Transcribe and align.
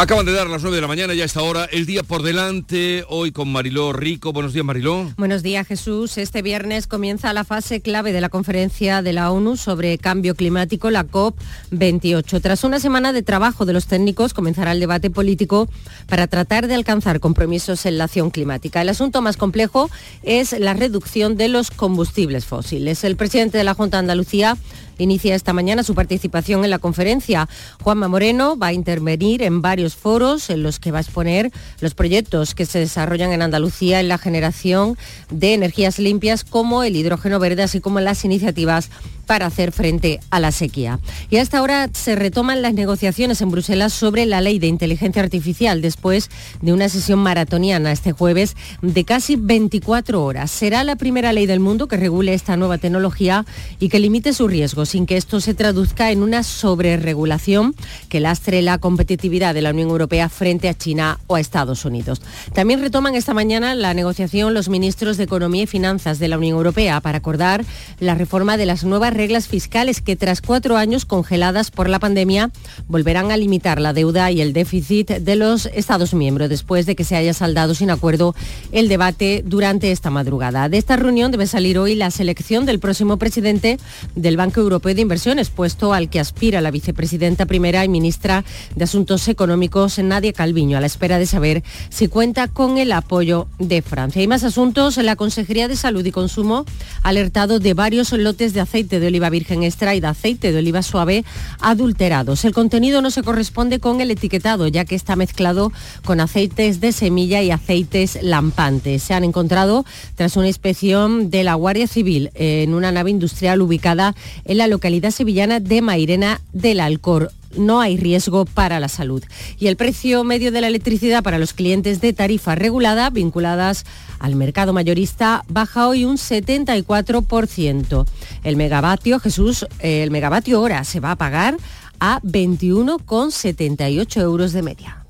Acaban 0.00 0.24
de 0.24 0.32
dar 0.32 0.48
las 0.48 0.62
9 0.62 0.76
de 0.76 0.80
la 0.80 0.88
mañana, 0.88 1.12
ya 1.12 1.24
a 1.24 1.26
esta 1.26 1.42
hora, 1.42 1.66
el 1.66 1.84
día 1.84 2.02
por 2.02 2.22
delante, 2.22 3.04
hoy 3.10 3.32
con 3.32 3.52
Mariló 3.52 3.92
Rico. 3.92 4.32
Buenos 4.32 4.54
días, 4.54 4.64
Mariló. 4.64 5.12
Buenos 5.18 5.42
días, 5.42 5.66
Jesús. 5.66 6.16
Este 6.16 6.40
viernes 6.40 6.86
comienza 6.86 7.34
la 7.34 7.44
fase 7.44 7.82
clave 7.82 8.14
de 8.14 8.22
la 8.22 8.30
conferencia 8.30 9.02
de 9.02 9.12
la 9.12 9.30
ONU 9.30 9.58
sobre 9.58 9.98
cambio 9.98 10.34
climático, 10.34 10.90
la 10.90 11.06
COP28. 11.06 12.40
Tras 12.40 12.64
una 12.64 12.80
semana 12.80 13.12
de 13.12 13.22
trabajo 13.22 13.66
de 13.66 13.74
los 13.74 13.88
técnicos, 13.88 14.32
comenzará 14.32 14.72
el 14.72 14.80
debate 14.80 15.10
político 15.10 15.68
para 16.08 16.28
tratar 16.28 16.66
de 16.66 16.76
alcanzar 16.76 17.20
compromisos 17.20 17.84
en 17.84 17.98
la 17.98 18.04
acción 18.04 18.30
climática. 18.30 18.80
El 18.80 18.88
asunto 18.88 19.20
más 19.20 19.36
complejo 19.36 19.90
es 20.22 20.58
la 20.58 20.72
reducción 20.72 21.36
de 21.36 21.48
los 21.48 21.70
combustibles 21.70 22.46
fósiles. 22.46 23.04
El 23.04 23.16
presidente 23.16 23.58
de 23.58 23.64
la 23.64 23.74
Junta 23.74 23.98
de 23.98 24.00
Andalucía 24.00 24.56
inicia 25.00 25.34
esta 25.34 25.52
mañana 25.52 25.82
su 25.82 25.94
participación 25.94 26.64
en 26.64 26.70
la 26.70 26.78
conferencia. 26.78 27.48
Juanma 27.82 28.08
Moreno 28.08 28.56
va 28.56 28.68
a 28.68 28.72
intervenir 28.72 29.42
en 29.42 29.62
varios 29.62 29.96
foros 29.96 30.50
en 30.50 30.62
los 30.62 30.78
que 30.78 30.92
va 30.92 30.98
a 30.98 31.02
exponer 31.02 31.50
los 31.80 31.94
proyectos 31.94 32.54
que 32.54 32.66
se 32.66 32.78
desarrollan 32.78 33.32
en 33.32 33.42
Andalucía 33.42 34.00
en 34.00 34.08
la 34.08 34.18
generación 34.18 34.96
de 35.30 35.54
energías 35.54 35.98
limpias 35.98 36.44
como 36.44 36.82
el 36.82 36.96
hidrógeno 36.96 37.38
verde, 37.38 37.62
así 37.62 37.80
como 37.80 38.00
las 38.00 38.24
iniciativas 38.24 38.90
para 39.30 39.46
hacer 39.46 39.70
frente 39.70 40.18
a 40.30 40.40
la 40.40 40.50
sequía. 40.50 40.98
Y 41.30 41.36
hasta 41.36 41.58
ahora 41.58 41.88
se 41.92 42.16
retoman 42.16 42.62
las 42.62 42.74
negociaciones 42.74 43.40
en 43.40 43.52
Bruselas 43.52 43.92
sobre 43.92 44.26
la 44.26 44.40
ley 44.40 44.58
de 44.58 44.66
inteligencia 44.66 45.22
artificial 45.22 45.82
después 45.82 46.30
de 46.60 46.72
una 46.72 46.88
sesión 46.88 47.20
maratoniana 47.20 47.92
este 47.92 48.10
jueves 48.10 48.56
de 48.82 49.04
casi 49.04 49.36
24 49.36 50.24
horas. 50.24 50.50
Será 50.50 50.82
la 50.82 50.96
primera 50.96 51.32
ley 51.32 51.46
del 51.46 51.60
mundo 51.60 51.86
que 51.86 51.96
regule 51.96 52.34
esta 52.34 52.56
nueva 52.56 52.78
tecnología 52.78 53.46
y 53.78 53.88
que 53.88 54.00
limite 54.00 54.32
su 54.32 54.48
riesgo 54.48 54.84
sin 54.90 55.06
que 55.06 55.16
esto 55.16 55.40
se 55.40 55.54
traduzca 55.54 56.10
en 56.10 56.20
una 56.22 56.42
sobreregulación 56.42 57.76
que 58.08 58.18
lastre 58.18 58.60
la 58.60 58.78
competitividad 58.78 59.54
de 59.54 59.62
la 59.62 59.70
Unión 59.70 59.88
Europea 59.88 60.28
frente 60.28 60.68
a 60.68 60.76
China 60.76 61.20
o 61.28 61.36
a 61.36 61.40
Estados 61.40 61.84
Unidos. 61.84 62.20
También 62.54 62.80
retoman 62.80 63.14
esta 63.14 63.32
mañana 63.32 63.76
la 63.76 63.94
negociación 63.94 64.52
los 64.52 64.68
ministros 64.68 65.16
de 65.16 65.24
Economía 65.24 65.62
y 65.62 65.66
Finanzas 65.68 66.18
de 66.18 66.26
la 66.26 66.38
Unión 66.38 66.56
Europea 66.56 67.00
para 67.00 67.18
acordar 67.18 67.64
la 68.00 68.16
reforma 68.16 68.56
de 68.56 68.66
las 68.66 68.82
nuevas 68.82 69.14
reglas 69.14 69.46
fiscales 69.46 70.00
que 70.00 70.16
tras 70.16 70.40
cuatro 70.40 70.76
años 70.76 71.04
congeladas 71.04 71.70
por 71.70 71.88
la 71.88 72.00
pandemia 72.00 72.50
volverán 72.88 73.30
a 73.30 73.36
limitar 73.36 73.80
la 73.80 73.92
deuda 73.92 74.32
y 74.32 74.40
el 74.40 74.52
déficit 74.52 75.08
de 75.08 75.36
los 75.36 75.66
Estados 75.66 76.14
miembros 76.14 76.48
después 76.48 76.84
de 76.84 76.96
que 76.96 77.04
se 77.04 77.14
haya 77.14 77.32
saldado 77.32 77.76
sin 77.76 77.90
acuerdo 77.90 78.34
el 78.72 78.88
debate 78.88 79.44
durante 79.46 79.92
esta 79.92 80.10
madrugada. 80.10 80.68
De 80.68 80.78
esta 80.78 80.96
reunión 80.96 81.30
debe 81.30 81.46
salir 81.46 81.78
hoy 81.78 81.94
la 81.94 82.10
selección 82.10 82.66
del 82.66 82.80
próximo 82.80 83.16
presidente 83.16 83.78
del 84.16 84.36
Banco 84.36 84.60
Europeo 84.60 84.79
de 84.80 85.02
Inversiones, 85.02 85.50
puesto 85.50 85.92
al 85.92 86.08
que 86.08 86.20
aspira 86.20 86.60
la 86.60 86.70
vicepresidenta 86.70 87.46
primera 87.46 87.84
y 87.84 87.88
ministra 87.88 88.44
de 88.74 88.84
Asuntos 88.84 89.28
Económicos, 89.28 89.98
Nadia 89.98 90.32
Calviño, 90.32 90.78
a 90.78 90.80
la 90.80 90.86
espera 90.86 91.18
de 91.18 91.26
saber 91.26 91.62
si 91.90 92.08
cuenta 92.08 92.48
con 92.48 92.78
el 92.78 92.92
apoyo 92.92 93.46
de 93.58 93.82
Francia. 93.82 94.22
Y 94.22 94.26
más 94.26 94.42
asuntos, 94.42 94.96
la 94.96 95.16
Consejería 95.16 95.68
de 95.68 95.76
Salud 95.76 96.04
y 96.04 96.10
Consumo 96.10 96.64
ha 97.02 97.08
alertado 97.10 97.60
de 97.60 97.74
varios 97.74 98.12
lotes 98.12 98.54
de 98.54 98.60
aceite 98.60 98.98
de 98.98 99.06
oliva 99.06 99.30
virgen 99.30 99.62
extra 99.62 99.94
y 99.94 100.00
de 100.00 100.06
aceite 100.06 100.50
de 100.50 100.58
oliva 100.58 100.82
suave 100.82 101.24
adulterados. 101.60 102.44
El 102.44 102.54
contenido 102.54 103.02
no 103.02 103.10
se 103.10 103.22
corresponde 103.22 103.78
con 103.78 104.00
el 104.00 104.10
etiquetado, 104.10 104.66
ya 104.66 104.84
que 104.84 104.94
está 104.94 105.14
mezclado 105.14 105.72
con 106.04 106.20
aceites 106.20 106.80
de 106.80 106.92
semilla 106.92 107.42
y 107.42 107.50
aceites 107.50 108.18
lampantes. 108.22 109.02
Se 109.02 109.14
han 109.14 109.24
encontrado 109.24 109.84
tras 110.16 110.36
una 110.36 110.48
inspección 110.48 111.30
de 111.30 111.44
la 111.44 111.54
Guardia 111.54 111.86
Civil 111.86 112.30
en 112.34 112.74
una 112.74 112.92
nave 112.92 113.10
industrial 113.10 113.60
ubicada 113.60 114.14
en 114.44 114.58
la 114.58 114.66
localidad 114.70 115.10
sevillana 115.10 115.60
de 115.60 115.82
Mairena 115.82 116.40
del 116.52 116.80
Alcor 116.80 117.30
no 117.56 117.80
hay 117.80 117.96
riesgo 117.96 118.44
para 118.44 118.80
la 118.80 118.88
salud. 118.88 119.22
Y 119.58 119.66
el 119.66 119.76
precio 119.76 120.24
medio 120.24 120.52
de 120.52 120.60
la 120.60 120.68
electricidad 120.68 121.22
para 121.22 121.38
los 121.38 121.52
clientes 121.52 122.00
de 122.00 122.12
tarifa 122.12 122.54
regulada 122.54 123.10
vinculadas 123.10 123.84
al 124.18 124.36
mercado 124.36 124.72
mayorista 124.72 125.44
baja 125.48 125.88
hoy 125.88 126.04
un 126.04 126.16
74%. 126.16 128.06
El 128.44 128.56
megavatio, 128.56 129.18
Jesús, 129.20 129.66
el 129.80 130.10
megavatio 130.10 130.60
hora 130.60 130.84
se 130.84 131.00
va 131.00 131.10
a 131.12 131.16
pagar 131.16 131.56
a 131.98 132.20
21,78 132.22 134.20
euros 134.20 134.52
de 134.52 134.62
media. 134.62 135.04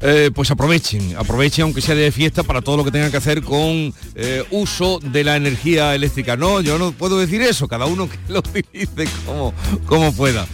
Eh, 0.00 0.30
pues 0.34 0.50
aprovechen, 0.50 1.16
aprovechen 1.16 1.64
aunque 1.64 1.80
sea 1.80 1.94
de 1.94 2.10
fiesta 2.12 2.42
para 2.42 2.60
todo 2.60 2.76
lo 2.76 2.84
que 2.84 2.90
tengan 2.90 3.10
que 3.10 3.16
hacer 3.16 3.42
con 3.42 3.94
eh, 4.14 4.44
uso 4.50 4.98
de 5.00 5.24
la 5.24 5.36
energía 5.36 5.94
eléctrica. 5.94 6.36
No, 6.36 6.60
yo 6.60 6.78
no 6.78 6.92
puedo 6.92 7.18
decir 7.18 7.42
eso, 7.42 7.68
cada 7.68 7.86
uno 7.86 8.08
que 8.08 8.18
lo 8.28 8.38
utilice 8.40 9.08
como, 9.24 9.54
como 9.86 10.12
pueda. 10.12 10.46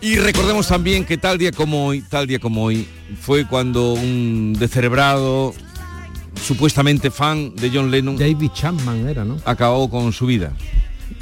Y 0.00 0.18
recordemos 0.18 0.68
también 0.68 1.04
que 1.04 1.16
tal 1.16 1.38
día 1.38 1.50
como 1.50 1.86
hoy, 1.86 2.02
tal 2.02 2.26
día 2.26 2.38
como 2.38 2.64
hoy, 2.64 2.86
fue 3.20 3.46
cuando 3.46 3.94
un 3.94 4.54
descerebrado, 4.58 5.54
supuestamente 6.42 7.10
fan 7.10 7.54
de 7.56 7.70
John 7.72 7.90
Lennon, 7.90 8.16
David 8.16 8.50
Chapman 8.52 9.08
era, 9.08 9.24
¿no? 9.24 9.38
acabó 9.44 9.88
con 9.88 10.12
su 10.12 10.26
vida. 10.26 10.52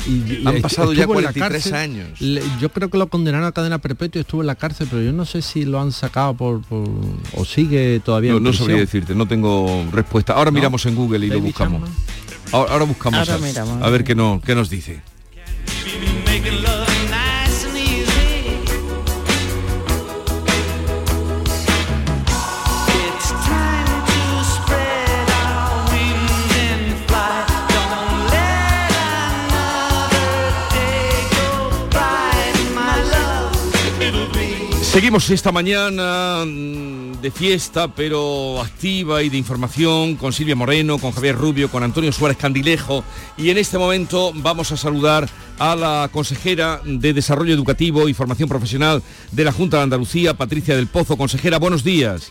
Y 0.06 0.44
Han 0.46 0.60
pasado 0.60 0.92
ya 0.92 1.02
estuvo 1.02 1.18
en 1.20 1.24
la 1.26 1.32
43 1.32 1.38
cárcel. 1.62 1.74
años. 1.74 2.20
Le- 2.20 2.42
yo 2.60 2.70
creo 2.70 2.90
que 2.90 2.98
lo 2.98 3.06
condenaron 3.06 3.46
a 3.46 3.52
cadena 3.52 3.78
perpetua 3.78 4.18
y 4.18 4.22
estuvo 4.22 4.40
en 4.40 4.48
la 4.48 4.56
cárcel, 4.56 4.88
pero 4.90 5.00
yo 5.02 5.12
no 5.12 5.24
sé 5.24 5.42
si 5.42 5.64
lo 5.64 5.80
han 5.80 5.92
sacado 5.92 6.34
por, 6.34 6.62
por- 6.62 6.88
o 7.36 7.44
sigue 7.44 8.00
todavía 8.04 8.32
No, 8.32 8.38
en 8.38 8.42
no 8.42 8.52
sabría 8.52 8.78
decirte, 8.78 9.14
no 9.14 9.26
tengo 9.26 9.86
respuesta. 9.92 10.32
Ahora 10.32 10.50
¿No? 10.50 10.56
miramos 10.56 10.84
en 10.86 10.96
Google 10.96 11.24
y 11.26 11.30
lo 11.30 11.40
buscamos. 11.40 11.88
Ahora, 12.50 12.72
ahora 12.72 12.84
buscamos 12.84 13.20
Ahora 13.20 13.34
a, 13.36 13.38
miramos. 13.38 13.82
a 13.82 13.90
ver 13.90 14.02
qué, 14.04 14.14
no, 14.16 14.40
qué 14.44 14.54
nos 14.56 14.68
dice. 14.70 15.00
Seguimos 34.92 35.30
esta 35.30 35.52
mañana 35.52 36.44
mm, 36.44 37.22
de 37.22 37.30
fiesta, 37.30 37.88
pero 37.88 38.60
activa 38.60 39.22
y 39.22 39.30
de 39.30 39.38
información, 39.38 40.16
con 40.16 40.34
Silvia 40.34 40.54
Moreno, 40.54 40.98
con 40.98 41.12
Javier 41.12 41.34
Rubio, 41.34 41.70
con 41.70 41.82
Antonio 41.82 42.12
Suárez 42.12 42.36
Candilejo. 42.36 43.02
Y 43.38 43.48
en 43.48 43.56
este 43.56 43.78
momento 43.78 44.32
vamos 44.34 44.70
a 44.70 44.76
saludar 44.76 45.30
a 45.58 45.74
la 45.76 46.10
consejera 46.12 46.82
de 46.84 47.14
Desarrollo 47.14 47.54
Educativo 47.54 48.06
y 48.06 48.12
Formación 48.12 48.50
Profesional 48.50 49.02
de 49.30 49.44
la 49.44 49.52
Junta 49.52 49.78
de 49.78 49.84
Andalucía, 49.84 50.34
Patricia 50.34 50.76
del 50.76 50.88
Pozo. 50.88 51.16
Consejera, 51.16 51.58
buenos 51.58 51.82
días. 51.84 52.30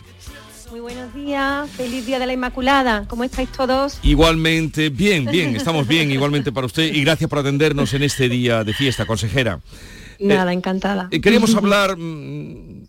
Muy 0.70 0.78
buenos 0.78 1.12
días, 1.12 1.68
feliz 1.68 2.06
Día 2.06 2.20
de 2.20 2.26
la 2.26 2.32
Inmaculada. 2.32 3.06
¿Cómo 3.08 3.24
estáis 3.24 3.50
todos? 3.50 3.98
Igualmente, 4.04 4.88
bien, 4.88 5.24
bien, 5.24 5.56
estamos 5.56 5.88
bien, 5.88 6.12
igualmente 6.12 6.52
para 6.52 6.68
usted. 6.68 6.94
Y 6.94 7.02
gracias 7.02 7.28
por 7.28 7.40
atendernos 7.40 7.92
en 7.92 8.04
este 8.04 8.28
día 8.28 8.62
de 8.62 8.72
fiesta, 8.72 9.04
consejera. 9.04 9.58
Nada, 10.22 10.52
encantada. 10.52 11.08
Eh, 11.10 11.20
Queríamos 11.20 11.54
hablar 11.56 11.96
mm, 11.96 12.82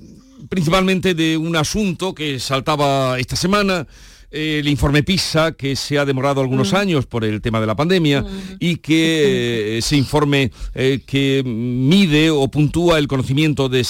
principalmente 0.50 1.16
de 1.16 1.38
un 1.38 1.56
asunto 1.56 2.14
que 2.14 2.40
saltaba 2.40 3.18
esta 3.20 3.36
semana, 3.36 3.88
eh, 4.30 4.60
el 4.60 4.68
informe 4.68 5.04
PISA, 5.04 5.54
que 5.54 5.76
se 5.76 5.98
ha 5.98 6.06
demorado 6.06 6.42
algunos 6.42 6.74
años 6.74 7.06
por 7.06 7.24
el 7.24 7.42
tema 7.42 7.62
de 7.62 7.68
la 7.68 7.76
pandemia 7.76 8.26
y 8.60 8.78
que 8.78 9.76
eh, 9.76 9.78
ese 9.78 9.96
informe 9.96 10.52
eh, 10.74 11.02
que 11.06 11.44
mide 11.46 12.32
o 12.32 12.48
puntúa 12.50 12.98
el 12.98 13.08
conocimiento 13.08 13.70
de 13.70 13.84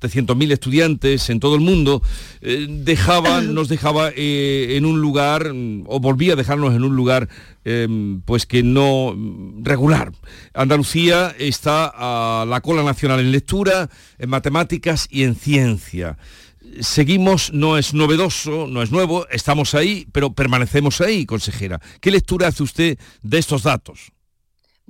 700.000 0.00 0.52
estudiantes 0.52 1.30
en 1.30 1.40
todo 1.40 1.54
el 1.54 1.60
mundo, 1.60 2.02
eh, 2.40 2.66
dejaba, 2.68 3.40
nos 3.42 3.68
dejaba 3.68 4.10
eh, 4.14 4.76
en 4.76 4.84
un 4.84 5.00
lugar, 5.00 5.52
mm, 5.52 5.84
o 5.86 6.00
volvía 6.00 6.32
a 6.32 6.36
dejarnos 6.36 6.74
en 6.74 6.84
un 6.84 6.96
lugar 6.96 7.28
eh, 7.64 7.86
pues 8.24 8.46
que 8.46 8.62
no 8.62 9.12
mm, 9.14 9.64
regular. 9.64 10.12
Andalucía 10.54 11.34
está 11.38 11.92
a 11.94 12.44
la 12.46 12.60
cola 12.60 12.82
nacional 12.82 13.20
en 13.20 13.32
lectura, 13.32 13.90
en 14.18 14.30
matemáticas 14.30 15.06
y 15.10 15.24
en 15.24 15.34
ciencia. 15.34 16.16
Seguimos, 16.80 17.52
no 17.52 17.78
es 17.78 17.94
novedoso, 17.94 18.66
no 18.68 18.82
es 18.82 18.92
nuevo, 18.92 19.26
estamos 19.30 19.74
ahí, 19.74 20.06
pero 20.12 20.32
permanecemos 20.32 21.00
ahí, 21.00 21.26
consejera. 21.26 21.80
¿Qué 22.00 22.10
lectura 22.10 22.48
hace 22.48 22.62
usted 22.62 22.98
de 23.22 23.38
estos 23.38 23.64
datos? 23.64 24.12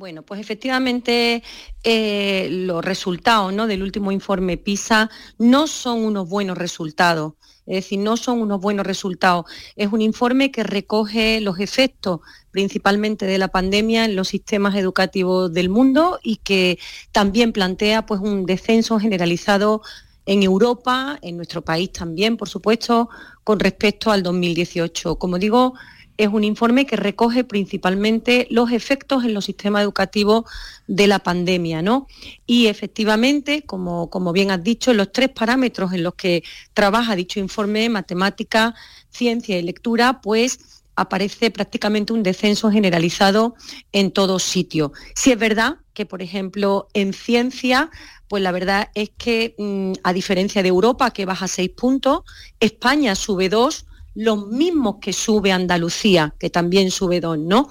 Bueno, 0.00 0.22
pues 0.22 0.40
efectivamente 0.40 1.42
eh, 1.84 2.48
los 2.50 2.82
resultados 2.82 3.52
¿no? 3.52 3.66
del 3.66 3.82
último 3.82 4.10
informe 4.12 4.56
PISA 4.56 5.10
no 5.36 5.66
son 5.66 6.02
unos 6.06 6.26
buenos 6.26 6.56
resultados. 6.56 7.34
Es 7.66 7.84
decir, 7.84 7.98
no 7.98 8.16
son 8.16 8.40
unos 8.40 8.62
buenos 8.62 8.86
resultados. 8.86 9.44
Es 9.76 9.92
un 9.92 10.00
informe 10.00 10.50
que 10.50 10.62
recoge 10.62 11.42
los 11.42 11.60
efectos 11.60 12.20
principalmente 12.50 13.26
de 13.26 13.36
la 13.36 13.48
pandemia 13.48 14.06
en 14.06 14.16
los 14.16 14.28
sistemas 14.28 14.74
educativos 14.74 15.52
del 15.52 15.68
mundo 15.68 16.18
y 16.22 16.36
que 16.36 16.78
también 17.12 17.52
plantea 17.52 18.06
pues, 18.06 18.22
un 18.22 18.46
descenso 18.46 18.98
generalizado 18.98 19.82
en 20.24 20.42
Europa, 20.42 21.18
en 21.20 21.36
nuestro 21.36 21.60
país 21.60 21.92
también, 21.92 22.38
por 22.38 22.48
supuesto, 22.48 23.10
con 23.44 23.60
respecto 23.60 24.10
al 24.10 24.22
2018. 24.22 25.16
Como 25.16 25.38
digo, 25.38 25.74
es 26.20 26.28
un 26.28 26.44
informe 26.44 26.84
que 26.84 26.96
recoge 26.96 27.44
principalmente 27.44 28.46
los 28.50 28.72
efectos 28.72 29.24
en 29.24 29.32
los 29.32 29.46
sistemas 29.46 29.82
educativos 29.82 30.44
de 30.86 31.06
la 31.06 31.20
pandemia, 31.20 31.80
¿no? 31.80 32.06
Y 32.46 32.66
efectivamente, 32.66 33.62
como, 33.62 34.10
como 34.10 34.32
bien 34.32 34.50
has 34.50 34.62
dicho, 34.62 34.92
los 34.92 35.12
tres 35.12 35.30
parámetros 35.30 35.94
en 35.94 36.02
los 36.02 36.14
que 36.14 36.44
trabaja 36.74 37.16
dicho 37.16 37.40
informe, 37.40 37.88
matemática, 37.88 38.74
ciencia 39.08 39.58
y 39.58 39.62
lectura, 39.62 40.20
pues 40.20 40.82
aparece 40.94 41.50
prácticamente 41.50 42.12
un 42.12 42.22
descenso 42.22 42.70
generalizado 42.70 43.54
en 43.92 44.10
todos 44.10 44.42
sitios. 44.42 44.90
Si 45.14 45.32
es 45.32 45.38
verdad 45.38 45.76
que, 45.94 46.04
por 46.04 46.20
ejemplo, 46.20 46.88
en 46.92 47.14
ciencia, 47.14 47.90
pues 48.28 48.42
la 48.42 48.52
verdad 48.52 48.90
es 48.94 49.10
que, 49.16 49.54
mm, 49.56 49.92
a 50.04 50.12
diferencia 50.12 50.62
de 50.62 50.68
Europa, 50.68 51.12
que 51.12 51.24
baja 51.24 51.48
seis 51.48 51.70
puntos, 51.70 52.24
España 52.60 53.14
sube 53.14 53.48
dos, 53.48 53.86
los 54.14 54.46
mismos 54.48 54.96
que 55.00 55.12
sube 55.12 55.52
Andalucía, 55.52 56.34
que 56.38 56.50
también 56.50 56.90
sube 56.90 57.20
dos, 57.20 57.38
¿no? 57.38 57.68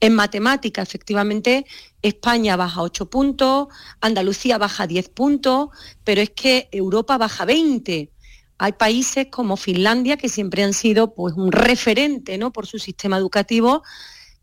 En 0.00 0.14
matemática, 0.14 0.82
efectivamente, 0.82 1.66
España 2.02 2.56
baja 2.56 2.82
8 2.82 3.08
puntos, 3.08 3.68
Andalucía 4.00 4.58
baja 4.58 4.86
10 4.86 5.08
puntos, 5.10 5.68
pero 6.04 6.20
es 6.20 6.30
que 6.30 6.68
Europa 6.72 7.18
baja 7.18 7.44
20. 7.44 8.10
Hay 8.58 8.72
países 8.72 9.28
como 9.30 9.56
Finlandia, 9.56 10.16
que 10.16 10.28
siempre 10.28 10.64
han 10.64 10.72
sido 10.72 11.14
pues, 11.14 11.34
un 11.34 11.52
referente 11.52 12.38
¿no? 12.38 12.52
por 12.52 12.66
su 12.66 12.78
sistema 12.78 13.18
educativo, 13.18 13.82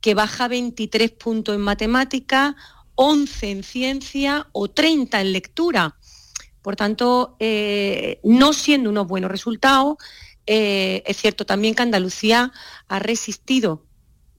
que 0.01 0.13
baja 0.13 0.47
23 0.47 1.11
puntos 1.11 1.55
en 1.55 1.61
matemática, 1.61 2.55
11 2.95 3.51
en 3.51 3.63
ciencia 3.63 4.47
o 4.51 4.69
30 4.69 5.21
en 5.21 5.33
lectura. 5.33 5.97
Por 6.61 6.75
tanto, 6.75 7.35
eh, 7.39 8.19
no 8.23 8.53
siendo 8.53 8.89
unos 8.89 9.07
buenos 9.07 9.31
resultados, 9.31 9.97
eh, 10.45 11.03
es 11.05 11.17
cierto 11.17 11.45
también 11.45 11.75
que 11.75 11.83
Andalucía 11.83 12.51
ha 12.87 12.99
resistido 12.99 13.85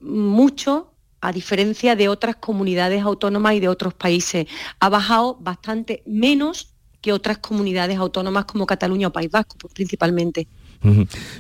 mucho 0.00 0.92
a 1.20 1.32
diferencia 1.32 1.96
de 1.96 2.08
otras 2.08 2.36
comunidades 2.36 3.02
autónomas 3.02 3.54
y 3.54 3.60
de 3.60 3.68
otros 3.68 3.94
países. 3.94 4.46
Ha 4.78 4.88
bajado 4.90 5.36
bastante 5.40 6.02
menos 6.04 6.74
que 7.00 7.12
otras 7.12 7.38
comunidades 7.38 7.98
autónomas 7.98 8.44
como 8.44 8.66
Cataluña 8.66 9.08
o 9.08 9.12
País 9.12 9.30
Vasco, 9.30 9.56
pues, 9.58 9.72
principalmente. 9.72 10.46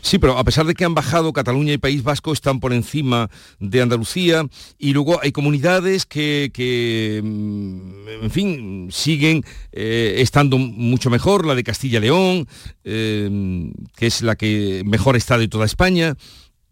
Sí, 0.00 0.18
pero 0.18 0.38
a 0.38 0.44
pesar 0.44 0.66
de 0.66 0.74
que 0.74 0.84
han 0.84 0.94
bajado 0.94 1.32
Cataluña 1.32 1.72
y 1.72 1.78
País 1.78 2.02
Vasco, 2.02 2.32
están 2.32 2.60
por 2.60 2.72
encima 2.72 3.30
de 3.58 3.82
Andalucía 3.82 4.46
y 4.78 4.92
luego 4.92 5.20
hay 5.22 5.32
comunidades 5.32 6.06
que, 6.06 7.20
mm, 7.22 8.24
en 8.24 8.30
fin, 8.30 8.88
siguen 8.90 9.44
eh, 9.72 10.16
estando 10.18 10.58
mucho 10.58 11.10
mejor, 11.10 11.46
la 11.46 11.54
de 11.54 11.64
Castilla-León, 11.64 12.46
eh, 12.84 13.70
que 13.96 14.06
es 14.06 14.22
la 14.22 14.36
que 14.36 14.82
mejor 14.86 15.16
está 15.16 15.38
de 15.38 15.48
toda 15.48 15.66
España. 15.66 16.16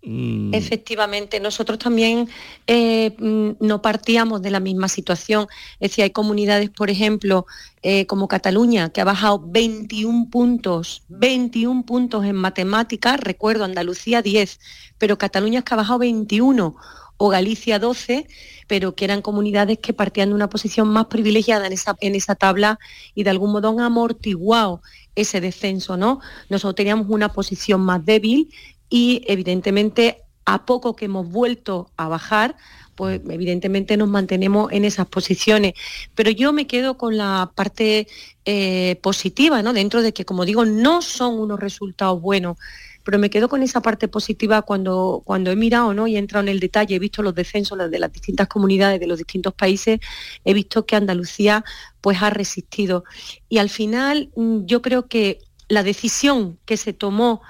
Mm, 0.04 0.52
Efectivamente, 0.52 1.38
nosotros 1.38 1.78
también 1.78 2.28
eh, 2.66 3.14
mm, 3.18 3.64
no 3.64 3.82
partíamos 3.82 4.42
de 4.42 4.50
la 4.50 4.58
misma 4.58 4.88
situación. 4.88 5.46
Es 5.78 5.90
decir, 5.90 6.02
hay 6.04 6.10
comunidades, 6.10 6.70
por 6.70 6.90
ejemplo, 6.90 7.46
eh, 7.82 8.06
como 8.06 8.26
Cataluña, 8.26 8.90
que 8.90 9.00
ha 9.00 9.04
bajado 9.04 9.40
21 9.46 10.28
puntos, 10.28 11.04
21 11.08 11.84
puntos 11.84 12.24
en 12.24 12.34
matemáticas, 12.34 13.20
recuerdo 13.20 13.64
Andalucía 13.64 14.22
10, 14.22 14.58
pero 14.98 15.18
Cataluña 15.18 15.60
es 15.60 15.64
que 15.64 15.74
ha 15.74 15.76
bajado 15.76 16.00
21 16.00 16.74
o 17.16 17.28
Galicia 17.28 17.78
12, 17.78 18.26
pero 18.66 18.96
que 18.96 19.04
eran 19.04 19.22
comunidades 19.22 19.78
que 19.78 19.92
partían 19.92 20.30
de 20.30 20.34
una 20.34 20.48
posición 20.48 20.88
más 20.88 21.06
privilegiada 21.06 21.68
en 21.68 21.72
esa, 21.72 21.96
en 22.00 22.16
esa 22.16 22.34
tabla 22.34 22.80
y 23.14 23.22
de 23.22 23.30
algún 23.30 23.52
modo 23.52 23.68
han 23.68 23.78
amortiguado 23.78 24.82
ese 25.14 25.40
descenso, 25.40 25.96
¿no? 25.96 26.20
Nosotros 26.48 26.74
teníamos 26.74 27.06
una 27.08 27.28
posición 27.28 27.82
más 27.82 28.04
débil 28.04 28.48
y 28.92 29.22
evidentemente 29.26 30.18
a 30.44 30.66
poco 30.66 30.94
que 30.94 31.06
hemos 31.06 31.26
vuelto 31.26 31.90
a 31.96 32.08
bajar, 32.08 32.56
pues 32.94 33.22
evidentemente 33.26 33.96
nos 33.96 34.10
mantenemos 34.10 34.70
en 34.70 34.84
esas 34.84 35.06
posiciones. 35.06 35.72
Pero 36.14 36.30
yo 36.30 36.52
me 36.52 36.66
quedo 36.66 36.98
con 36.98 37.16
la 37.16 37.52
parte 37.54 38.06
eh, 38.44 39.00
positiva, 39.02 39.62
¿no? 39.62 39.72
Dentro 39.72 40.02
de 40.02 40.12
que, 40.12 40.26
como 40.26 40.44
digo, 40.44 40.66
no 40.66 41.00
son 41.00 41.40
unos 41.40 41.58
resultados 41.58 42.20
buenos, 42.20 42.58
pero 43.02 43.18
me 43.18 43.30
quedo 43.30 43.48
con 43.48 43.62
esa 43.62 43.80
parte 43.80 44.08
positiva 44.08 44.60
cuando, 44.60 45.22
cuando 45.24 45.50
he 45.50 45.56
mirado 45.56 45.94
¿no? 45.94 46.06
y 46.06 46.16
he 46.16 46.18
entrado 46.18 46.42
en 46.42 46.50
el 46.50 46.60
detalle, 46.60 46.96
he 46.96 46.98
visto 46.98 47.22
los 47.22 47.34
descensos 47.34 47.78
de 47.90 47.98
las 47.98 48.12
distintas 48.12 48.46
comunidades 48.46 49.00
de 49.00 49.06
los 49.06 49.16
distintos 49.16 49.54
países, 49.54 50.00
he 50.44 50.52
visto 50.52 50.84
que 50.84 50.96
Andalucía 50.96 51.64
pues 52.02 52.20
ha 52.22 52.28
resistido. 52.28 53.04
Y 53.48 53.56
al 53.56 53.70
final 53.70 54.30
mm, 54.36 54.66
yo 54.66 54.82
creo 54.82 55.08
que 55.08 55.38
la 55.68 55.82
decisión 55.82 56.58
que 56.66 56.76
se 56.76 56.92
tomó 56.92 57.40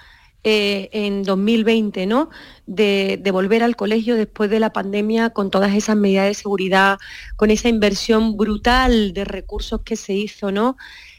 eh, 0.45 0.89
en 0.93 1.23
2020, 1.23 2.05
¿no? 2.07 2.29
De, 2.67 3.23
volver 3.33 3.63
al 3.63 3.77
colegio 3.77 4.17
después 4.17 4.51
de 4.51 4.59
la 4.59 4.73
pandemia 4.73 5.31
con 5.31 5.51
todas 5.51 5.73
esas 5.75 5.97
medidas 5.97 6.27
de 6.27 6.35
seguridad, 6.35 6.99
con 7.37 7.53
esa 7.53 7.69
inversión 7.69 8.37
brutal 8.37 9.13
de 9.13 9.25
recursos 9.25 9.83
que 9.83 9.95
se 9.95 10.15
hizo, 10.15 10.51
¿no? 10.51 10.77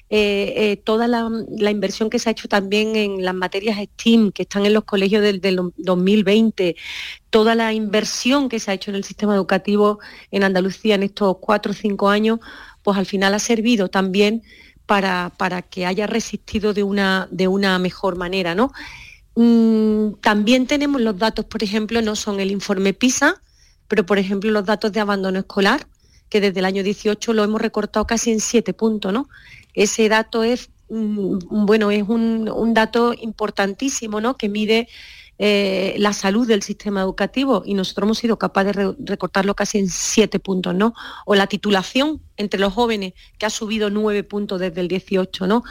Eh, 0.09 0.53
eh, 0.57 0.77
toda 0.77 1.07
la, 1.07 1.29
la, 1.57 1.71
inversión 1.71 2.09
que 2.09 2.19
se 2.19 2.29
ha 2.29 2.33
hecho 2.33 2.49
también 2.49 2.97
en 2.97 3.23
las 3.23 3.33
materias 3.33 3.79
STEAM 3.79 4.31
que 4.33 4.43
están 4.43 4.65
en 4.65 4.73
los 4.73 4.83
colegios 4.83 5.23
del, 5.23 5.39
del 5.39 5.71
2020, 5.77 6.75
toda 7.29 7.55
la 7.55 7.71
inversión 7.73 8.49
que 8.49 8.59
se 8.59 8.71
ha 8.71 8.73
hecho 8.73 8.91
en 8.91 8.95
el 8.95 9.05
sistema 9.05 9.35
educativo 9.35 9.99
en 10.31 10.43
Andalucía 10.43 10.95
en 10.95 11.03
estos 11.03 11.37
cuatro 11.39 11.71
o 11.71 11.75
cinco 11.75 12.09
años, 12.09 12.39
pues 12.83 12.97
al 12.97 13.05
final 13.05 13.33
ha 13.33 13.39
servido 13.39 13.87
también 13.87 14.43
para, 14.85 15.31
para 15.37 15.61
que 15.61 15.85
haya 15.85 16.07
resistido 16.07 16.73
de 16.73 16.83
una, 16.83 17.27
de 17.31 17.47
una 17.47 17.79
mejor 17.79 18.17
manera, 18.17 18.53
¿no? 18.53 18.71
Mm, 19.35 20.13
también 20.21 20.67
tenemos 20.67 21.01
los 21.01 21.17
datos, 21.17 21.45
por 21.45 21.63
ejemplo, 21.63 22.01
no 22.01 22.15
son 22.15 22.39
el 22.39 22.51
informe 22.51 22.93
PISA, 22.93 23.41
pero 23.87 24.05
por 24.05 24.19
ejemplo 24.19 24.51
los 24.51 24.65
datos 24.65 24.91
de 24.91 24.99
abandono 24.99 25.39
escolar, 25.39 25.87
que 26.29 26.41
desde 26.41 26.59
el 26.59 26.65
año 26.65 26.83
18 26.83 27.33
lo 27.33 27.43
hemos 27.43 27.61
recortado 27.61 28.05
casi 28.07 28.31
en 28.31 28.39
siete 28.39 28.73
puntos, 28.73 29.13
¿no? 29.13 29.29
Ese 29.73 30.09
dato 30.09 30.43
es, 30.43 30.69
mm, 30.89 31.65
bueno, 31.65 31.91
es 31.91 32.03
un, 32.07 32.73
dato 32.73 33.13
importantísimo, 33.13 34.21
¿no? 34.21 34.37
Que 34.37 34.49
mide 34.49 34.87
eh, 35.39 35.95
la 35.97 36.13
salud 36.13 36.47
del 36.47 36.61
sistema 36.61 37.01
educativo 37.01 37.63
y 37.65 37.73
nosotros 37.73 38.05
hemos 38.05 38.17
sido 38.19 38.37
capaces 38.37 38.75
de 38.75 38.83
re 38.83 38.95
recortarlo 38.99 39.55
casi 39.55 39.79
en 39.79 39.89
siete 39.89 40.39
puntos, 40.39 40.75
¿no? 40.75 40.93
O 41.25 41.35
la 41.35 41.47
titulación 41.47 42.21
entre 42.37 42.59
los 42.59 42.73
jóvenes, 42.73 43.13
que 43.37 43.45
ha 43.47 43.49
subido 43.49 43.89
nueve 43.89 44.23
puntos 44.23 44.59
desde 44.59 44.81
el 44.81 44.87
18, 44.87 45.47
¿no? 45.47 45.63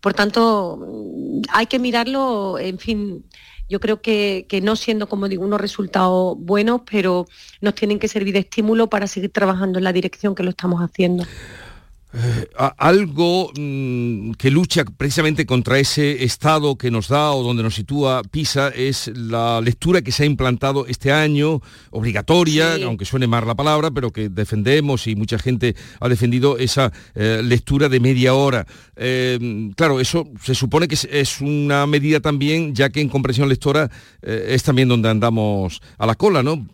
Por 0.00 0.14
tanto, 0.14 0.86
hay 1.50 1.66
que 1.66 1.78
mirarlo, 1.78 2.58
en 2.58 2.78
fin, 2.78 3.24
yo 3.68 3.78
creo 3.78 4.02
que, 4.02 4.46
no 4.62 4.74
siendo, 4.74 5.08
como 5.08 5.28
digo, 5.28 5.44
unos 5.44 5.60
resultados 5.60 6.36
buenos, 6.38 6.82
pero 6.90 7.26
nos 7.60 7.74
tienen 7.74 7.98
que 7.98 8.08
servir 8.08 8.34
de 8.34 8.40
estímulo 8.40 8.88
para 8.88 9.06
seguir 9.06 9.30
trabajando 9.30 9.78
en 9.78 9.84
la 9.84 9.92
dirección 9.92 10.34
que 10.34 10.42
lo 10.42 10.50
estamos 10.50 10.80
haciendo. 10.80 11.24
Eh, 12.12 12.48
algo 12.76 13.52
mmm, 13.56 14.32
que 14.32 14.50
lucha 14.50 14.84
precisamente 14.84 15.46
contra 15.46 15.78
ese 15.78 16.24
estado 16.24 16.76
que 16.76 16.90
nos 16.90 17.06
da 17.06 17.30
o 17.32 17.44
donde 17.44 17.62
nos 17.62 17.76
sitúa 17.76 18.22
PISA 18.28 18.70
es 18.70 19.12
la 19.14 19.60
lectura 19.60 20.02
que 20.02 20.10
se 20.10 20.24
ha 20.24 20.26
implantado 20.26 20.86
este 20.86 21.12
año, 21.12 21.60
obligatoria, 21.90 22.76
sí. 22.76 22.82
aunque 22.82 23.04
suene 23.04 23.28
más 23.28 23.46
la 23.46 23.54
palabra, 23.54 23.92
pero 23.92 24.10
que 24.10 24.28
defendemos 24.28 25.06
y 25.06 25.14
mucha 25.14 25.38
gente 25.38 25.76
ha 26.00 26.08
defendido 26.08 26.58
esa 26.58 26.92
eh, 27.14 27.42
lectura 27.44 27.88
de 27.88 28.00
media 28.00 28.34
hora. 28.34 28.66
Eh, 28.96 29.70
claro, 29.76 30.00
eso 30.00 30.28
se 30.42 30.54
supone 30.54 30.88
que 30.88 30.96
es, 30.96 31.08
es, 31.10 31.40
una 31.40 31.86
medida 31.86 32.20
también, 32.20 32.74
ya 32.74 32.90
que 32.90 33.00
en 33.00 33.08
comprensión 33.08 33.48
lectora 33.48 33.88
eh, 34.22 34.46
es 34.48 34.62
también 34.64 34.88
donde 34.88 35.08
andamos 35.08 35.80
a 35.96 36.06
la 36.06 36.16
cola, 36.16 36.42
¿no? 36.42 36.66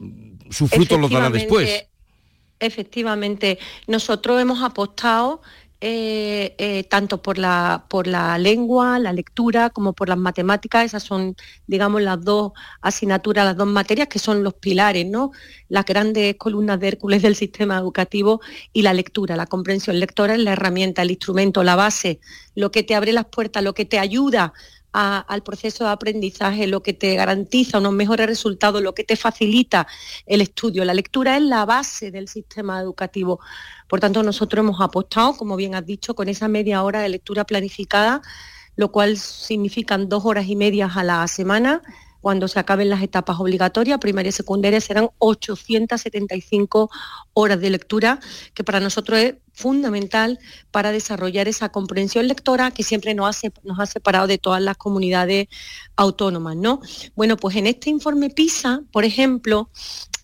Sus 0.50 0.70
frutos 0.70 0.98
los 0.98 1.10
dará 1.10 1.28
después. 1.28 1.86
Efectivamente, 2.58 3.58
nosotros 3.86 4.40
hemos 4.40 4.62
apostado 4.62 5.42
eh, 5.82 6.54
eh, 6.56 6.84
tanto 6.84 7.20
por 7.20 7.36
la, 7.36 7.84
por 7.90 8.06
la 8.06 8.38
lengua, 8.38 8.98
la 8.98 9.12
lectura, 9.12 9.68
como 9.68 9.92
por 9.92 10.08
las 10.08 10.16
matemáticas. 10.16 10.86
Esas 10.86 11.02
son, 11.02 11.36
digamos, 11.66 12.00
las 12.00 12.24
dos 12.24 12.52
asignaturas, 12.80 13.44
las 13.44 13.56
dos 13.58 13.66
materias 13.66 14.08
que 14.08 14.18
son 14.18 14.42
los 14.42 14.54
pilares, 14.54 15.04
¿no? 15.06 15.32
Las 15.68 15.84
grandes 15.84 16.36
columnas 16.36 16.80
de 16.80 16.88
Hércules 16.88 17.20
del 17.20 17.36
sistema 17.36 17.76
educativo 17.76 18.40
y 18.72 18.82
la 18.82 18.94
lectura, 18.94 19.36
la 19.36 19.46
comprensión 19.46 20.00
lectora 20.00 20.34
es 20.34 20.40
la 20.40 20.52
herramienta, 20.54 21.02
el 21.02 21.10
instrumento, 21.10 21.62
la 21.62 21.76
base, 21.76 22.20
lo 22.54 22.70
que 22.70 22.82
te 22.82 22.94
abre 22.94 23.12
las 23.12 23.26
puertas, 23.26 23.62
lo 23.62 23.74
que 23.74 23.84
te 23.84 23.98
ayuda 23.98 24.54
al 24.96 25.42
proceso 25.42 25.84
de 25.84 25.90
aprendizaje, 25.90 26.66
lo 26.66 26.82
que 26.82 26.94
te 26.94 27.14
garantiza 27.14 27.78
unos 27.78 27.92
mejores 27.92 28.26
resultados, 28.26 28.80
lo 28.82 28.94
que 28.94 29.04
te 29.04 29.16
facilita 29.16 29.86
el 30.24 30.40
estudio. 30.40 30.84
La 30.84 30.94
lectura 30.94 31.36
es 31.36 31.42
la 31.42 31.66
base 31.66 32.10
del 32.10 32.28
sistema 32.28 32.80
educativo. 32.80 33.40
Por 33.88 34.00
tanto, 34.00 34.22
nosotros 34.22 34.64
hemos 34.64 34.80
apostado, 34.80 35.36
como 35.36 35.56
bien 35.56 35.74
has 35.74 35.84
dicho, 35.84 36.14
con 36.14 36.28
esa 36.28 36.48
media 36.48 36.82
hora 36.82 37.00
de 37.00 37.10
lectura 37.10 37.44
planificada, 37.44 38.22
lo 38.76 38.90
cual 38.90 39.18
significan 39.18 40.08
dos 40.08 40.24
horas 40.24 40.46
y 40.48 40.56
media 40.56 40.90
a 40.94 41.04
la 41.04 41.28
semana 41.28 41.82
cuando 42.20 42.48
se 42.48 42.58
acaben 42.58 42.90
las 42.90 43.02
etapas 43.02 43.38
obligatorias, 43.38 43.98
primaria 43.98 44.30
y 44.30 44.32
secundaria, 44.32 44.80
serán 44.80 45.10
875 45.18 46.90
horas 47.34 47.60
de 47.60 47.70
lectura, 47.70 48.20
que 48.54 48.64
para 48.64 48.80
nosotros 48.80 49.18
es 49.18 49.34
fundamental 49.52 50.38
para 50.70 50.92
desarrollar 50.92 51.48
esa 51.48 51.70
comprensión 51.70 52.28
lectora 52.28 52.70
que 52.70 52.82
siempre 52.82 53.14
nos, 53.14 53.28
hace, 53.28 53.52
nos 53.62 53.78
ha 53.80 53.86
separado 53.86 54.26
de 54.26 54.38
todas 54.38 54.62
las 54.62 54.76
comunidades 54.76 55.48
autónomas. 55.96 56.56
¿no? 56.56 56.80
Bueno, 57.14 57.36
pues 57.36 57.56
en 57.56 57.66
este 57.66 57.90
informe 57.90 58.30
PISA, 58.30 58.82
por 58.92 59.04
ejemplo, 59.04 59.70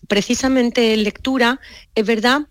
precisamente 0.07 0.93
en 0.93 1.03
lectura, 1.03 1.59
es 1.95 2.05
verdad 2.05 2.47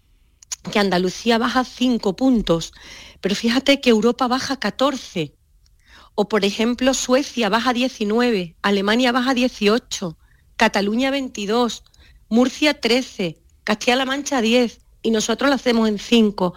que 0.70 0.78
Andalucía 0.78 1.38
baja 1.38 1.64
5 1.64 2.14
puntos, 2.16 2.72
pero 3.20 3.34
fíjate 3.34 3.80
que 3.80 3.90
Europa 3.90 4.28
baja 4.28 4.56
14. 4.56 5.34
O 6.14 6.28
por 6.28 6.44
ejemplo, 6.44 6.94
Suecia 6.94 7.48
baja 7.48 7.72
19, 7.72 8.56
Alemania 8.62 9.12
baja 9.12 9.34
18, 9.34 10.16
Cataluña 10.56 11.10
22, 11.10 11.84
Murcia 12.28 12.80
13, 12.80 13.38
Castilla-La 13.64 14.04
Mancha 14.04 14.40
10 14.40 14.80
y 15.02 15.10
nosotros 15.10 15.48
lo 15.48 15.54
hacemos 15.54 15.88
en 15.88 15.98
5. 15.98 16.54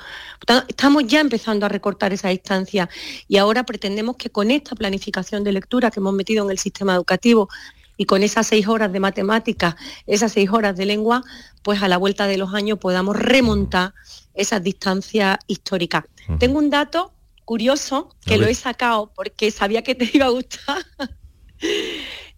Estamos 0.68 1.04
ya 1.08 1.20
empezando 1.20 1.66
a 1.66 1.70
recortar 1.70 2.14
esa 2.14 2.30
distancia 2.30 2.90
y 3.28 3.38
ahora 3.38 3.64
pretendemos 3.64 4.18
que 4.18 4.30
con 4.30 4.52
esta 4.52 4.76
planificación 4.76 5.44
de 5.44 5.54
lectura 5.54 5.92
que 5.92 6.00
hemos 6.00 6.14
metido 6.14 6.44
en 6.46 6.52
el 6.52 6.60
sistema 6.60 6.94
educativo 6.94 7.50
y 7.98 8.06
con 8.06 8.24
esas 8.24 8.48
seis 8.48 8.68
horas 8.68 8.92
de 8.92 9.00
matemáticas, 9.00 9.76
esas 10.06 10.34
seis 10.34 10.50
horas 10.52 10.76
de 10.76 10.86
lengua, 10.86 11.24
pues 11.64 11.82
a 11.82 11.88
la 11.88 11.98
vuelta 11.98 12.28
de 12.28 12.38
los 12.38 12.54
años 12.54 12.78
podamos 12.78 13.16
remontar 13.16 13.94
esas 14.34 14.62
distancias 14.62 15.38
históricas. 15.48 16.04
Tengo 16.40 16.60
un 16.60 16.70
dato 16.70 17.14
curioso 17.46 18.16
que 18.26 18.38
lo 18.38 18.48
he 18.48 18.56
sacado 18.56 19.14
porque 19.16 19.52
sabía 19.52 19.84
que 19.84 19.96
te 19.96 20.10
iba 20.14 20.26
a 20.26 20.30
gustar. 20.30 20.84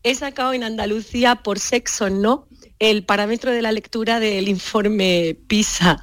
he 0.04 0.16
sacado 0.16 0.54
en 0.54 0.64
Andalucía 0.64 1.36
por 1.38 1.60
sexo, 1.60 2.10
¿no? 2.10 2.48
El 2.80 3.04
parámetro 3.06 3.52
de 3.52 3.62
la 3.62 3.72
lectura 3.72 4.20
del 4.20 4.48
informe 4.48 5.38
PISA. 5.48 6.00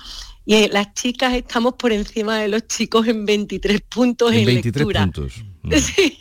Y 0.46 0.56
eh, 0.56 0.68
las 0.70 0.92
chicas 0.92 1.32
estamos 1.34 1.74
por 1.74 1.92
encima 1.92 2.38
de 2.38 2.48
los 2.48 2.66
chicos 2.66 3.06
en 3.06 3.24
23 3.24 3.80
puntos 3.82 4.32
en, 4.32 4.40
En 4.40 4.46
23 4.46 4.86
lectura. 4.86 5.02
puntos. 5.04 5.32
Sí, 5.80 6.18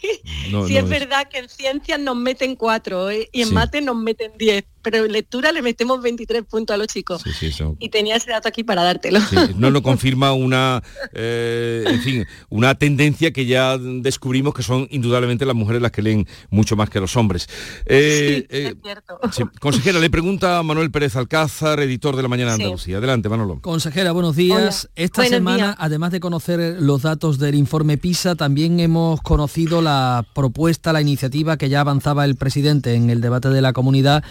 No, 0.52 0.66
sí 0.66 0.74
no 0.76 0.80
es 0.80 0.84
es- 0.86 0.90
verdad 0.90 1.28
que 1.30 1.40
en 1.40 1.50
ciencias 1.50 2.00
nos 2.00 2.16
meten 2.16 2.56
4 2.56 3.12
y 3.12 3.28
en 3.34 3.48
Sí. 3.50 3.54
mate 3.54 3.82
nos 3.82 3.98
meten 3.98 4.32
10, 4.38 4.64
pero 4.84 4.98
en 5.06 5.12
lectura 5.12 5.52
le 5.52 5.62
metemos 5.64 6.02
23 6.02 6.44
puntos 6.44 6.74
a 6.74 6.78
los 6.78 6.88
chicos. 6.88 7.22
Sí, 7.24 7.32
sí, 7.32 7.46
eso. 7.48 7.76
Y 7.80 7.90
tenía 7.90 8.16
ese 8.18 8.30
dato 8.30 8.48
aquí 8.48 8.64
para 8.64 8.84
dártelo. 8.84 9.20
Sí, 9.22 9.36
no 9.56 9.72
lo 9.72 9.82
confirma 9.84 10.34
una, 10.34 10.84
eh, 11.14 11.84
en 11.88 12.02
fin, 12.02 12.26
una 12.50 12.76
tendencia 12.76 13.32
que 13.32 13.46
ya 13.46 13.78
descubrimos 13.78 14.54
que 14.54 14.62
son 14.64 14.88
indudablemente 14.92 15.46
las 15.46 15.56
mujeres 15.56 15.82
las 15.82 15.92
que 15.92 16.02
leen 16.02 16.28
mucho 16.50 16.76
más 16.76 16.90
que 16.90 17.00
los 17.00 17.16
hombres. 17.18 17.48
Eh, 17.86 18.46
Sí, 18.50 18.56
eh, 18.58 18.68
es 18.68 18.76
cierto. 18.84 19.20
sí. 19.32 19.44
Consejera, 19.60 20.00
le 20.00 20.10
pregunta 20.10 20.60
a 20.60 20.64
Manuel 20.64 20.92
Pérez 20.92 21.16
Alcázar, 21.16 21.80
editor 21.80 22.16
de 22.16 22.22
La 22.22 22.28
Mañana 22.28 22.52
de 22.52 22.58
Sí. 22.58 22.64
Andalucía. 22.64 22.98
Adelante, 22.98 23.30
Manolo. 23.30 23.60
Consejera, 23.62 24.12
buenos 24.12 24.36
días. 24.36 24.86
Hola. 24.86 24.92
Esta 24.96 25.22
Buenos 25.22 25.38
semana, 25.38 25.58
días. 25.58 25.76
además 25.80 26.12
de 26.12 26.20
conocer 26.20 26.78
los 26.82 27.02
datos 27.02 27.40
del 27.40 27.56
informe 27.56 27.98
PISA, 27.98 28.36
también 28.36 28.80
hemos 28.80 29.22
conocido 29.22 29.82
la 29.82 30.26
propuesta, 30.36 30.92
la 30.94 31.02
iniciativa 31.02 31.58
que 31.58 31.70
ya 31.70 31.82
avanzaba 31.82 32.26
el 32.26 32.36
presidente 32.36 32.94
en 32.96 33.10
el 33.10 33.22
debate 33.22 33.50
de 33.50 33.62
la 33.62 33.74
comunidad 33.74 34.24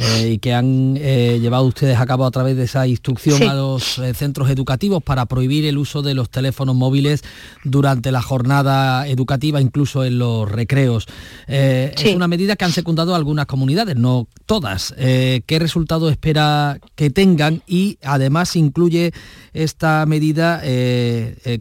eh, 0.00 0.30
y 0.32 0.38
que 0.38 0.54
han 0.54 0.96
eh, 0.98 1.38
llevado 1.42 1.64
ustedes 1.64 1.98
a 1.98 2.06
cabo 2.06 2.24
a 2.24 2.30
través 2.30 2.56
de 2.56 2.64
esa 2.64 2.86
instrucción 2.86 3.36
Sí. 3.36 3.44
a 3.44 3.52
los 3.52 3.98
eh, 3.98 4.14
centros 4.14 4.48
educativos 4.48 5.02
para 5.02 5.26
prohibir 5.26 5.66
el 5.66 5.76
uso 5.76 6.00
de 6.00 6.14
los 6.14 6.30
teléfonos 6.30 6.74
móviles 6.74 7.22
durante 7.64 8.10
la 8.10 8.22
jornada 8.22 9.06
educativa, 9.06 9.60
incluso 9.60 10.02
en 10.04 10.18
los 10.18 10.50
recreos. 10.50 11.04
Sí. 11.46 11.54
Es 11.54 12.14
una 12.14 12.28
medida 12.28 12.56
que 12.56 12.64
han 12.64 12.72
secundado 12.72 13.14
algunas 13.14 13.44
comunidades, 13.44 13.96
no 13.96 14.26
todas. 14.46 14.94
¿Qué 14.96 15.56
resultado 15.58 16.08
espera 16.08 16.78
que 16.94 17.10
tengan? 17.10 17.62
Y 17.66 17.98
además 18.02 18.56
incluye 18.56 19.12
esta 19.52 20.06
medida 20.06 20.62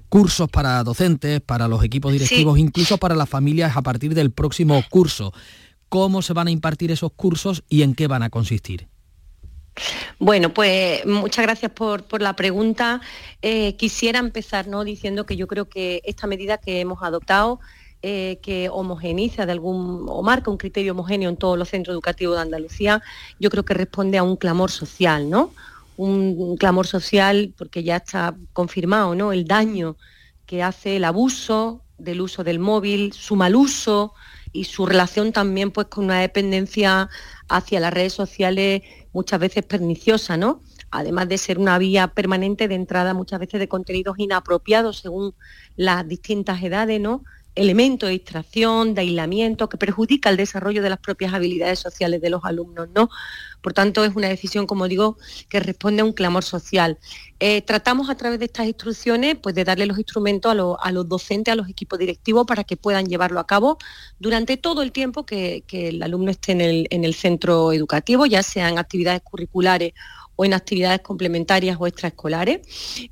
cursos 0.08 0.50
para 0.50 0.84
docentes, 0.84 1.42
para 1.42 1.68
los 1.68 1.84
equipos 1.84 2.14
directivos, 2.14 2.58
incluso 2.58 2.98
para 2.98 3.16
las 3.16 3.28
familias 3.28 3.76
a 3.76 3.82
partir 3.82 4.14
del 4.14 4.32
próximo 4.32 4.82
curso. 4.90 5.34
¿Cómo 5.90 6.22
se 6.22 6.34
van 6.34 6.48
a 6.48 6.52
impartir 6.52 6.92
esos 6.92 7.12
cursos 7.12 7.64
y 7.68 7.82
en 7.82 7.96
qué 7.96 8.08
van 8.08 8.24
a 8.24 8.30
consistir? 8.30 8.88
Bueno, 10.20 10.54
pues 10.54 11.06
muchas 11.06 11.46
gracias 11.46 11.72
por, 11.72 12.04
por 12.04 12.22
la 12.22 12.36
pregunta. 12.36 13.02
Eh, 13.42 13.76
quisiera 13.76 14.20
empezar 14.20 14.68
¿no? 14.68 14.84
diciendo 14.84 15.26
que 15.26 15.36
yo 15.36 15.48
creo 15.48 15.70
que 15.70 16.02
esta 16.06 16.28
medida 16.28 16.58
que 16.58 16.80
hemos 16.80 17.02
adoptado, 17.02 17.60
eh, 18.02 18.40
que 18.42 18.70
homogeniza 18.70 19.46
de 19.46 19.52
algún 19.52 20.06
o 20.08 20.22
marca 20.22 20.52
un 20.52 20.58
criterio 20.58 20.94
homogéneo 20.94 21.30
en 21.30 21.38
todos 21.38 21.58
los 21.58 21.70
centros 21.70 21.94
educativos 21.94 22.36
de 22.36 22.42
Andalucía, 22.44 23.02
yo 23.40 23.50
creo 23.50 23.64
que 23.66 23.74
responde 23.74 24.18
a 24.18 24.24
un 24.24 24.36
clamor 24.36 24.72
social, 24.72 25.30
¿no? 25.30 25.54
Un, 25.98 26.36
un 26.38 26.56
clamor 26.56 26.88
social 26.88 27.54
porque 27.58 27.84
ya 27.84 27.98
está 27.98 28.36
confirmado, 28.54 29.16
¿no? 29.16 29.34
El 29.34 29.46
daño 29.46 29.98
que 30.46 30.64
hace 30.64 30.96
el 30.98 31.04
abuso 31.04 31.84
del 31.98 32.22
uso 32.22 32.44
del 32.44 32.60
móvil, 32.60 33.12
su 33.14 33.36
mal 33.36 33.56
uso 33.56 34.14
y 34.52 34.66
su 34.66 34.86
relación 34.86 35.32
también 35.32 35.72
pues 35.72 35.88
con 35.88 36.06
una 36.06 36.20
dependencia 36.22 37.10
hacia 37.48 37.80
las 37.80 37.94
redes 37.94 38.14
sociales 38.14 38.82
muchas 39.14 39.40
veces 39.40 39.64
perniciosa, 39.64 40.38
¿no? 40.38 40.62
Además 40.92 41.30
de 41.30 41.38
ser 41.38 41.60
una 41.60 41.78
vía 41.78 42.08
permanente 42.10 42.68
de 42.68 42.76
entrada 42.76 43.14
muchas 43.14 43.40
veces 43.40 43.60
de 43.60 43.68
contenidos 43.68 44.18
inapropiados 44.18 45.00
según 45.00 45.36
las 45.76 46.08
distintas 46.08 46.62
edades, 46.64 47.00
¿no? 47.00 47.24
Elemento 47.60 48.06
de 48.06 48.14
distracción, 48.14 48.94
de 48.94 49.02
aislamiento, 49.02 49.68
que 49.68 49.78
perjudica 49.78 50.30
el 50.30 50.38
desarrollo 50.38 50.82
de 50.82 50.90
las 50.90 51.00
propias 51.00 51.34
habilidades 51.34 51.80
sociales 51.80 52.22
de 52.22 52.30
los 52.30 52.46
alumnos, 52.46 52.88
¿no? 52.96 53.10
Por 53.62 53.74
tanto, 53.74 54.06
es 54.06 54.16
una 54.16 54.30
decisión, 54.30 54.66
como 54.66 54.88
digo, 54.88 55.18
que 55.50 55.60
responde 55.60 56.02
a 56.02 56.06
un 56.06 56.14
clamor 56.14 56.44
social. 56.46 56.98
Eh, 57.40 57.62
tratamos 57.62 58.10
a 58.10 58.16
través 58.16 58.40
de 58.40 58.46
estas 58.46 58.66
instrucciones 58.68 59.36
pues, 59.42 59.56
de 59.56 59.66
darle 59.66 59.86
los 59.88 59.98
instrumentos 59.98 60.52
a, 60.52 60.92
los- 60.92 61.10
docentes, 61.10 61.52
a 61.52 61.56
los 61.56 61.68
equipos 61.70 62.00
directivos, 62.00 62.46
para 62.48 62.64
que 62.64 62.78
puedan 62.78 63.06
llevarlo 63.08 63.40
a 63.42 63.48
cabo 63.48 63.78
durante 64.20 64.56
todo 64.58 64.82
el 64.82 64.92
tiempo 64.94 65.26
que, 65.26 65.64
que 65.68 65.90
el 65.90 66.02
alumno 66.04 66.32
esté 66.32 66.54
en 66.54 66.62
el, 66.62 66.88
en 66.92 67.04
el 67.04 67.14
centro 67.14 67.74
educativo, 67.74 68.26
ya 68.26 68.42
sean 68.44 68.78
actividades 68.78 69.22
curriculares 69.22 69.94
o 70.40 70.46
en 70.46 70.54
actividades 70.54 71.02
complementarias 71.02 71.76
o 71.82 71.86
extraescolares. 71.86 72.62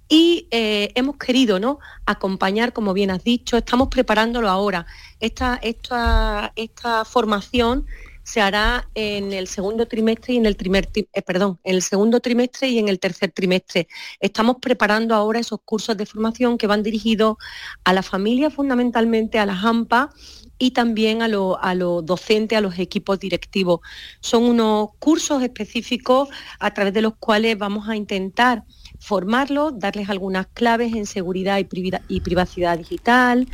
Y 0.08 0.48
eh, 0.50 0.94
hemos 0.96 1.18
querido 1.18 1.60
¿no? 1.60 1.78
acompañar, 2.06 2.72
como 2.72 2.94
bien 2.94 3.12
has 3.12 3.22
dicho, 3.22 3.58
estamos 3.58 3.90
preparándolo 3.90 4.48
ahora. 4.48 4.86
Esta, 5.20 5.60
esta, 5.62 6.54
esta 6.56 7.04
formación 7.04 7.86
se 8.24 8.40
hará 8.40 8.90
en 8.96 9.34
el 9.34 9.48
segundo 9.48 9.90
trimestre 9.90 10.36
y 10.36 10.38
en 10.38 10.46
el 10.46 10.56
primer 10.56 10.88
eh, 10.96 11.22
perdón, 11.22 11.60
en 11.66 11.76
el 11.76 11.82
segundo 11.82 12.22
trimestre 12.22 12.70
y 12.70 12.80
en 12.80 12.88
el 12.88 12.98
tercer 12.98 13.34
trimestre. 13.34 13.90
Estamos 14.22 14.56
preparando 14.62 15.14
ahora 15.14 15.40
esos 15.40 15.60
cursos 15.66 15.98
de 15.98 16.06
formación 16.06 16.58
que 16.58 16.68
van 16.68 16.82
dirigidos 16.82 17.36
a 17.84 17.92
la 17.92 18.04
familia 18.04 18.50
fundamentalmente, 18.50 19.38
a 19.38 19.46
las 19.46 19.66
AMPA 19.66 20.12
y 20.60 20.72
también 20.72 21.22
a, 21.22 21.28
lo- 21.28 21.62
a 21.62 21.76
los 21.76 22.06
docentes, 22.06 22.58
a 22.58 22.62
los 22.62 22.80
equipos 22.80 23.20
directivos. 23.20 23.80
Son 24.22 24.44
unos 24.44 24.90
cursos 25.00 25.44
específicos 25.44 26.30
a 26.60 26.74
través 26.74 26.94
de 26.94 27.02
los 27.02 27.16
cuales 27.18 27.58
vamos 27.58 27.88
a 27.90 27.96
intentar 27.96 28.64
formarlos, 29.00 29.78
darles 29.78 30.10
algunas 30.10 30.48
claves 30.48 30.96
en 30.96 31.06
seguridad 31.06 31.60
y 32.08 32.20
privacidad 32.22 32.78
digital, 32.78 33.48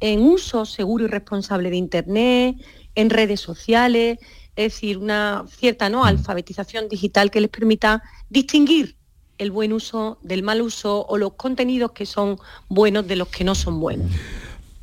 en 0.00 0.20
uso 0.22 0.64
seguro 0.64 1.04
y 1.04 1.08
responsable 1.08 1.70
de 1.70 1.76
Internet, 1.76 2.56
en 2.94 3.10
redes 3.10 3.40
sociales, 3.40 4.18
es 4.56 4.72
decir, 4.72 4.96
una 4.98 5.44
cierta 5.48 5.88
¿no? 5.90 6.04
alfabetización 6.04 6.88
digital 6.88 7.30
que 7.30 7.40
les 7.42 7.50
permita 7.50 8.02
distinguir 8.30 8.96
el 9.38 9.50
buen 9.50 9.74
uso 9.74 10.18
del 10.22 10.42
mal 10.42 10.62
uso 10.62 11.04
o 11.06 11.18
los 11.18 11.34
contenidos 11.34 11.92
que 11.92 12.06
son 12.06 12.38
buenos 12.68 13.06
de 13.06 13.16
los 13.16 13.28
que 13.28 13.44
no 13.44 13.54
son 13.54 13.80
buenos. 13.80 14.10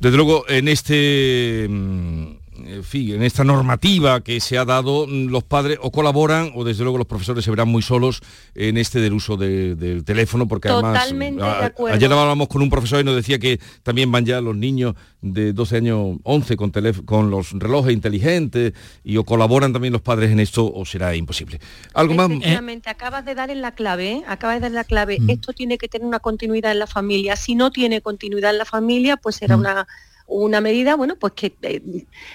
Desde 0.04 0.18
luego, 0.18 0.44
en 0.50 0.68
este 0.68 1.66
mm, 1.66 2.24
en 2.66 2.84
fin, 2.84 3.14
en 3.14 3.22
esta 3.22 3.44
normativa 3.44 4.20
que 4.22 4.40
se 4.40 4.58
ha 4.58 4.64
dado, 4.64 5.06
mm, 5.06 5.26
los 5.28 5.44
padres 5.44 5.78
o 5.82 5.90
colaboran 5.90 6.50
o 6.54 6.64
desde 6.64 6.82
luego 6.82 6.98
los 6.98 7.06
profesores 7.06 7.44
se 7.44 7.50
verán 7.50 7.68
muy 7.68 7.82
solos 7.82 8.20
en 8.54 8.76
este 8.76 9.00
del 9.00 9.12
uso 9.12 9.36
de- 9.36 9.74
del 9.74 10.04
teléfono, 10.04 10.46
porque 10.48 10.68
Totalmente 10.68 11.42
además 11.42 11.72
de 11.76 11.92
ayer 11.92 12.12
hablábamos 12.12 12.48
con 12.48 12.62
un 12.62 12.70
profesor 12.70 13.00
y 13.00 13.04
nos 13.04 13.16
decía 13.16 13.38
que 13.38 13.60
también 13.82 14.10
van 14.10 14.24
ya 14.26 14.40
los 14.40 14.56
niños 14.56 14.94
de 15.20 15.52
12 15.52 15.76
años, 15.78 16.18
11 16.22 16.56
con, 16.56 17.30
los 17.30 17.52
relojes 17.52 17.92
inteligentes 17.92 18.72
y 19.02 19.16
o 19.16 19.24
colaboran 19.24 19.72
también 19.72 19.92
los 19.92 20.02
padres 20.02 20.30
en 20.30 20.40
esto 20.40 20.70
o 20.72 20.84
será 20.84 21.14
imposible. 21.16 21.60
Algo 21.94 22.14
más. 22.14 22.30
Efectivamente, 22.30 22.90
acabas 22.90 23.24
de 23.24 23.34
dar 23.34 23.50
en 23.50 23.62
la 23.62 23.72
clave, 23.72 24.12
¿eh? 24.12 24.22
acabas 24.26 24.56
de 24.56 24.60
dar 24.60 24.70
en 24.70 24.74
la 24.74 24.84
clave. 24.84 25.18
Mm. 25.20 25.30
Esto 25.30 25.52
tiene 25.52 25.78
que 25.78 25.88
tener 25.88 26.06
una 26.06 26.20
continuidad 26.20 26.72
en 26.72 26.78
la 26.78 26.86
familia. 26.86 27.36
Si 27.36 27.54
no 27.54 27.70
tiene 27.70 28.00
continuidad 28.00 28.50
en 28.50 28.58
la 28.58 28.64
familia, 28.64 29.16
pues 29.16 29.36
Mm. 29.36 29.38
será 29.38 29.56
una 29.56 29.86
una 30.26 30.60
medida, 30.60 30.96
bueno, 30.96 31.16
pues 31.16 31.32
que 31.34 31.54
eh, 31.62 31.80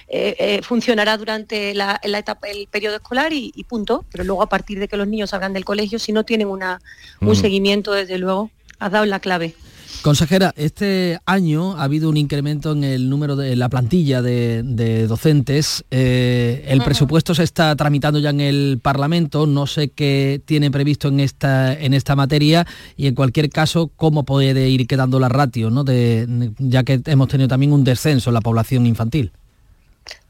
eh, 0.08 0.36
eh, 0.40 0.60
funcionará 0.64 1.18
durante 1.18 1.74
la, 1.74 2.00
la 2.04 2.20
etapa, 2.20 2.48
el 2.48 2.68
periodo 2.68 2.98
escolar 2.98 3.34
y, 3.34 3.52
y 3.56 3.64
punto. 3.64 4.06
Pero 4.12 4.24
luego 4.24 4.42
a 4.44 4.50
partir 4.50 4.80
de 4.80 4.88
que 4.88 4.98
los 4.98 5.08
niños 5.08 5.32
salgan 5.32 5.54
del 5.54 5.66
colegio, 5.66 5.98
si 6.00 6.12
no 6.12 6.24
tienen 6.24 6.48
una, 6.48 6.82
un 7.22 7.30
Mm. 7.32 7.36
seguimiento, 7.36 7.92
desde 7.94 8.18
luego, 8.18 8.52
has 8.80 8.92
dado 8.92 9.06
la 9.06 9.20
clave. 9.20 9.56
Consejera, 10.02 10.54
este 10.56 11.20
año 11.26 11.76
ha 11.78 11.84
habido 11.84 12.10
un 12.10 12.16
incremento 12.16 12.72
en 12.72 12.86
el 12.86 13.10
número 13.10 13.36
de 13.36 13.52
en 13.52 13.60
la 13.60 13.68
plantilla 13.68 14.22
de, 14.22 14.64
de 14.64 15.08
docentes. 15.08 15.84
Eh, 15.92 16.66
el 16.70 16.82
presupuesto 16.82 17.36
se 17.36 17.44
está 17.44 17.76
tramitando 17.76 18.20
ya 18.20 18.30
en 18.30 18.40
el 18.40 18.80
Parlamento. 18.82 19.46
No 19.46 19.68
sé 19.68 19.90
qué 19.90 20.42
tiene 20.46 20.72
previsto 20.72 21.10
en 21.10 21.20
esta 21.20 21.74
en 21.74 21.94
esta 21.94 22.16
materia 22.16 22.66
y 22.96 23.08
en 23.08 23.16
cualquier 23.16 23.50
caso 23.50 23.92
cómo 23.96 24.24
puede 24.24 24.70
ir 24.70 24.88
quedando 24.88 25.20
la 25.20 25.28
ratio, 25.28 25.70
¿no? 25.70 25.84
De, 25.84 26.52
ya 26.60 26.84
que 26.84 27.02
hemos 27.06 27.28
tenido 27.28 27.50
también 27.50 27.74
un 27.74 27.84
descenso 27.84 28.30
en 28.30 28.36
la 28.36 28.42
población 28.42 28.86
infantil. 28.86 29.34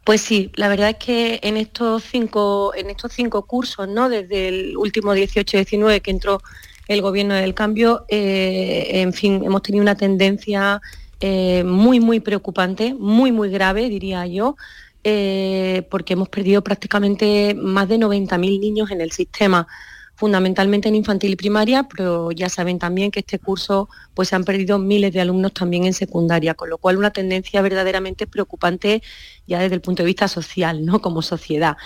Pues 0.03 0.21
sí, 0.21 0.51
la 0.55 0.69
verdad 0.69 0.89
es 0.89 0.95
que 0.95 1.39
en 1.43 1.57
estos 1.57 2.03
cinco, 2.03 2.73
en 2.75 2.89
estos 2.89 3.13
cinco 3.13 3.45
cursos, 3.45 3.87
¿no? 3.87 4.09
Desde 4.09 4.47
el 4.47 4.77
último 4.77 5.13
18-19 5.13 6.01
que 6.01 6.09
entró 6.09 6.41
el 6.89 7.03
gobierno 7.03 7.35
del 7.35 7.53
cambio, 7.53 8.05
eh, 8.09 8.89
en 8.93 9.13
fin, 9.13 9.43
hemos 9.45 9.61
tenido 9.61 9.83
una 9.83 9.95
tendencia 9.95 10.81
eh, 11.19 11.63
muy, 11.63 11.99
muy 11.99 12.19
preocupante, 12.19 12.95
muy, 12.95 13.31
muy 13.31 13.51
grave, 13.51 13.89
diría 13.89 14.25
yo, 14.25 14.57
eh, 15.03 15.87
porque 15.91 16.13
hemos 16.13 16.29
perdido 16.29 16.63
prácticamente 16.63 17.55
más 17.55 17.87
de 17.87 17.99
90.000 17.99 18.59
niños 18.59 18.89
en 18.89 19.01
el 19.01 19.11
sistema 19.11 19.67
fundamentalmente 20.15 20.89
en 20.89 20.95
infantil 20.95 21.31
y 21.31 21.35
primaria, 21.35 21.83
pero 21.83 22.31
ya 22.31 22.49
saben 22.49 22.79
también 22.79 23.11
que 23.11 23.19
este 23.19 23.37
curso 23.37 23.87
pues 24.15 24.29
se 24.29 24.35
han 24.35 24.43
perdido 24.43 24.79
miles 24.79 25.13
de 25.13 25.21
alumnos 25.21 25.53
también 25.53 25.85
en 25.85 25.93
secundaria, 25.93 26.55
con 26.55 26.71
lo 26.71 26.79
cual 26.79 26.97
una 26.97 27.11
tendencia 27.11 27.61
verdaderamente 27.61 28.25
preocupante 28.25 29.03
ya 29.47 29.59
desde 29.59 29.75
el 29.75 29.81
punto 29.81 30.01
de 30.01 30.07
vista 30.07 30.27
social, 30.27 30.85
¿no? 30.85 31.01
Como 31.01 31.21
sociedad. 31.21 31.77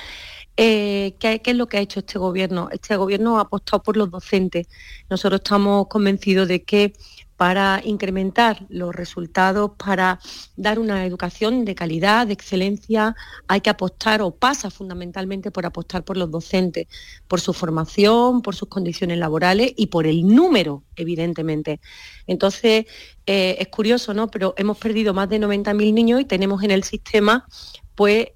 Eh, 0.56 1.16
¿qué, 1.20 1.42
es 1.44 1.56
lo 1.56 1.68
que 1.68 1.78
ha 1.78 1.82
hecho 1.82 2.00
este 2.00 2.20
gobierno? 2.20 2.70
Este 2.72 2.96
gobierno 2.96 3.38
ha 3.38 3.42
apostado 3.42 3.82
por 3.82 3.98
los 3.98 4.12
docentes. 4.12 4.68
Nosotros 5.10 5.42
estamos 5.44 5.88
convencidos 5.88 6.48
de 6.48 6.64
que 6.64 6.94
para 7.38 7.82
incrementar 7.84 8.66
los 8.70 8.96
resultados, 8.96 9.72
para 9.78 10.20
dar 10.56 10.78
una 10.78 11.06
educación 11.06 11.66
de 11.66 11.74
calidad, 11.76 12.28
de 12.28 12.34
excelencia, 12.34 13.16
hay 13.48 13.62
que 13.62 13.72
apostar 13.72 14.22
o 14.22 14.32
pasa 14.32 14.70
fundamentalmente 14.70 15.50
por 15.50 15.66
apostar 15.66 16.06
por 16.06 16.16
los 16.16 16.30
docentes, 16.30 16.88
por 17.28 17.42
su 17.42 17.52
formación, 17.54 18.44
por 18.44 18.56
sus 18.56 18.70
condiciones 18.70 19.18
laborales 19.18 19.74
y 19.76 19.88
por 19.88 20.06
el 20.06 20.26
número, 20.28 20.84
evidentemente. 20.96 21.82
Entonces, 22.28 22.86
eh, 23.26 23.58
es 23.60 23.68
curioso, 23.70 24.14
¿no? 24.14 24.28
Pero 24.28 24.54
hemos 24.58 24.78
perdido 24.78 25.14
más 25.14 25.28
de 25.28 25.40
90.000 25.40 25.94
niños 25.94 26.22
y 26.22 26.26
tenemos 26.26 26.64
en 26.64 26.72
el 26.72 26.84
sistema 26.84 27.48
pues 27.96 28.28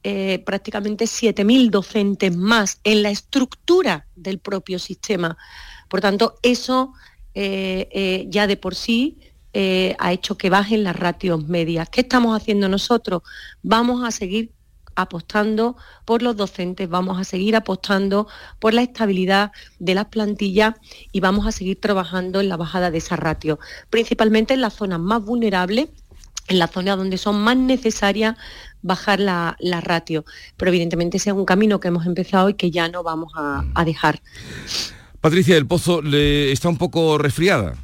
prácticamente 0.46 1.06
7.000 1.06 1.70
docentes 1.70 2.36
más 2.36 2.80
en 2.84 3.04
la 3.04 3.10
estructura 3.10 4.08
del 4.16 4.40
propio 4.40 4.80
sistema. 4.80 5.38
Por 5.90 6.02
tanto, 6.02 6.36
eso 6.44 6.94
eh, 7.34 7.90
eh, 7.92 8.26
ya 8.30 8.48
de 8.48 8.58
por 8.58 8.76
sí 8.76 9.20
ha 9.98 10.14
hecho 10.14 10.38
que 10.38 10.52
bajen 10.52 10.84
las 10.84 10.96
ratios 10.96 11.48
medias. 11.48 11.90
¿Qué 11.90 12.02
estamos 12.02 12.40
haciendo 12.40 12.70
nosotros? 12.70 13.24
Vamos 13.64 14.08
a 14.08 14.12
seguir 14.12 14.52
apostando 14.98 15.78
por 16.06 16.22
los 16.22 16.36
docentes, 16.36 16.90
vamos 16.90 17.20
a 17.20 17.24
seguir 17.24 17.56
apostando 17.56 18.28
por 18.60 18.74
la 18.74 18.82
estabilidad 18.82 19.52
de 19.80 19.94
las 19.96 20.06
plantillas 20.06 20.74
y 21.12 21.20
vamos 21.20 21.46
a 21.46 21.52
seguir 21.52 21.80
trabajando 21.80 22.42
en 22.42 22.50
la 22.50 22.58
bajada 22.58 22.92
de 22.92 22.98
esa 22.98 23.16
ratio, 23.16 23.60
principalmente 23.90 24.56
en 24.56 24.62
las 24.62 24.74
zonas 24.74 25.00
más 25.00 25.24
vulnerables 25.24 25.90
en 26.48 26.60
la 26.60 26.68
zona 26.68 26.96
donde 26.96 27.18
son 27.18 27.42
más 27.42 27.58
necesarias 27.58 28.38
bajar 28.82 29.20
la, 29.20 29.56
la 29.60 29.82
ratio. 29.82 30.26
Pero 30.58 30.70
evidentemente 30.70 31.18
ese 31.18 31.30
es 31.30 31.36
un 31.36 31.46
camino 31.46 31.80
que 31.80 31.88
hemos 31.88 32.06
empezado 32.06 32.50
y 32.50 32.54
que 32.54 32.72
ya 32.72 32.88
no 32.90 33.04
vamos 33.04 33.34
a, 33.36 33.66
a 33.74 33.86
dejar. 33.86 34.22
Patricia 35.22 35.56
del 35.56 35.68
Pozo 35.68 36.02
le 36.02 36.52
está 36.52 36.70
un 36.70 36.78
poco 36.78 37.18
resfriada. 37.18 37.76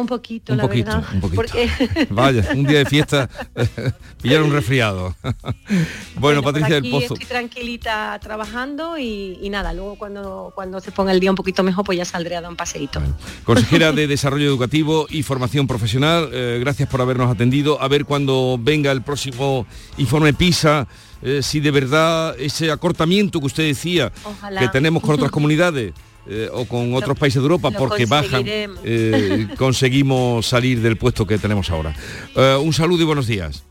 Un 0.00 0.06
poquito, 0.06 0.52
Un 0.52 0.58
la 0.58 0.64
poquito, 0.64 0.90
verdad. 0.90 1.04
un 1.14 1.20
poquito. 1.20 1.36
Porque 1.36 1.70
Vaya, 2.10 2.48
un 2.54 2.64
día 2.64 2.78
de 2.78 2.86
fiesta 2.86 3.28
pillaron 4.22 4.48
un 4.48 4.52
resfriado. 4.52 5.14
bueno, 6.16 6.42
Patricia 6.42 6.80
del 6.80 6.90
Pozo. 6.90 7.14
Estoy 7.14 7.26
tranquilita 7.26 8.18
trabajando 8.22 8.98
y, 8.98 9.38
y 9.40 9.50
nada, 9.50 9.72
luego 9.72 9.96
cuando, 9.96 10.52
cuando 10.54 10.80
se 10.80 10.92
ponga 10.92 11.12
el 11.12 11.20
día 11.20 11.30
un 11.30 11.36
poquito 11.36 11.62
mejor, 11.62 11.84
pues 11.84 11.98
ya 11.98 12.04
saldré 12.04 12.36
a 12.36 12.40
dar 12.40 12.50
un 12.50 12.56
paseíto. 12.56 13.00
Consejera 13.44 13.92
de 13.92 14.06
Desarrollo 14.06 14.46
Educativo 14.46 15.06
y 15.08 15.22
Formación 15.22 15.66
Profesional, 15.66 16.28
eh, 16.32 16.58
gracias 16.60 16.88
por 16.88 17.00
habernos 17.00 17.30
atendido. 17.30 17.80
A 17.80 17.88
ver 17.88 18.04
cuando 18.04 18.58
venga 18.60 18.92
el 18.92 19.02
próximo 19.02 19.66
informe 19.98 20.32
PISA, 20.32 20.86
eh, 21.22 21.40
si 21.42 21.60
de 21.60 21.70
verdad 21.70 22.34
ese 22.38 22.70
acortamiento 22.70 23.40
que 23.40 23.46
usted 23.46 23.64
decía 23.64 24.12
Ojalá. 24.24 24.60
que 24.60 24.68
tenemos 24.68 25.02
con 25.02 25.14
otras 25.14 25.30
comunidades 25.30 25.92
eh, 26.28 26.48
o 26.52 26.64
con 26.66 26.94
otros 26.94 27.18
países 27.18 27.40
de 27.40 27.44
Europa 27.44 27.70
porque 27.70 28.06
bajan, 28.06 28.42
eh, 28.46 29.48
conseguimos 29.58 30.46
salir 30.46 30.80
del 30.80 30.96
puesto 30.96 31.26
que 31.26 31.38
tenemos 31.38 31.70
ahora. 31.70 31.94
Eh, 32.34 32.58
un 32.60 32.72
saludo 32.72 33.02
y 33.02 33.04
buenos 33.04 33.26
días. 33.26 33.64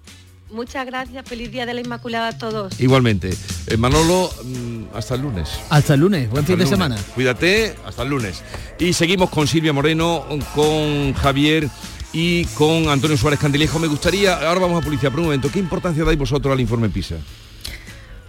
Muchas 0.51 0.85
gracias, 0.85 1.27
feliz 1.27 1.51
día 1.51 1.65
de 1.65 1.73
la 1.73 1.81
Inmaculada 1.81 2.29
a 2.29 2.37
todos. 2.37 2.79
Igualmente. 2.79 3.33
Eh, 3.67 3.75
Manolo, 3.75 4.31
mm, 4.43 4.95
hasta 4.95 5.15
el 5.15 5.21
lunes. 5.21 5.49
Hasta 5.69 5.95
el 5.95 5.99
lunes, 5.99 6.29
buen 6.29 6.43
Hasta 6.43 6.53
fin 6.53 6.59
de 6.59 6.63
lunes. 6.63 6.69
semana. 6.69 6.95
Cuídate, 7.13 7.75
hasta 7.85 8.03
el 8.03 8.09
lunes. 8.09 8.41
Y 8.79 8.93
seguimos 8.93 9.29
con 9.31 9.47
Silvia 9.47 9.73
Moreno, 9.73 10.23
con 10.53 11.13
Javier 11.13 11.67
y 12.13 12.45
con 12.45 12.87
Antonio 12.87 13.17
Suárez 13.17 13.39
Candilejo. 13.39 13.79
Me 13.79 13.87
gustaría, 13.87 14.47
ahora 14.47 14.61
vamos 14.61 14.81
a 14.81 14.85
publicidad 14.85 15.11
por 15.11 15.19
un 15.19 15.25
momento, 15.25 15.51
¿qué 15.51 15.59
importancia 15.59 16.05
dais 16.05 16.17
vosotros 16.17 16.53
al 16.53 16.61
informe 16.61 16.87
PISA? 16.87 17.17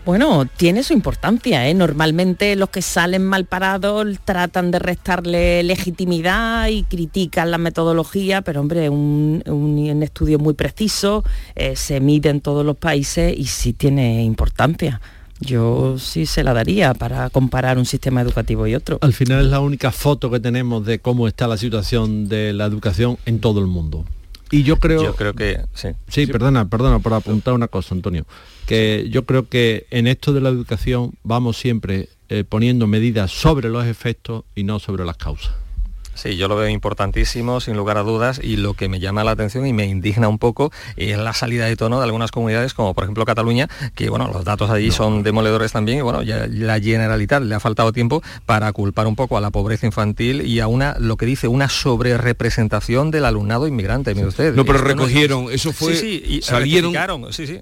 Bueno, 0.07 0.47
tiene 0.47 0.85
su 0.85 0.93
importancia, 0.93 1.69
¿eh? 1.69 1.75
Normalmente 1.75 2.55
los 2.55 2.71
que 2.71 2.81
salen 2.81 3.27
mal 3.27 3.45
parados 3.45 4.07
tratan 4.25 4.71
de 4.71 4.79
restarle 4.79 5.65
legitimidad 5.65 6.69
y 6.69 6.85
critican 6.85 7.51
la 7.51 7.59
metodología, 7.59 8.43
pero 8.43 8.61
hombre, 8.61 8.89
un, 8.89 9.43
un, 9.47 9.79
un 9.79 10.03
estudio 10.05 10.39
muy 10.39 10.55
preciso, 10.55 11.25
eh, 11.57 11.75
se 11.75 11.99
mide 11.99 12.29
en 12.29 12.41
todos 12.41 12.65
los 12.65 12.77
países 12.77 13.37
y 13.37 13.47
sí 13.47 13.73
tiene 13.73 14.23
importancia. 14.23 15.01
Yo 15.41 15.99
sí 15.99 16.25
se 16.25 16.45
la 16.45 16.55
daría 16.55 16.95
para 16.95 17.29
comparar 17.29 17.77
un 17.77 17.85
sistema 17.85 18.21
educativo 18.21 18.65
y 18.69 18.77
otro. 18.77 18.99
Al 19.01 19.13
final 19.13 19.45
es 19.45 19.51
la 19.51 19.59
única 19.59 19.91
foto 19.91 20.31
que 20.31 20.39
tenemos 20.39 20.87
de 20.87 21.01
cómo 21.01 21.27
está 21.27 21.49
la 21.49 21.57
situación 21.57 22.29
de 22.29 22.53
la 22.53 22.67
educación 22.67 23.19
en 23.27 23.41
todo 23.41 23.59
el 23.59 23.67
mundo. 23.67 24.05
Y 24.51 24.63
yo 24.63 24.79
creo... 24.79 25.03
Yo 25.03 25.15
creo 25.15 25.35
que 25.35 25.61
sí. 25.75 25.89
Sí, 26.09 26.27
perdona, 26.27 26.69
perdona 26.69 26.99
por 27.01 27.15
apuntar 27.15 27.55
una 27.55 27.69
cosa, 27.69 27.95
Antonio. 27.95 28.27
Que 28.67 29.09
yo 29.11 29.25
creo 29.27 29.49
que 29.49 29.87
en 29.91 30.07
esto 30.07 30.33
de 30.33 30.41
la 30.41 30.49
educación 30.49 31.13
vamos 31.23 31.57
siempre 31.57 32.09
eh, 32.29 32.45
poniendo 32.45 32.87
medidas 32.87 33.31
sobre 33.31 33.69
los 33.69 33.87
efectos 33.87 34.45
y 34.55 34.65
no 34.65 34.79
sobre 34.79 35.05
las 35.05 35.17
causas. 35.17 35.55
Sí, 36.17 36.37
yo 36.37 36.49
lo 36.49 36.57
veo 36.57 36.69
importantísimo, 36.69 37.61
sin 37.61 37.77
lugar 37.77 37.99
a 37.99 38.03
dudas, 38.03 38.41
y 38.43 38.57
lo 38.57 38.75
que 38.75 38.89
me 38.89 39.01
llama 39.01 39.23
la 39.23 39.33
atención 39.33 39.67
y 39.67 39.73
me 39.73 39.87
indigna 39.87 40.29
un 40.29 40.39
poco 40.39 40.73
es 40.97 41.17
la 41.19 41.35
salida 41.35 41.67
de 41.67 41.77
tono 41.77 41.99
de 41.99 42.05
algunas 42.05 42.31
comunidades, 42.31 42.75
como 42.75 42.95
por 42.95 43.05
ejemplo 43.05 43.25
Cataluña, 43.27 43.69
que 43.95 44.09
bueno, 44.09 44.29
los 44.33 44.45
datos 44.45 44.71
allí 44.71 44.91
son 44.91 45.23
demoledores 45.23 45.73
también, 45.73 45.99
y 45.99 46.01
bueno, 46.01 46.23
ya 46.23 46.47
la 46.49 46.81
Generalitat 46.81 47.43
le 47.43 47.55
ha 47.55 47.61
faltado 47.61 47.93
tiempo 47.93 48.23
para 48.47 48.73
culpar 48.73 49.07
un 49.07 49.15
poco 49.15 49.37
a 49.37 49.41
la 49.41 49.51
pobreza 49.51 49.87
infantil 49.87 50.43
y 50.43 50.61
a 50.61 50.67
una, 50.67 50.97
lo 50.99 51.17
que 51.17 51.27
dice, 51.27 51.49
una 51.49 51.69
sobrerepresentación 51.69 53.11
del 53.11 53.27
alumnado 53.27 53.69
inmigrante, 53.69 54.15
mire 54.15 54.29
usted. 54.29 54.55
No, 54.55 54.65
pero 54.65 54.79
no 54.79 54.85
recogieron, 54.85 55.53
eso 55.53 55.73
fue, 55.73 55.95
Sí, 55.95 56.01
sí, 56.01 56.37
y 56.37 56.43
salieron... 56.43 56.93
sí, 57.33 57.47
sí. 57.47 57.61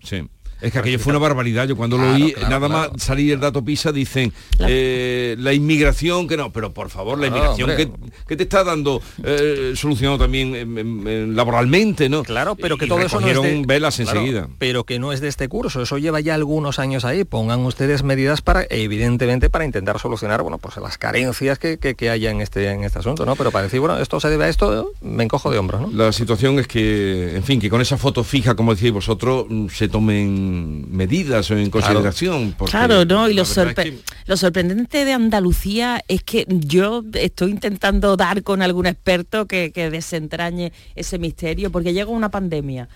Es 0.64 0.72
que 0.72 0.78
aquello 0.78 0.98
fue 0.98 1.12
una 1.12 1.18
barbaridad. 1.18 1.68
Yo 1.68 1.76
cuando 1.76 1.98
lo 1.98 2.14
oí, 2.14 2.32
claro, 2.32 2.48
nada 2.48 2.68
claro. 2.68 2.90
más 2.94 3.02
salir 3.02 3.34
el 3.34 3.40
dato 3.40 3.62
PISA, 3.62 3.92
dicen 3.92 4.32
eh, 4.60 5.36
la 5.38 5.52
inmigración, 5.52 6.26
que 6.26 6.38
no, 6.38 6.52
pero 6.52 6.72
por 6.72 6.88
favor, 6.88 7.18
la 7.18 7.26
inmigración 7.26 7.70
que, 7.76 8.36
te 8.36 8.42
está 8.42 8.64
dando 8.64 9.02
eh, 9.22 9.74
solucionado 9.76 10.18
también 10.18 10.54
em, 10.54 10.78
em, 10.78 11.08
em, 11.08 11.34
laboralmente, 11.34 12.08
¿no? 12.08 12.22
Claro, 12.22 12.56
pero 12.56 12.78
que 12.78 12.86
Y 12.86 12.88
todo 12.88 13.00
eso 13.00 13.20
no 13.20 13.26
es 13.26 13.34
recogieron 13.34 13.62
de, 13.62 13.66
velas 13.66 13.96
claro, 13.96 14.20
enseguida. 14.20 14.48
pero 14.58 14.84
que 14.84 14.98
no 14.98 15.12
es 15.12 15.20
de 15.20 15.28
este 15.28 15.48
curso, 15.48 15.82
eso 15.82 15.98
lleva 15.98 16.20
ya 16.20 16.34
algunos 16.34 16.78
años 16.78 17.04
ahí. 17.04 17.24
Pongan 17.24 17.60
ustedes 17.60 18.02
medidas 18.02 18.40
para, 18.40 18.66
evidentemente, 18.70 19.50
para 19.50 19.66
intentar 19.66 19.98
solucionar, 19.98 20.40
bueno, 20.40 20.56
pues 20.56 20.78
las 20.78 20.96
carencias 20.96 21.58
que, 21.58 21.78
que, 21.78 21.94
que 21.94 22.08
haya 22.08 22.30
en 22.30 22.40
este, 22.40 22.70
en 22.70 22.84
este 22.84 23.00
asunto, 23.00 23.26
¿no? 23.26 23.36
Pero 23.36 23.50
para 23.50 23.64
decir, 23.64 23.80
bueno, 23.80 23.98
esto 23.98 24.18
se 24.18 24.30
debe 24.30 24.44
a 24.44 24.48
esto, 24.48 24.92
me 25.02 25.24
encojo 25.24 25.50
de 25.50 25.58
hombros, 25.58 25.82
¿no? 25.82 25.90
La 25.92 26.10
situación 26.12 26.58
es 26.58 26.66
que, 26.66 27.36
en 27.36 27.42
fin, 27.42 27.60
que 27.60 27.68
con 27.68 27.82
esa 27.82 27.98
foto 27.98 28.24
fija, 28.24 28.54
como 28.54 28.74
decíais 28.74 28.94
vosotros, 28.94 29.46
mm, 29.48 29.68
se 29.68 29.88
tomen 29.88 30.53
medidas 30.54 31.50
o 31.50 31.56
en 31.56 31.70
consideración. 31.70 32.54
porque 32.56 32.70
Claro, 32.70 33.04
¿no? 33.04 33.28
Y 33.28 33.34
lo, 33.34 33.42
verdad 33.44 33.54
sorpre- 33.74 33.84
es 33.86 33.90
que- 33.90 33.98
lo 34.26 34.36
sorprendente 34.36 35.04
de 35.04 35.12
Andalucía 35.12 36.02
es 36.08 36.22
que 36.22 36.46
yo 36.48 37.02
estoy 37.14 37.50
intentando 37.50 38.16
dar 38.16 38.42
con 38.42 38.62
algún 38.62 38.86
experto 38.86 39.46
que, 39.46 39.72
que 39.72 39.90
desentrañe 39.90 40.72
ese 40.94 41.18
misterio, 41.18 41.70
porque 41.70 41.92
llega 41.92 42.10
una 42.10 42.30
pandemia, 42.30 42.88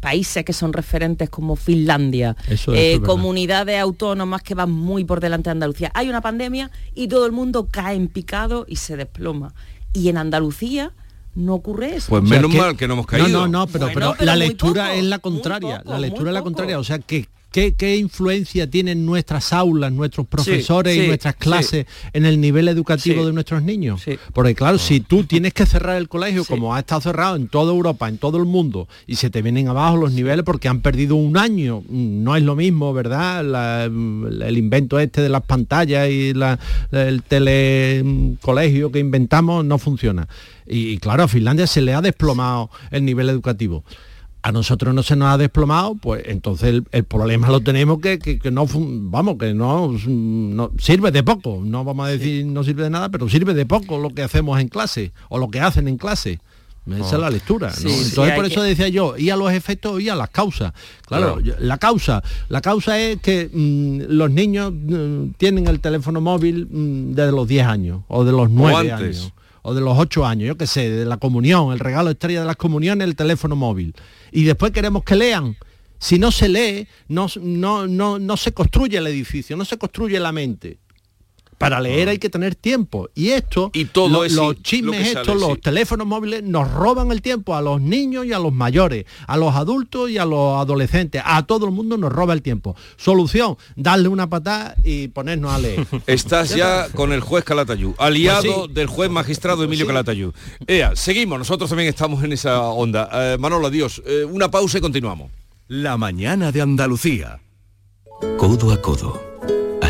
países 0.00 0.44
que 0.44 0.52
son 0.52 0.72
referentes 0.72 1.28
como 1.30 1.56
Finlandia, 1.56 2.36
Eso- 2.48 2.72
eso 2.72 2.74
eh, 2.74 3.00
comunidades 3.00 3.78
autónomas 3.80 4.42
que 4.42 4.54
van 4.54 4.70
muy 4.70 5.04
por 5.04 5.20
delante 5.20 5.48
de 5.50 5.52
Andalucía. 5.52 5.90
Hay 5.94 6.08
una 6.08 6.20
pandemia 6.20 6.70
y 6.94 7.08
todo 7.08 7.26
el 7.26 7.32
mundo 7.32 7.68
cae 7.70 7.96
en 7.96 8.08
picado 8.08 8.64
y 8.68 8.76
se 8.76 8.96
desploma. 8.96 9.54
Y 9.92 10.08
en 10.08 10.16
Andalucía 10.16 10.92
no 11.34 11.54
ocurre 11.54 11.96
eso. 11.96 12.06
Pues 12.10 12.24
O 12.24 12.26
sea, 12.26 12.36
menos 12.40 12.54
mal 12.54 12.76
que 12.76 12.86
no 12.86 12.94
hemos 12.94 13.06
caído. 13.06 13.28
No, 13.28 13.46
no, 13.46 13.60
no, 13.60 13.66
pero, 13.66 13.86
Bueno, 13.86 13.94
pero 14.00 14.14
pero 14.18 14.26
la 14.26 14.36
lectura 14.36 14.84
poco, 14.86 14.96
es 14.98 15.04
la 15.04 15.18
contraria. 15.18 15.78
poco, 15.78 15.90
la 15.92 15.98
lectura 15.98 16.30
es 16.30 16.34
la 16.34 16.42
contraria. 16.42 16.78
O 16.78 16.84
sea 16.84 16.98
que 16.98 17.28
¿Qué, 17.52 17.74
qué 17.74 17.96
influencia 17.96 18.68
tienen 18.68 19.04
nuestras 19.04 19.52
aulas, 19.52 19.92
nuestros 19.92 20.26
profesores 20.26 20.94
sí, 20.94 21.02
y 21.02 21.06
nuestras 21.06 21.34
sí. 21.34 21.38
clases 21.40 21.86
en 22.14 22.24
el 22.24 22.40
nivel 22.40 22.66
educativo 22.68 23.26
de 23.26 23.32
nuestros 23.32 23.62
niños? 23.62 24.02
Porque 24.32 24.54
claro, 24.54 24.78
si 24.78 25.00
tú 25.00 25.24
tienes 25.24 25.52
que 25.52 25.66
cerrar 25.66 25.98
el 25.98 26.08
colegio, 26.08 26.44
como 26.46 26.74
ha 26.74 26.78
estado 26.80 27.02
cerrado 27.02 27.36
en 27.36 27.48
toda 27.48 27.72
Europa, 27.72 28.08
en 28.08 28.16
todo 28.18 28.38
el 28.38 28.46
mundo, 28.46 28.88
y 29.06 29.16
se 29.16 29.28
te 29.28 29.42
vienen 29.42 29.68
abajo 29.68 29.98
los 29.98 30.12
niveles 30.12 30.44
porque 30.44 30.68
han 30.68 30.80
perdido 30.80 31.14
un 31.14 31.36
año, 31.36 31.82
no 31.90 32.36
es 32.36 32.42
lo 32.42 32.56
mismo, 32.56 32.92
¿verdad? 32.94 33.44
La- 33.44 33.84
el 33.84 34.56
invento 34.56 34.98
este 34.98 35.20
de 35.20 35.28
las 35.28 35.42
pantallas 35.42 36.08
y 36.08 36.32
la- 36.32 36.58
el 36.90 37.22
telecolegio 37.22 38.90
que 38.90 38.98
inventamos 38.98 39.64
no 39.64 39.78
funciona. 39.78 40.26
Y, 40.66 40.88
y 40.90 40.98
claro, 40.98 41.24
a 41.24 41.28
Finlandia 41.28 41.66
se 41.66 41.82
le 41.82 41.92
ha 41.94 42.00
desplomado 42.00 42.70
el 42.90 43.04
nivel 43.04 43.28
educativo. 43.28 43.84
A 44.44 44.50
nosotros 44.50 44.92
no 44.92 45.02
se 45.04 45.14
nos 45.14 45.28
ha 45.28 45.38
desplomado, 45.38 45.94
pues 45.94 46.24
entonces 46.26 46.68
el, 46.70 46.84
el 46.90 47.04
problema 47.04 47.48
lo 47.48 47.60
tenemos 47.60 48.00
que, 48.00 48.18
que- 48.18 48.40
que 48.40 48.50
no, 48.50 48.66
vamos, 48.68 49.36
que 49.38 49.54
no, 49.54 49.92
no- 50.06 50.70
sirve 50.78 51.12
de 51.12 51.22
poco. 51.22 51.60
No 51.64 51.84
vamos 51.84 52.06
a 52.06 52.10
decir 52.10 52.44
no 52.46 52.64
sirve 52.64 52.82
de 52.82 52.90
nada, 52.90 53.08
pero 53.08 53.28
sirve 53.28 53.54
de 53.54 53.66
poco 53.66 53.98
lo 53.98 54.10
que 54.10 54.22
hacemos 54.22 54.60
en 54.60 54.66
clase 54.68 55.12
o 55.28 55.38
lo 55.38 55.48
que 55.48 55.60
hacen 55.60 55.86
en 55.86 55.96
clase. 55.96 56.40
Esa 56.90 57.14
es 57.14 57.20
la 57.20 57.30
lectura. 57.30 57.68
¿no? 57.68 57.74
Sí, 57.76 57.88
sí, 57.88 58.08
Entonces 58.08 58.34
por 58.34 58.44
eso 58.44 58.60
que- 58.62 58.66
decía 58.66 58.88
yo, 58.88 59.16
y 59.16 59.30
a 59.30 59.36
los 59.36 59.52
efectos 59.52 60.00
y 60.00 60.08
a 60.08 60.16
las 60.16 60.30
causas. 60.30 60.72
Claro, 61.06 61.38
la 61.60 61.78
causa, 61.78 62.24
la 62.48 62.60
causa 62.60 62.98
es 62.98 63.20
que 63.20 63.48
mm, 63.52 64.12
los 64.12 64.28
niños 64.32 64.72
mm, 64.74 65.34
tienen 65.38 65.68
el 65.68 65.78
teléfono 65.78 66.20
móvil 66.20 66.66
mm, 66.68 67.12
desde 67.14 67.30
los 67.30 67.46
10 67.46 67.64
años 67.66 68.00
o 68.08 68.24
de 68.24 68.32
los 68.32 68.50
9 68.50 68.90
antes. 68.90 69.20
años 69.20 69.32
o 69.62 69.74
de 69.74 69.80
los 69.80 69.96
8 69.98 70.26
años, 70.26 70.48
yo 70.48 70.56
qué 70.56 70.66
sé, 70.66 70.90
de 70.90 71.04
la 71.04 71.16
comunión, 71.16 71.72
el 71.72 71.78
regalo 71.78 72.10
estrella 72.10 72.40
de 72.40 72.46
las 72.46 72.56
comuniones, 72.56 73.06
el 73.06 73.16
teléfono 73.16 73.56
móvil. 73.56 73.94
Y 74.30 74.44
después 74.44 74.72
queremos 74.72 75.04
que 75.04 75.16
lean. 75.16 75.56
Si 75.98 76.18
no 76.18 76.32
se 76.32 76.48
lee, 76.48 76.88
no, 77.06 77.28
no, 77.40 77.86
no, 77.86 78.18
no 78.18 78.36
se 78.36 78.52
construye 78.52 78.98
el 78.98 79.06
edificio, 79.06 79.56
no 79.56 79.64
se 79.64 79.78
construye 79.78 80.18
la 80.18 80.32
mente. 80.32 80.78
Para 81.62 81.80
leer 81.80 82.08
hay 82.08 82.18
que 82.18 82.28
tener 82.28 82.54
tiempo. 82.54 83.08
Y 83.14 83.28
esto, 83.30 83.70
Y 83.72 83.86
todo 83.86 84.08
lo- 84.08 84.24
ese- 84.24 84.36
los 84.36 84.46
lo 84.46 84.52
chismes 84.54 85.08
estos, 85.16 85.40
los 85.40 85.60
teléfonos 85.60 86.06
móviles, 86.06 86.42
nos 86.42 86.70
roban 86.72 87.10
el 87.12 87.22
tiempo 87.22 87.54
a 87.54 87.62
los 87.62 87.80
niños 87.80 88.26
y 88.26 88.32
a 88.32 88.38
los 88.38 88.52
mayores, 88.52 89.04
a 89.26 89.36
los 89.36 89.54
adultos 89.54 90.10
y 90.10 90.18
a 90.18 90.24
los 90.24 90.60
adolescentes. 90.60 91.22
A 91.24 91.44
todo 91.46 91.66
el 91.66 91.72
mundo 91.72 91.96
nos 91.96 92.12
roba 92.12 92.32
el 92.34 92.42
tiempo. 92.42 92.74
Solución, 92.96 93.56
darle 93.76 94.08
una 94.08 94.28
patada 94.28 94.74
y 94.84 95.08
ponernos 95.08 95.52
a 95.52 95.58
leer. 95.58 95.86
Estás 96.06 96.54
ya 96.54 96.88
con 96.90 97.12
el 97.12 97.20
juez 97.20 97.44
Calatayud, 97.44 97.92
aliado 97.98 98.42
Pues 98.42 98.66
sí. 98.68 98.72
del 98.74 98.86
juez 98.88 99.10
magistrado 99.10 99.64
Emilio 99.64 99.84
sí. 99.84 99.88
Calatayud. 99.88 100.32
Ea, 100.66 100.96
seguimos, 100.96 101.38
nosotros 101.38 101.70
también 101.70 101.88
estamos 101.88 102.22
en 102.24 102.32
esa 102.32 102.60
onda. 102.62 103.08
Eh, 103.12 103.36
Manolo, 103.38 103.68
adiós. 103.68 104.02
Eh, 104.04 104.24
una 104.24 104.50
pausa 104.50 104.78
y 104.78 104.80
continuamos. 104.80 105.30
La 105.68 105.96
mañana 105.96 106.52
de 106.52 106.60
Andalucía. 106.60 107.40
Codo 108.38 108.72
a 108.72 108.80
codo. 108.82 109.31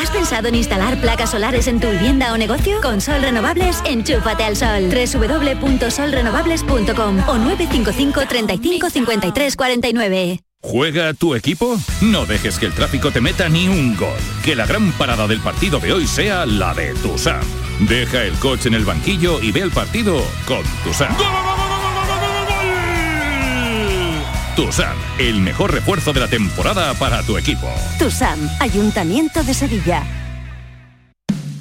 ¿Has 0.00 0.10
pensado 0.10 0.48
en 0.48 0.54
instalar 0.54 0.98
placas 0.98 1.32
solares 1.32 1.66
en 1.66 1.78
tu 1.78 1.90
vivienda 1.90 2.32
o 2.32 2.38
negocio? 2.38 2.80
Con 2.80 3.02
Sol 3.02 3.20
Renovables, 3.20 3.82
enchúfate 3.84 4.44
al 4.44 4.56
sol. 4.56 4.88
www.solrenovables.com 4.88 7.28
o 7.28 7.36
955 7.36 8.22
35 8.26 8.88
53 8.88 9.56
49. 9.56 10.40
¿Juega 10.62 11.12
tu 11.12 11.34
equipo? 11.34 11.78
No 12.00 12.24
dejes 12.24 12.58
que 12.58 12.64
el 12.66 12.72
tráfico 12.72 13.10
te 13.10 13.20
meta 13.20 13.50
ni 13.50 13.68
un 13.68 13.94
gol. 13.94 14.16
Que 14.42 14.56
la 14.56 14.64
gran 14.64 14.90
parada 14.92 15.26
del 15.26 15.40
partido 15.40 15.80
de 15.80 15.92
hoy 15.92 16.06
sea 16.06 16.46
la 16.46 16.72
de 16.72 16.94
Tusam. 16.94 17.44
Deja 17.80 18.24
el 18.24 18.32
coche 18.34 18.68
en 18.68 18.74
el 18.74 18.86
banquillo 18.86 19.42
y 19.42 19.52
ve 19.52 19.60
el 19.60 19.70
partido 19.70 20.24
con 20.46 20.62
Tusam. 20.82 21.14
Tusam, 24.60 24.94
el 25.18 25.40
mejor 25.40 25.72
refuerzo 25.72 26.12
de 26.12 26.20
la 26.20 26.28
temporada 26.28 26.92
para 26.92 27.22
tu 27.22 27.38
equipo. 27.38 27.66
TUSAM, 27.98 28.38
Ayuntamiento 28.60 29.42
de 29.42 29.54
Sevilla. 29.54 30.02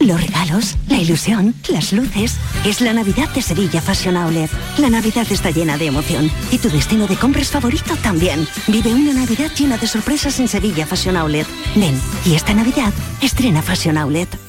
Los 0.01 0.19
regalos, 0.19 0.75
la 0.89 0.97
ilusión, 0.97 1.55
las 1.69 1.93
luces. 1.93 2.35
Es 2.65 2.81
la 2.81 2.91
Navidad 2.91 3.29
de 3.29 3.41
Sevilla 3.41 3.81
Fashion 3.81 4.17
Outlet. 4.17 4.51
La 4.79 4.89
Navidad 4.89 5.25
está 5.31 5.49
llena 5.49 5.77
de 5.77 5.85
emoción. 5.85 6.29
Y 6.51 6.57
tu 6.57 6.69
destino 6.69 7.07
de 7.07 7.15
compras 7.15 7.51
favorito 7.51 7.95
también. 8.03 8.45
Vive 8.67 8.93
una 8.93 9.13
Navidad 9.13 9.49
llena 9.57 9.77
de 9.77 9.87
sorpresas 9.87 10.37
en 10.41 10.49
Sevilla 10.49 10.85
Fashion 10.85 11.15
Outlet. 11.15 11.47
Ven, 11.75 11.97
y 12.25 12.35
esta 12.35 12.53
Navidad 12.53 12.93
estrena 13.21 13.61
Fashion 13.61 13.97
Outlet. 13.97 14.48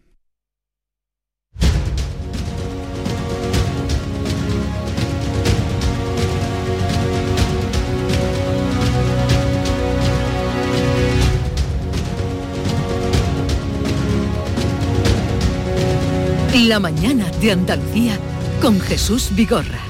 La 16.71 16.79
mañana 16.79 17.29
de 17.41 17.51
Andalucía 17.51 18.17
con 18.61 18.79
Jesús 18.79 19.35
Vigorra. 19.35 19.81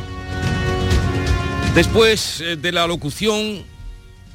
Después 1.75 2.41
eh, 2.41 2.55
de 2.55 2.71
la 2.71 2.87
locución 2.87 3.61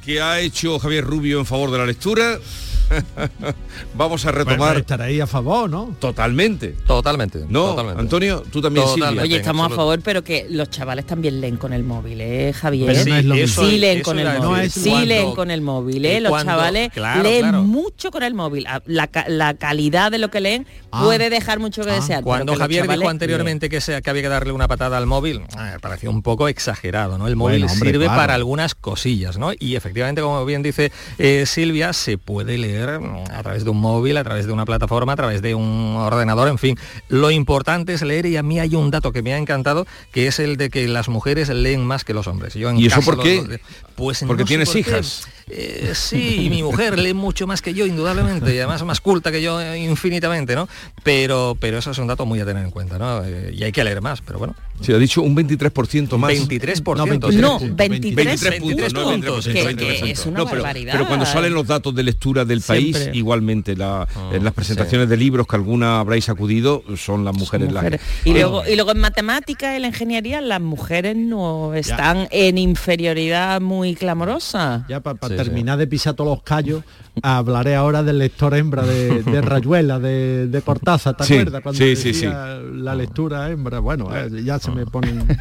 que 0.05 0.21
ha 0.21 0.39
hecho 0.39 0.79
Javier 0.79 1.03
Rubio 1.03 1.39
en 1.39 1.45
favor 1.45 1.71
de 1.71 1.77
la 1.79 1.85
lectura, 1.85 2.39
vamos 3.95 4.25
a 4.25 4.31
retomar. 4.31 4.77
estar 4.77 5.01
ahí 5.01 5.19
a 5.19 5.27
favor, 5.27 5.69
¿no? 5.69 5.95
Totalmente. 5.99 6.75
Totalmente. 6.85 7.39
No, 7.49 7.67
totalmente. 7.69 8.01
Antonio, 8.01 8.43
tú 8.51 8.61
también 8.61 8.85
Totalmente. 8.85 9.07
Silvia. 9.09 9.23
Oye, 9.23 9.35
estamos 9.37 9.71
a 9.71 9.75
favor, 9.75 9.99
pero 10.03 10.23
que 10.23 10.47
los 10.49 10.69
chavales 10.69 11.05
también 11.05 11.41
leen 11.41 11.57
con 11.57 11.73
el 11.73 11.83
móvil, 11.83 12.21
¿eh, 12.21 12.53
Javier? 12.53 12.87
Pero 12.93 13.05
no 13.09 13.15
es 13.17 13.25
lo 13.25 13.35
mismo. 13.35 13.63
sí 13.65 13.77
leen 13.77 14.01
con 14.01 14.19
el 14.19 14.39
móvil. 14.39 14.71
sí 14.71 15.05
leen 15.05 15.31
con 15.35 15.51
el 15.51 15.61
móvil, 15.61 16.05
¿eh? 16.05 16.21
Los 16.21 16.29
cuando- 16.31 16.51
chavales 16.53 16.91
claro, 16.93 17.23
leen 17.23 17.41
claro. 17.41 17.63
mucho 17.63 18.11
con 18.11 18.23
el 18.23 18.33
móvil. 18.33 18.65
Ah, 18.67 18.81
La, 18.85 19.09
la 19.27 19.53
calidad 19.55 20.11
de 20.11 20.17
lo 20.17 20.29
que 20.29 20.39
leen 20.41 20.65
Ah. 20.91 21.03
puede 21.03 21.29
dejar 21.29 21.59
mucho 21.59 21.83
que 21.83 21.91
desear. 21.91 22.19
pero 22.19 22.25
Cuando 22.25 22.53
que 22.53 22.59
Javier 22.59 22.87
dijo 22.87 23.09
anteriormente 23.09 23.69
que, 23.69 23.81
se, 23.81 24.01
que 24.01 24.09
había 24.09 24.21
que 24.21 24.29
darle 24.29 24.53
una 24.53 24.67
patada 24.69 24.97
al 24.97 25.05
móvil, 25.05 25.41
ah, 25.55 25.71
me 25.73 25.79
pareció 25.79 26.09
un 26.09 26.21
poco 26.21 26.47
exagerado, 26.47 27.17
¿no? 27.17 27.27
El 27.27 27.35
móvil 27.35 27.59
Bueno, 27.59 27.73
hombre, 27.73 27.89
sirve 27.91 28.05
claro. 28.05 28.19
para 28.21 28.33
algunas 28.35 28.73
cosillas, 28.73 29.37
¿no? 29.37 29.51
Y 29.59 29.75
efectivamente, 29.75 30.21
como 30.21 30.45
bien 30.45 30.63
dice 30.63 30.91
eh, 31.19 31.43
Silvia, 31.45 31.91
se 31.93 32.17
puede 32.17 32.57
leer 32.57 32.76
mm, 32.85 33.31
a 33.31 33.43
través 33.43 33.63
de 33.63 33.69
un 33.69 33.79
móvil, 33.79 34.17
a 34.17 34.23
través 34.23 34.45
de 34.45 34.53
una 34.53 34.65
plataforma, 34.65 35.13
a 35.13 35.15
través 35.15 35.41
de 35.41 35.55
un 35.55 35.95
ordenador, 35.97 36.47
en 36.47 36.57
fin. 36.57 36.77
Lo 37.09 37.31
importante 37.31 37.93
es 37.93 38.01
leer 38.01 38.25
y 38.25 38.37
a 38.37 38.43
mí 38.43 38.59
hay 38.59 38.75
un 38.75 38.91
dato 38.91 39.11
que 39.11 39.21
me 39.21 39.33
ha 39.33 39.37
encantado, 39.37 39.85
que 40.11 40.27
es 40.27 40.39
el 40.39 40.57
de 40.57 40.69
que 40.69 40.87
las 40.87 41.09
mujeres 41.09 41.49
leen 41.49 41.85
más 41.85 42.03
que 42.03 42.13
los 42.13 42.27
hombres. 42.27 42.53
Yo 42.53 42.69
en 42.69 42.77
¿Y 42.79 42.87
eso 42.87 43.01
por 43.01 43.21
qué? 43.21 43.59
Pues 43.95 44.23
Porque 44.27 44.43
no 44.43 44.47
tienes 44.47 44.69
por 44.69 44.83
qué. 44.83 45.01
Eh, 45.49 45.91
sí, 45.95 46.41
y 46.45 46.49
mi 46.49 46.61
mujer 46.61 46.99
lee 46.99 47.13
mucho 47.13 47.47
más 47.47 47.61
que 47.61 47.73
yo, 47.73 47.85
indudablemente, 47.85 48.53
y 48.53 48.57
además 48.57 48.83
más 48.83 48.99
culta 48.99 49.31
que 49.31 49.41
yo 49.41 49.61
eh, 49.61 49.79
infinitamente, 49.79 50.55
¿no? 50.55 50.67
Pero, 51.03 51.55
pero 51.59 51.77
eso 51.77 51.91
es 51.91 51.97
un 51.99 52.07
dato 52.07 52.25
muy 52.25 52.39
a 52.41 52.45
tener 52.45 52.63
en 52.65 52.71
cuenta, 52.71 52.97
¿no? 52.99 53.23
Eh, 53.23 53.51
y 53.57 53.63
hay 53.63 53.71
que 53.71 53.83
leer 53.83 54.01
más, 54.01 54.21
pero 54.21 54.39
bueno. 54.39 54.55
Se 54.81 54.93
ha 54.93 54.97
dicho 54.97 55.21
un 55.23 55.35
23% 55.35 56.17
más. 56.17 56.31
23%. 56.31 57.33
No, 57.33 57.59
sí. 57.59 57.69
23, 57.73 58.15
23 58.15 58.59
puntos, 58.61 58.93
no 58.93 59.03
puntos, 59.05 59.47
23%, 59.47 59.53
que- 59.53 59.63
23%. 59.63 60.03
que 60.03 60.11
es 60.11 60.25
una 60.25 60.39
No, 60.39 60.45
pero, 60.45 60.61
barbaridad. 60.61 60.93
pero 60.93 61.07
cuando 61.07 61.25
salen 61.25 61.53
los 61.53 61.65
datos 61.65 61.95
de 61.95 62.03
lectura 62.03 62.45
del 62.45 62.61
país, 62.61 63.09
igualmente 63.13 63.75
la- 63.75 64.07
en 64.33 64.43
las 64.43 64.53
presentaciones 64.53 65.09
de 65.09 65.17
libros 65.17 65.47
que 65.47 65.55
alguna 65.55 65.99
habréis 65.99 66.29
acudido, 66.29 66.83
son 66.97 67.23
las 67.25 67.35
mujeres, 67.35 67.71
las 67.71 67.85
que- 67.85 67.99
Y 68.25 68.33
luego, 68.33 68.63
y 68.67 68.75
luego 68.75 68.91
en 68.91 68.99
matemáticas 68.99 69.75
y 69.77 69.79
la 69.79 69.87
ingeniería 69.87 70.41
las 70.41 70.61
mujeres 70.61 71.15
no 71.15 71.73
están 71.73 72.27
en 72.31 72.57
inferioridad 72.57 73.61
muy 73.61 73.95
clamorosa. 73.95 74.85
Ya 74.89 74.99
para 74.99 75.17
Sí, 75.36 75.36
terminar 75.43 75.77
de 75.77 75.87
pisar 75.87 76.13
todos 76.13 76.29
los 76.37 76.43
callos, 76.43 76.83
hablaré 77.23 77.75
ahora 77.75 78.03
del 78.03 78.19
lector 78.19 78.53
hembra 78.55 78.85
de, 78.85 79.23
de 79.23 79.41
Rayuela, 79.41 79.99
de, 79.99 80.47
de 80.47 80.61
Cortázar, 80.61 81.15
¿te 81.17 81.23
Sí, 81.23 81.33
acuerdas? 81.35 81.61
Cuando 81.63 81.77
sí, 81.79 81.95
sí, 81.95 82.07
decía 82.11 82.59
la 82.73 82.95
lectura 82.95 83.49
hembra, 83.49 83.79
bueno, 83.79 84.09
eh, 84.15 84.29
ya 84.43 84.59
se 84.59 84.71
me 84.71 84.85
ponen... 84.85 85.25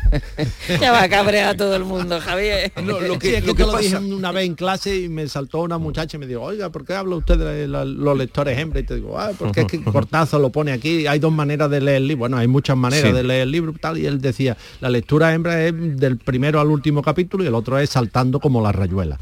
Ya 0.80 0.92
va 0.92 1.02
a 1.02 1.09
cabrear 1.09 1.50
a 1.50 1.56
todo 1.56 1.74
el 1.76 1.85
mundo, 1.85 2.20
Javier. 2.20 2.72
No, 2.82 3.00
lo 3.00 3.14
Sí, 3.14 3.18
que, 3.18 3.37
es 3.38 3.40
que 3.42 3.46
lo 3.48 3.54
que 3.54 3.62
lo 3.64 3.76
dije 3.78 3.96
una 3.98 4.32
vez 4.32 4.46
en 4.46 4.54
clase 4.54 4.96
y 4.96 5.09
me 5.09 5.26
saltó 5.28 5.61
una 5.62 5.78
muchacha 5.78 6.16
y 6.16 6.20
me 6.20 6.26
dijo, 6.26 6.42
oiga, 6.42 6.70
¿por 6.70 6.85
qué 6.85 6.94
habla 6.94 7.16
usted 7.16 7.38
de 7.38 7.68
la- 7.68 7.85
los 7.85 8.16
lectores 8.16 8.59
hembra? 8.59 8.80
Y 8.80 8.82
te 8.85 8.96
digo, 8.96 9.18
ah, 9.18 9.30
porque 9.38 9.61
es 9.62 9.66
que 9.66 9.82
Cortázar 9.82 10.40
lo 10.40 10.50
pone 10.50 10.72
aquí, 10.72 11.06
hay 11.06 11.18
dos 11.18 11.32
maneras 11.32 11.70
de 11.70 11.80
leer 11.80 11.96
el 11.98 12.09
libro, 12.09 12.20
bueno, 12.20 12.37
hay 12.38 12.48
muchas 12.48 12.76
maneras 12.76 13.11
Sí. 13.11 13.16
de 13.16 13.22
leer 13.22 13.42
el 13.42 13.50
libro 13.50 13.72
tal, 13.80 13.98
y 13.98 14.06
él 14.06 14.20
decía, 14.20 14.56
la 14.80 14.88
lectura 14.90 15.32
hembra 15.32 15.64
es 15.64 15.74
del 15.98 16.16
primero 16.18 16.61
al 16.61 16.68
último 16.68 17.02
capítulo 17.02 17.44
y 17.44 17.46
el 17.46 17.54
otro 17.54 17.78
es 17.78 17.90
saltando 17.90 18.40
como 18.40 18.62
la 18.62 18.72
rayuela. 18.72 19.18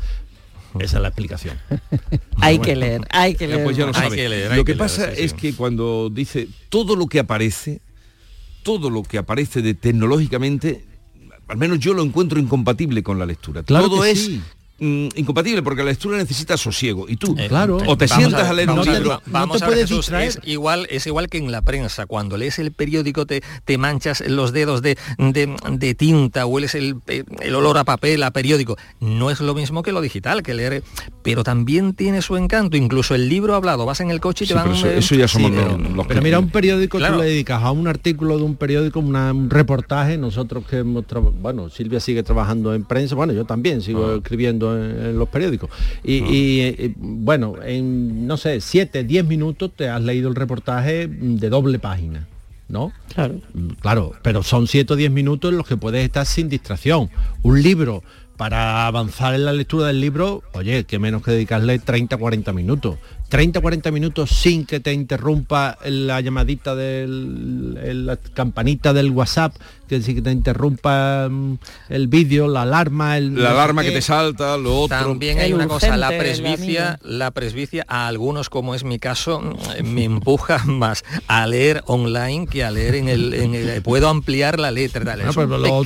Esa 0.78 0.96
es 0.96 1.02
la 1.02 1.08
explicación. 1.08 1.58
Hay 2.40 2.58
que 2.58 2.76
leer, 2.76 3.02
hay 3.10 3.34
que 3.34 3.46
leer. 3.46 3.64
pues 3.64 3.76
ya 3.76 3.86
lo. 3.86 3.92
Hay 3.94 4.10
que 4.10 4.28
leer, 4.28 4.52
hay 4.52 4.58
lo 4.58 4.64
que, 4.64 4.74
pasa 4.74 5.14
sí. 5.14 5.22
es 5.22 5.32
que 5.32 5.54
cuando 5.54 6.10
dice 6.10 6.48
todo 6.68 6.96
lo 6.96 7.06
que 7.06 7.20
aparece, 7.20 7.80
todo 8.62 8.90
lo 8.90 9.02
que 9.02 9.18
aparece 9.18 9.62
de 9.62 9.74
tecnológicamente, 9.74 10.84
al 11.48 11.56
menos 11.56 11.78
yo 11.78 11.94
lo 11.94 12.02
encuentro 12.02 12.38
incompatible 12.38 13.02
con 13.02 13.18
la 13.18 13.24
lectura. 13.24 13.62
Claro 13.62 13.88
todo 13.88 14.02
que 14.02 14.10
es 14.10 14.24
sí. 14.24 14.42
Mm, 14.78 15.08
incompatible 15.16 15.62
porque 15.62 15.82
la 15.82 15.90
lectura 15.90 16.16
necesita 16.18 16.56
sosiego. 16.56 17.06
Y 17.08 17.16
tú 17.16 17.34
Eh, 17.38 17.48
Claro. 17.48 17.78
o 17.86 17.96
te 17.96 18.08
sientas 18.08 18.42
ver, 18.42 18.50
a, 18.50 18.52
leer 18.54 18.68
vamos 18.68 18.86
un 18.86 18.92
libro 18.94 19.10
va- 19.10 19.22
vamos 19.26 19.58
te 19.58 19.64
a 19.64 19.66
ver, 19.68 19.74
puedes 19.76 19.88
Jesús, 19.90 20.06
distraer. 20.06 20.28
es 20.28 20.38
igual 20.44 20.86
es 20.90 21.06
igual 21.06 21.28
que 21.28 21.38
en 21.38 21.50
la 21.52 21.62
prensa. 21.62 22.06
Cuando 22.06 22.36
lees 22.36 22.58
el 22.58 22.72
periódico 22.72 23.26
te, 23.26 23.42
te 23.64 23.78
manchas 23.78 24.22
los 24.26 24.52
dedos 24.52 24.82
de, 24.82 24.96
de- 25.18 25.54
de 25.72 25.94
tinta 25.94 26.46
hueles 26.46 26.74
el, 26.74 26.96
el 27.06 27.54
olor 27.54 27.78
a 27.78 27.84
papel 27.84 28.22
a 28.22 28.30
periódico. 28.30 28.76
No 29.00 29.30
es 29.30 29.40
lo 29.40 29.54
mismo 29.54 29.82
que 29.82 29.92
lo 29.92 30.00
digital 30.00 30.42
que 30.42 30.54
leer 30.54 30.82
pero 31.22 31.42
también 31.44 31.94
tiene 31.94 32.20
su 32.22 32.36
encanto. 32.36 32.76
Incluso 32.76 33.14
el 33.14 33.28
libro 33.28 33.54
hablado 33.54 33.86
vas 33.86 34.00
en 34.00 34.10
el 34.10 34.20
coche 34.20 34.44
y 34.44 34.48
te 34.48 34.52
Sí, 34.52 34.54
van 34.54 34.64
pero 34.64 34.76
eso, 34.76 34.86
eh, 34.88 34.98
eso 34.98 35.14
ya 35.14 35.28
somos 35.28 35.50
sí, 35.50 35.56
los, 35.56 35.64
pero- 35.64 35.78
los 35.78 36.06
Pero 36.06 36.20
que- 36.20 36.24
mira, 36.24 36.38
un 36.38 36.50
periódico 36.50 36.98
Claro. 36.98 37.16
tú 37.16 37.22
le 37.22 37.28
dedicas 37.28 37.62
a 37.62 37.70
un 37.70 37.86
artículo 37.88 38.36
de 38.36 38.42
un 38.44 38.56
periódico, 38.56 39.00
una- 39.00 39.32
un 39.32 39.48
reportaje, 39.50 40.18
nosotros 40.18 40.64
que 40.66 40.78
hemos 40.78 41.04
bueno, 41.40 41.68
Silvia 41.70 42.00
sigue 42.00 42.22
trabajando 42.22 42.74
en 42.74 42.84
prensa, 42.84 43.14
bueno, 43.14 43.32
yo 43.32 43.44
también 43.44 43.80
sigo 43.82 44.06
Ah. 44.06 44.16
escribiendo 44.16 44.63
en, 44.72 45.06
en 45.06 45.18
los 45.18 45.28
periódicos. 45.28 45.70
Y, 46.02 46.24
y, 46.24 46.60
eh, 46.60 46.94
bueno, 46.96 47.56
en, 47.62 48.26
no 48.26 48.36
sé, 48.36 48.60
siete, 48.60 49.04
diez 49.04 49.24
minutos 49.24 49.72
te 49.76 49.88
has 49.88 50.02
leído 50.02 50.28
el 50.28 50.34
reportaje 50.34 51.06
de 51.08 51.48
doble 51.48 51.78
página. 51.78 52.26
¿No? 52.66 52.92
Claro. 53.14 53.40
Claro, 53.80 54.12
pero 54.22 54.42
son 54.42 54.66
7 54.66 54.94
o 54.94 54.96
10 54.96 55.10
minutos 55.10 55.52
en 55.52 55.58
los 55.58 55.66
que 55.66 55.76
puedes 55.76 56.02
estar 56.02 56.24
sin 56.24 56.48
distracción. 56.48 57.10
Un 57.42 57.62
libro, 57.62 58.02
para 58.36 58.86
avanzar 58.86 59.34
en 59.34 59.44
la 59.44 59.52
lectura 59.52 59.86
del 59.86 60.00
libro, 60.00 60.42
oye, 60.54 60.84
que 60.84 60.98
menos 60.98 61.22
que 61.22 61.30
dedicarle 61.30 61.78
30 61.78 62.16
40 62.16 62.52
minutos. 62.52 62.96
30 63.28 63.60
40 63.60 63.90
minutos 63.90 64.30
sin 64.30 64.64
que 64.66 64.80
te 64.80 64.92
interrumpa 64.92 65.76
la 65.84 66.20
llamadita 66.20 66.74
del 66.74 67.78
el- 67.82 68.06
la 68.06 68.16
campanita 68.16 68.92
del 68.92 69.10
WhatsApp, 69.10 69.56
que 69.88 70.00
sí 70.02 70.14
que 70.14 70.22
te 70.22 70.30
interrumpa 70.30 71.28
mm, 71.30 71.54
el 71.88 72.06
vídeo, 72.08 72.46
la 72.48 72.62
alarma, 72.62 73.18
el 73.18 73.34
la 73.42 73.50
alarma 73.50 73.82
que 73.82 73.90
te 73.90 74.02
salta, 74.02 74.56
lo 74.56 74.78
otro. 74.82 74.96
También 74.98 75.38
hay 75.38 75.48
El 75.48 75.54
una 75.54 75.66
cosa, 75.68 75.96
la 75.96 76.08
presbicia, 76.08 76.98
la 77.02 77.30
presbicia 77.32 77.84
a 77.88 78.06
algunos, 78.06 78.50
como 78.50 78.74
es 78.74 78.84
mi 78.84 78.98
caso, 78.98 79.40
mm, 79.40 79.82
me 79.92 80.04
empuja 80.04 80.62
más 80.66 81.02
a 81.26 81.46
leer 81.46 81.82
online 81.86 82.46
que 82.46 82.62
a 82.64 82.70
leer 82.70 82.94
en 82.94 83.08
el, 83.08 83.34
en 83.34 83.54
el- 83.54 83.82
puedo 83.82 84.08
ampliar 84.08 84.60
la 84.60 84.70
letra. 84.70 85.02
Dale, 85.04 85.24
No, 85.24 85.32
pero 85.32 85.58
los 85.58 85.84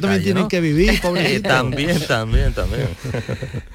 también 0.00 0.22
tienen 0.22 0.48
que 0.48 0.60
vivir, 0.60 1.00
pobrecito. 1.00 1.48
también, 1.48 2.00
también, 2.06 2.52
también. 2.54 2.88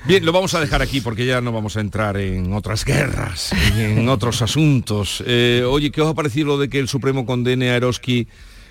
Bien, 0.05 0.25
lo 0.25 0.31
vamos 0.31 0.53
a 0.55 0.59
dejar 0.59 0.81
aquí 0.81 1.01
porque 1.01 1.25
ya 1.25 1.41
no 1.41 1.51
vamos 1.51 1.77
a 1.77 1.81
entrar 1.81 2.17
en 2.17 2.53
otras 2.53 2.83
guerras, 2.87 3.51
en 3.75 4.07
otros 4.07 4.41
asuntos. 4.41 5.21
Eh, 5.27 5.63
oye, 5.67 5.91
¿qué 5.91 6.01
os 6.01 6.07
ha 6.09 6.13
parecido 6.13 6.47
lo 6.47 6.57
de 6.57 6.69
que 6.69 6.79
el 6.79 6.87
Supremo 6.87 7.25
condene 7.25 7.69
a 7.69 7.75
Eroski 7.75 8.29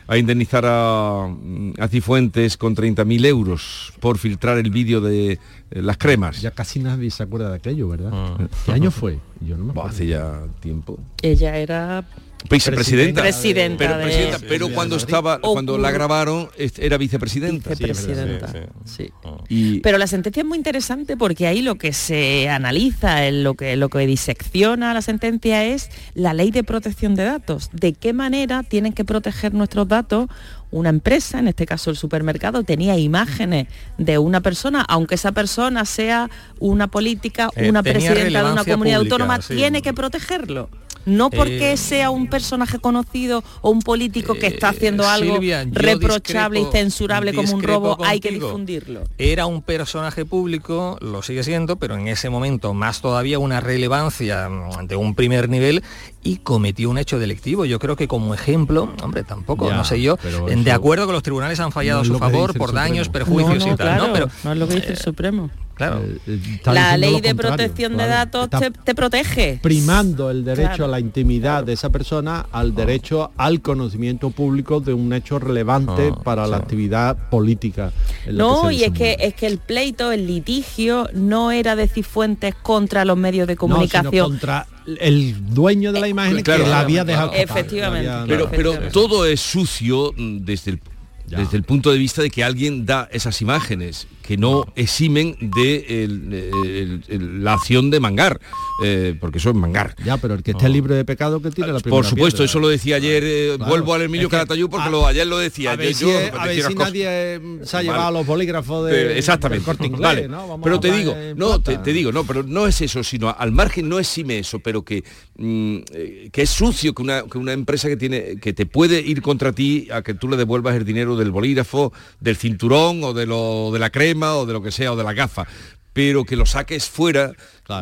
a 0.09 0.17
indemnizar 0.17 0.65
a, 0.67 1.29
mm, 1.29 1.75
a 1.79 1.89
Cifuentes 1.89 2.57
con 2.57 2.75
30.000 2.75 3.27
euros 3.27 3.93
por 4.01 4.17
filtrar 4.17 4.57
el 4.57 4.71
vídeo 4.71 5.03
de 5.03 5.33
eh, 5.33 5.39
las 5.71 5.99
cremas? 5.99 6.41
Ya 6.41 6.51
casi 6.51 6.79
nadie 6.79 7.11
se 7.11 7.25
acuerda 7.25 7.51
de 7.51 7.57
aquello, 7.57 7.89
¿verdad? 7.91 8.11
Mm. 8.11 8.45
¿Qué 8.65 8.73
año 8.73 8.91
fue? 8.91 9.19
Yo 9.41 9.59
no 9.59 9.65
me 9.65 9.71
acuerdo. 9.73 9.91
hace 9.91 10.07
ya 10.07 10.41
tiempo. 10.61 10.99
Ella 11.21 11.59
era 11.59 12.05
Vicepresidenta. 12.49 13.23
Presidenta 13.23 13.79
pero, 13.79 14.01
presidenta, 14.01 14.75
cuando 14.75 14.97
estaba, 14.97 15.39
O 15.43 15.53
cuando 15.55 15.79
la 15.79 15.91
grabaron, 15.91 16.49
est- 16.57 16.79
era 16.79 16.97
vicepresidenta. 16.97 17.71
vicepresidenta. 17.71 18.53
Sí, 18.53 18.59
sí. 18.85 19.11
Y 19.49 19.81
Pero 19.81 19.99
la 19.99 20.07
sentencia 20.07 20.43
es 20.43 20.47
muy 20.47 20.57
interesante 20.57 21.17
porque 21.17 21.47
ahí 21.49 21.61
lo 21.63 21.75
que 21.75 21.93
se 21.93 22.49
analiza, 22.49 23.27
en 23.27 23.43
lo 23.43 23.55
que, 23.55 23.75
lo 23.77 23.89
que 23.89 24.07
disecciona 24.07 24.95
la 24.95 25.03
sentencia 25.03 25.65
es 25.65 25.91
la 26.15 26.35
ley 26.35 26.51
de 26.53 26.63
protección 26.63 27.15
de 27.17 27.25
datos. 27.25 27.71
De 27.73 27.95
qué 27.95 28.13
manera 28.13 28.63
tienen 28.63 28.93
que 28.93 29.05
proteger 29.05 29.53
nuestros 29.53 29.89
datos 29.89 30.29
una 30.71 30.91
empresa, 30.91 31.39
en 31.39 31.49
este 31.49 31.65
caso 31.65 31.91
el 31.91 31.97
supermercado, 31.97 32.63
tenía 32.65 32.97
imágenes 32.99 33.67
de 33.99 34.19
una 34.19 34.41
persona, 34.41 34.85
aunque 34.89 35.15
esa 35.15 35.33
persona 35.33 35.85
sea 35.85 36.29
una 36.61 36.89
política, 36.89 37.51
Eh, 37.57 37.69
una 37.71 37.83
presidenta 37.83 38.45
de 38.45 38.53
una 38.53 38.65
comunidad 38.65 38.99
pública, 38.99 39.15
autónoma, 39.15 39.43
sí. 39.43 39.55
tiene 39.55 39.81
que 39.83 39.93
protegerlo. 39.95 40.69
No 41.07 41.31
porque 41.31 41.73
Eh, 41.73 41.77
sea 41.77 42.11
un 42.11 42.27
personaje 42.27 42.79
conocido 42.79 43.43
o 43.63 43.71
un 43.71 43.81
político 43.81 44.35
que 44.35 44.49
está 44.49 44.71
haciendo 44.71 45.09
algo 45.09 45.35
Silvia, 45.35 45.65
reprochable 45.71 46.61
discrepo- 46.61 46.69
y 46.69 46.73
censurable 46.79 47.33
como 47.33 47.55
un 47.55 47.63
robo, 47.63 47.97
hay 48.05 48.21
que 48.21 48.33
difundirlo. 48.33 49.05
Era 49.17 49.47
un 49.47 49.63
personaje 49.63 50.25
público, 50.25 50.99
lo 51.01 51.23
sigue 51.23 51.43
siendo, 51.45 51.77
pero 51.77 51.97
en 51.97 52.09
ese 52.09 52.29
momento 52.29 52.75
más 52.75 53.01
todavía 53.01 53.39
una 53.39 53.61
relevancia 53.61 54.49
mm, 54.49 54.87
de 54.89 54.97
un 54.97 55.15
primer 55.15 55.49
nivel 55.49 55.83
y 56.23 56.39
cometió 56.39 56.91
un 56.91 56.99
hecho 56.99 57.19
delictivo. 57.19 57.65
Yo 57.65 57.79
creo 57.79 57.95
que 57.97 58.09
como 58.09 58.35
ejemplo, 58.35 58.93
hombre, 59.03 59.23
tampoco, 59.23 59.69
Ya, 59.69 59.77
no 59.77 59.85
sé 59.85 60.03
yo, 60.03 60.17
de 60.17 60.73
acuerdo 60.73 61.07
que 61.07 61.13
los 61.13 61.23
tribunales 61.23 61.61
han 61.61 61.71
fallado 61.73 61.99
no 62.01 62.03
a 62.03 62.07
su 62.15 62.19
favor 62.19 62.57
por 62.59 62.73
daños, 62.73 63.09
perjuicios 63.09 63.59
no, 63.61 63.67
no, 63.67 63.73
y 63.75 63.77
tal, 63.77 63.87
claro, 63.87 64.07
¿no? 64.09 64.13
Pero 64.13 64.29
no 64.43 64.53
es 64.53 64.59
lo 64.59 64.69
que 64.69 64.75
dice 64.75 64.89
el 64.89 64.99
Supremo. 64.99 65.51
Claro. 65.77 66.03
Está 66.27 66.73
La 66.75 66.97
ley 66.97 67.21
de 67.21 67.35
protección 67.35 67.97
de 67.97 68.07
datos 68.09 68.51
te, 68.51 68.71
te 68.73 68.95
protege. 68.95 69.61
primando 69.63 70.31
el 70.31 70.45
derecho 70.45 70.67
Claro. 70.69 70.85
a 70.87 70.89
la 70.89 71.01
intimidad 71.01 71.63
de 71.65 71.75
esa 71.75 71.91
persona 71.91 72.47
al 72.51 72.75
derecho 72.75 73.31
al 73.37 73.61
conocimiento 73.61 74.31
público 74.31 74.81
de 74.81 74.93
un 74.93 75.13
hecho 75.13 75.39
relevante 75.39 76.11
Ah, 76.13 76.21
para 76.25 76.47
la 76.49 76.57
actividad 76.57 77.29
política. 77.31 77.93
No, 78.33 78.71
y 78.71 78.83
es 78.85 78.91
que 78.93 79.17
es 79.21 79.35
que 79.35 79.47
el 79.47 79.59
pleito, 79.59 80.11
el 80.11 80.27
litigio, 80.27 81.09
no 81.15 81.53
era 81.53 81.77
de 81.77 81.87
Cifuentes 81.87 82.55
contra 82.57 83.05
los 83.05 83.17
medios 83.17 83.47
de 83.47 83.55
No, 83.55 83.61
sino 83.61 83.75
comunicación. 83.75 84.31
contra 84.31 84.67
el 85.01 85.53
dueño 85.55 85.93
de 85.93 86.01
la 86.01 86.09
imagen 86.09 86.43
Claro, 86.43 86.65
que 86.65 86.71
la 86.71 86.81
había 86.81 87.05
dejado 87.05 87.33
Efectivamente. 87.33 88.09
había- 88.11 88.27
Pero, 88.27 88.49
pero 88.51 88.73
todo 88.93 89.27
es 89.27 89.41
sucio 89.41 90.13
mm, 90.17 90.39
desde 90.45 90.73
el, 90.73 90.81
desde 91.27 91.57
el 91.57 91.65
punto 91.65 91.91
de 91.91 91.99
vista 91.99 92.23
de 92.23 92.31
que 92.31 92.45
alguien 92.45 92.87
da 92.87 93.09
esas 93.13 93.41
imágenes 93.43 94.07
que 94.27 94.37
no 94.37 94.65
eximen 94.75 95.37
de 95.41 96.05
el- 96.05 96.33
el- 96.33 97.05
el- 97.09 97.45
la 97.45 97.55
acción 97.55 97.91
de 97.91 98.01
mangar, 98.01 98.41
eh, 98.85 99.15
porque 99.21 99.39
eso 99.39 99.51
es 99.51 99.57
mangar. 99.57 99.95
Ya, 100.05 100.17
pero 100.17 100.35
el 100.35 100.43
que 100.43 100.51
esté 100.53 100.69
libre 100.69 100.95
de 100.95 101.05
pecado 101.05 101.41
que 101.41 101.51
tiene 101.51 101.73
la 101.73 101.81
primera 101.81 101.97
Por 102.03 102.05
supuesto, 102.05 102.39
piedra. 102.39 102.51
eso 102.51 102.61
lo 102.61 102.69
decía 102.69 102.97
ayer, 102.97 103.23
eh, 103.25 103.53
Claro. 103.57 103.71
vuelvo 103.71 103.95
al 103.95 104.03
Emilio 104.03 104.27
Es 104.27 104.31
que 104.31 104.37
Caratayú 104.37 104.69
porque 104.69 104.89
a- 104.89 104.91
lo, 104.91 105.07
ayer 105.07 105.27
lo 105.27 105.39
decía. 105.39 105.73
A 105.73 105.77
ver 105.77 105.89
yo- 105.93 105.95
si, 105.99 106.05
yo 106.07 106.11
a 106.41 106.47
ver 106.47 106.75
nadie 106.77 107.05
eh, 107.09 107.41
se 107.63 107.77
ha 107.77 107.79
Vale. 107.79 107.89
llevado 107.91 108.11
los 108.13 108.27
bolígrafos 108.27 108.91
Eh, 108.91 108.95
de 108.95 109.19
exactamente 109.19 109.59
del 109.61 109.65
Corte 109.65 109.87
Inglés, 109.87 110.03
vale 110.03 110.29
¿no? 110.29 110.49
Vamos 110.49 110.61
pero 110.65 110.81
te 110.81 110.91
digo 110.93 111.15
no 111.37 111.61
te, 111.61 111.93
digo 111.93 112.13
no 112.13 112.25
pero 112.25 112.43
no 112.43 112.67
es 112.67 112.81
eso 112.81 113.03
sino 113.05 113.35
al 113.37 113.53
margen 113.53 113.89
no 113.89 113.99
exime 113.99 114.39
eso 114.41 114.59
pero 114.61 114.83
que 114.85 115.05
mm, 115.37 115.77
eh, 115.93 116.29
que 116.33 116.43
es 116.43 116.51
sucio 116.51 116.95
que 116.95 117.03
una, 117.03 117.23
que 117.23 117.39
una 117.39 117.53
empresa 117.53 117.89
que 117.89 117.97
tiene 117.97 118.39
que 118.41 118.53
te 118.53 118.67
puede 118.67 119.01
ir 119.01 119.23
contra 119.23 119.53
ti 119.53 119.89
a 119.93 120.03
que 120.03 120.15
tú 120.15 120.29
le 120.29 120.37
devuelvas 120.37 120.75
el 120.77 120.85
dinero 120.85 121.17
del 121.17 121.31
bolígrafo 121.31 121.93
del 122.21 122.37
cinturón 122.37 123.03
o 123.05 123.13
de 123.15 123.27
lo 123.27 123.71
de 123.73 123.79
la 123.79 123.91
crema 123.91 124.16
o 124.23 124.47
de 124.47 124.53
lo 124.53 124.63
que 124.63 124.71
sea 124.73 124.93
o 124.93 124.97
de 124.97 125.05
la 125.05 125.13
gafa 125.13 125.47
pero 125.93 126.25
que 126.25 126.37
lo 126.37 126.45
saques 126.47 126.89
fuera 126.89 127.33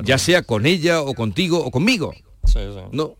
ya 0.04 0.18
sea 0.18 0.42
con 0.42 0.66
ella 0.66 1.00
o 1.02 1.14
contigo 1.14 1.58
o 1.64 1.70
conmigo 1.70 2.14
no 2.92 3.16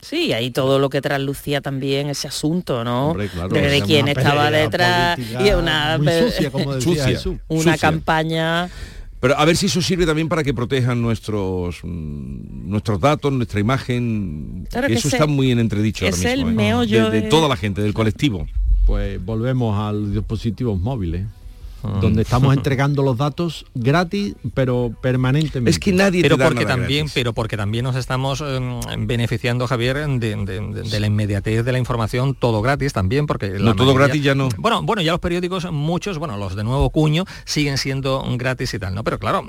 Sí, 0.00 0.32
ahí 0.32 0.50
todo 0.50 0.80
lo 0.80 0.90
que 0.90 1.00
traslucía 1.00 1.60
también 1.60 2.08
ese 2.08 2.26
asunto, 2.26 2.82
¿no? 2.82 3.10
Hombre, 3.10 3.28
claro, 3.28 3.48
de, 3.50 3.80
quién 3.82 4.08
estaba 4.08 4.50
detrás 4.50 5.16
y 5.20 5.50
una 5.50 5.98
muy 5.98 6.08
sucia, 6.32 6.50
como 6.50 6.74
decía 6.74 6.90
Sucia. 6.92 7.06
Jesús. 7.06 7.36
una 7.46 7.60
sucia. 7.74 7.76
campaña 7.78 8.68
Pero 9.20 9.38
a 9.38 9.44
ver 9.44 9.56
si 9.56 9.66
eso 9.66 9.80
sirve 9.80 10.04
también 10.04 10.28
para 10.28 10.42
que 10.42 10.52
protejan 10.52 11.00
nuestros 11.00 11.76
mm, 11.84 12.68
nuestros 12.70 13.00
datos, 13.00 13.32
nuestra 13.32 13.60
imagen. 13.60 14.66
Claro 14.68 14.88
que 14.88 14.94
eso 14.94 15.06
ese- 15.06 15.16
está 15.16 15.26
muy 15.28 15.52
en 15.52 15.60
entredicho 15.60 16.04
ahora 16.04 16.16
es 16.16 16.24
el 16.24 16.44
mismo, 16.44 16.50
¿eh? 16.50 16.54
meollo 16.64 17.04
de, 17.04 17.10
de 17.12 17.20
de- 17.22 17.28
toda 17.28 17.48
la 17.48 17.56
gente, 17.56 17.82
del 17.82 17.94
colectivo. 17.94 18.48
Pues 18.84 19.24
volvemos 19.24 19.78
a 19.78 19.92
los 19.92 20.12
dispositivos 20.12 20.76
móviles. 20.80 21.24
Donde 22.00 22.22
estamos 22.22 22.54
entregando 22.56 23.02
los 23.02 23.16
datos 23.16 23.66
gratis 23.74 24.34
pero 24.54 24.92
permanentemente 25.00 25.70
Es 25.70 25.78
que 25.78 25.92
nadie 25.92 26.22
pero 26.22 26.36
te 26.36 26.42
da 26.42 26.48
porque 26.48 26.64
nada 26.64 26.76
también 26.76 27.00
gratis. 27.06 27.14
pero 27.14 27.32
porque 27.32 27.56
también 27.56 27.84
nos 27.84 27.96
estamos 27.96 28.42
eh, 28.44 28.60
beneficiando 28.98 29.66
Javier 29.66 29.96
de, 29.96 30.18
de- 30.18 30.36
de- 30.44 30.82
de 30.88 31.00
la 31.00 31.06
inmediatez 31.06 31.64
de 31.64 31.72
la 31.72 31.78
información 31.78 32.34
todo 32.34 32.62
gratis 32.62 32.92
también 32.92 33.26
porque 33.26 33.50
la 33.50 33.58
No, 33.58 33.74
todo 33.76 33.88
mayoría- 33.94 34.06
gratis 34.06 34.22
ya 34.22 34.34
no. 34.34 34.48
bueno 34.58 34.82
bueno 34.82 35.02
ya 35.02 35.12
los 35.12 35.20
periódicos 35.20 35.70
muchos 35.72 36.18
bueno 36.18 36.36
los 36.36 36.56
de 36.56 36.64
nuevo 36.64 36.90
cuño 36.90 37.24
siguen 37.44 37.78
siendo 37.78 38.24
gratis 38.36 38.74
y 38.74 38.78
tal 38.78 38.94
no 38.94 39.04
pero 39.04 39.18
claro 39.18 39.44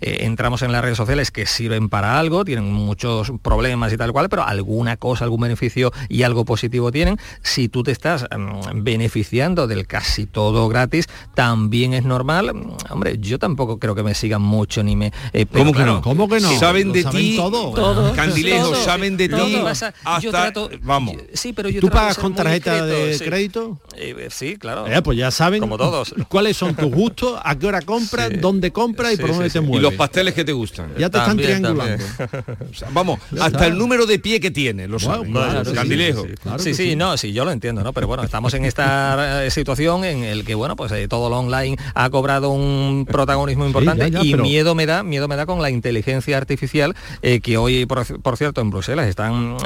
eh, 0.00 0.18
entramos 0.20 0.62
en 0.62 0.72
las 0.72 0.82
redes 0.82 0.96
sociales 0.96 1.30
que 1.30 1.46
sirven 1.46 1.88
para 1.88 2.18
algo 2.18 2.44
tienen 2.44 2.72
muchos 2.72 3.32
problemas 3.42 3.92
y 3.92 3.96
tal 3.96 4.12
cual 4.12 4.28
pero 4.28 4.44
alguna 4.44 4.96
cosa 4.96 5.24
algún 5.24 5.40
beneficio 5.40 5.92
y 6.08 6.22
algo 6.22 6.44
positivo 6.44 6.92
tienen 6.92 7.18
si 7.42 7.68
tú 7.68 7.82
te 7.82 7.90
estás 7.92 8.26
mm, 8.36 8.82
beneficiando 8.82 9.66
del 9.66 9.86
casi 9.86 10.26
todo 10.26 10.68
gratis 10.68 11.06
también 11.34 11.69
es 11.72 12.04
normal 12.04 12.52
hombre 12.90 13.16
yo 13.20 13.38
tampoco 13.38 13.78
creo 13.78 13.94
que 13.94 14.02
me 14.02 14.14
sigan 14.14 14.42
mucho 14.42 14.82
ni 14.82 14.96
me 14.96 15.12
eh, 15.32 15.46
¿Cómo 15.46 15.72
que 15.72 15.76
claro, 15.78 15.94
no? 15.94 16.02
¿Cómo 16.02 16.28
que 16.28 16.40
no? 16.40 16.50
Saben 16.58 16.92
de 16.92 17.04
ti, 17.04 17.36
todo. 17.36 17.72
Todo. 17.72 18.12
Candilejo, 18.14 18.70
Todo. 18.70 18.84
saben 18.84 19.16
de 19.16 19.28
ti. 19.28 19.34
Que 19.34 19.62
hasta, 19.66 19.92
trato- 20.30 20.70
vamos. 20.82 21.16
sí 21.32 21.52
pero 21.52 21.68
yo 21.68 21.80
¿Tú 21.80 21.88
pagas 21.88 22.18
con 22.18 22.34
tarjeta 22.34 22.84
discreto, 22.86 23.06
de 23.06 23.14
sí. 23.18 23.24
crédito? 23.24 23.78
Eh, 23.96 24.28
sí 24.30 24.56
claro 24.56 24.86
Eh, 24.86 25.00
pues 25.02 25.16
ya 25.18 25.30
saben 25.30 25.60
Como 25.60 25.78
todos. 25.78 26.14
cuáles 26.28 26.56
son 26.56 26.74
tus 26.74 26.90
gustos, 26.90 27.38
a 27.42 27.56
qué 27.58 27.66
hora 27.66 27.80
compras, 27.82 28.28
Sí. 28.30 28.36
dónde 28.36 28.70
compras 28.72 29.14
y 29.14 29.16
por 29.16 29.30
dónde 29.30 29.48
te 29.50 29.58
Y 29.58 29.62
Y 29.62 29.64
mueves. 29.64 29.82
los 29.82 29.94
pasteles 29.94 30.34
que 30.34 30.44
te 30.44 30.52
gustan. 30.52 30.88
ya 30.98 31.08
te 31.10 31.18
están 31.18 31.36
También, 31.36 31.58
triangulando. 31.62 32.04
O 32.70 32.74
sea, 32.74 32.88
vamos, 32.92 33.20
Ya 33.30 33.44
hasta 33.44 33.66
el 33.66 33.76
número 33.78 34.06
de 34.06 34.18
pie 34.18 34.40
que 34.40 34.50
tiene, 34.50 34.86
lo 34.88 34.98
saben. 34.98 35.32
claro, 35.32 35.64
sí, 35.64 35.72
Candilejo. 35.72 36.22
Sí, 36.22 36.28
sí, 36.30 36.34
Claro 36.42 36.58
sí, 36.58 36.70
que 36.70 36.74
sí, 36.74 36.90
sí. 36.90 36.96
no, 36.96 37.16
sí, 37.16 37.32
yo 37.32 37.44
lo 37.44 37.50
entiendo, 37.52 37.82
¿no? 37.82 37.92
Pero 37.92 38.06
bueno, 38.06 38.22
estamos 38.22 38.54
en 38.54 38.64
esta 38.64 39.44
eh, 39.46 39.50
situación 39.50 40.04
en 40.04 40.22
el 40.24 40.44
que, 40.44 40.54
bueno, 40.54 40.76
pues 40.76 40.92
eh, 40.92 41.08
todo 41.08 41.28
lo 41.30 41.36
online 41.52 41.76
ha 41.94 42.10
cobrado 42.10 42.50
un 42.50 43.06
protagonismo 43.10 43.66
importante 43.66 44.10
ya, 44.10 44.18
ya, 44.20 44.24
y 44.24 44.30
pero- 44.32 44.42
miedo 44.42 44.74
me 44.74 44.86
da, 44.86 45.02
miedo 45.02 45.28
me 45.28 45.36
da 45.36 45.46
con 45.46 45.60
la 45.62 45.70
inteligencia 45.70 46.36
artificial 46.36 46.94
eh, 47.22 47.40
que 47.40 47.56
hoy, 47.56 47.86
por, 47.86 48.04
por 48.22 48.36
cierto, 48.36 48.60
en 48.60 48.70
Bruselas 48.70 49.08
están 49.08 49.56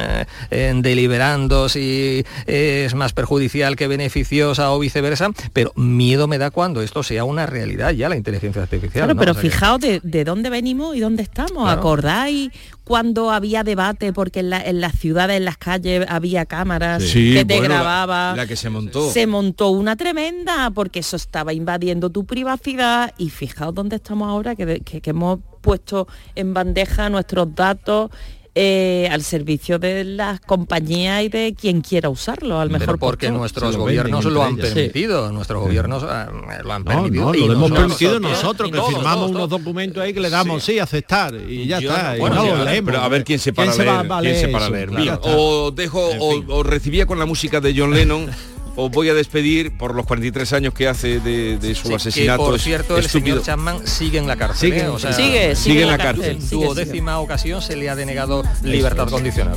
eh, 0.50 0.72
deliberando 0.76 1.68
si 1.68 2.24
es 2.46 2.94
más 2.94 3.12
perjudicial 3.12 3.76
que 3.76 3.88
beneficiosa 3.88 4.72
o 4.72 4.78
viceversa, 4.78 5.30
pero 5.52 5.72
miedo 5.76 6.28
me 6.28 6.38
da 6.38 6.50
cuando 6.50 6.82
esto 6.82 7.02
sea 7.02 7.24
una 7.24 7.46
realidad 7.46 7.90
ya 7.92 8.08
la 8.08 8.16
inteligencia 8.16 8.62
artificial. 8.62 8.92
Claro, 9.04 9.14
¿no? 9.14 9.20
pero 9.20 9.32
O 9.32 9.34
sea 9.34 9.42
que- 9.42 9.50
fijaos 9.50 9.80
de, 9.80 10.00
de 10.02 10.24
dónde 10.24 10.50
venimos 10.50 10.96
y 10.96 11.00
dónde 11.00 11.22
estamos. 11.22 11.64
Claro. 11.64 11.70
¿Acordáis 11.80 12.50
cuando 12.84 13.30
había 13.30 13.64
debate 13.64 14.12
porque 14.12 14.40
en, 14.40 14.50
la- 14.50 14.62
en 14.62 14.80
las 14.80 14.92
ciudades, 14.98 15.38
en 15.38 15.44
las 15.46 15.56
calles 15.56 16.06
había 16.08 16.44
cámaras 16.44 17.02
Sí, 17.02 17.32
que 17.34 17.44
te 17.44 17.56
bueno, 17.58 17.74
grababa? 17.74 18.34
La, 18.36 18.46
que 18.46 18.56
se 18.56 18.68
montó. 18.70 19.10
Se 19.10 19.26
montó 19.26 19.70
una 19.70 19.96
tremenda 19.96 20.70
porque 20.70 20.98
eso 21.00 21.16
estaba 21.16 21.52
invadiendo 21.54 22.10
tu 22.10 22.26
privacidad 22.26 23.12
y 23.16 23.30
fijaos 23.30 23.74
dónde 23.74 23.96
estamos 23.96 24.28
ahora, 24.28 24.54
que- 24.54 24.80
que 24.80 25.00
hemos 25.10 25.40
puesto 25.62 26.06
en 26.34 26.52
bandeja 26.52 27.08
nuestros 27.08 27.54
datos 27.54 28.10
eh, 28.56 29.08
al 29.10 29.22
servicio 29.22 29.78
de 29.78 30.04
las 30.04 30.38
compañías 30.40 31.22
y 31.24 31.28
de 31.28 31.54
quien 31.60 31.80
quiera 31.80 32.08
usarlo, 32.08 32.60
al 32.60 32.68
Pero 32.68 32.78
mejor 32.80 32.98
porque 33.00 33.26
postor. 33.26 33.38
nuestros 33.40 33.76
gobiernos 33.76 34.24
lo 34.26 34.42
han 34.44 34.56
permitido, 34.56 35.32
nuestros 35.32 35.60
gobiernos 35.62 36.02
eh, 36.04 36.62
lo 36.62 36.72
han 36.72 36.84
permitido. 36.84 37.24
no, 37.26 37.34
y 37.34 37.38
lo 37.40 37.52
hemos 37.54 37.70
nosotros- 37.70 37.80
permitido 37.98 38.20
nosotros, 38.20 38.70
que 38.70 38.76
todos, 38.76 38.88
firmamos 38.94 39.16
todos, 39.18 39.30
unos 39.30 39.48
todos. 39.48 39.60
documentos 39.60 40.02
ahí 40.02 40.12
que 40.14 40.20
le 40.20 40.30
damos 40.30 40.62
sí, 40.62 40.78
aceptar 40.78 41.34
y 41.48 41.66
ya 41.66 41.80
Yo 41.80 41.90
está. 41.90 42.16
y 42.16 42.20
bueno, 42.20 42.36
no 42.36 42.42
sí, 42.58 42.64
leemos. 42.64 42.90
Pero 42.92 43.02
a 43.02 43.08
ver 43.08 43.24
quién 43.24 43.38
se 43.38 43.52
para 43.52 43.72
¿Quién 43.72 43.76
se 43.76 43.84
leer. 43.90 44.10
va 44.10 44.18
a 44.18 44.20
quién 44.20 44.36
se 44.36 44.48
para 44.48 44.64
eso? 44.66 44.74
leer. 44.74 44.88
Claro, 44.90 45.20
o 45.24 45.70
dejo, 45.72 46.10
En 46.12 46.18
o, 46.20 46.30
fin. 46.32 46.44
o 46.48 46.62
recibía 46.62 47.06
con 47.06 47.18
la 47.18 47.26
música 47.26 47.60
de 47.60 47.74
John 47.76 47.92
Lennon. 47.92 48.30
Os 48.76 48.90
voy 48.90 49.08
a 49.08 49.14
despedir 49.14 49.76
por 49.76 49.94
los 49.94 50.04
43 50.06 50.52
años 50.52 50.74
que 50.74 50.88
hace 50.88 51.20
de, 51.20 51.58
de 51.58 51.74
su 51.76 51.88
Sí, 51.88 51.94
asesinato. 51.94 52.44
que 52.44 52.50
por 52.50 52.60
cierto, 52.60 52.98
el 52.98 53.04
estúpido. 53.04 53.36
señor 53.36 53.42
Chapman 53.46 53.86
sigue 53.86 54.18
en 54.18 54.26
la 54.26 54.36
cárcel. 54.36 54.70
Sigue, 54.72 54.82
¿eh? 54.84 54.88
O 54.88 54.98
sea, 54.98 55.12
sigue, 55.12 55.54
sigue 55.54 55.82
en 55.82 55.88
la 55.88 55.98
cárcel. 55.98 56.38
En 56.40 56.50
duodécima 56.50 57.20
ocasión 57.20 57.62
se 57.62 57.76
le 57.76 57.88
ha 57.88 57.94
denegado 57.96 58.42
libertad 58.64 59.08
condicional. 59.08 59.56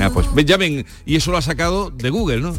Ah, 0.00 0.10
pues 0.12 0.26
ya 0.46 0.56
ven, 0.56 0.84
y 1.06 1.16
eso 1.16 1.30
lo 1.30 1.36
ha 1.36 1.42
sacado 1.42 1.90
de 1.90 2.10
Google, 2.10 2.38
¿no? 2.40 2.56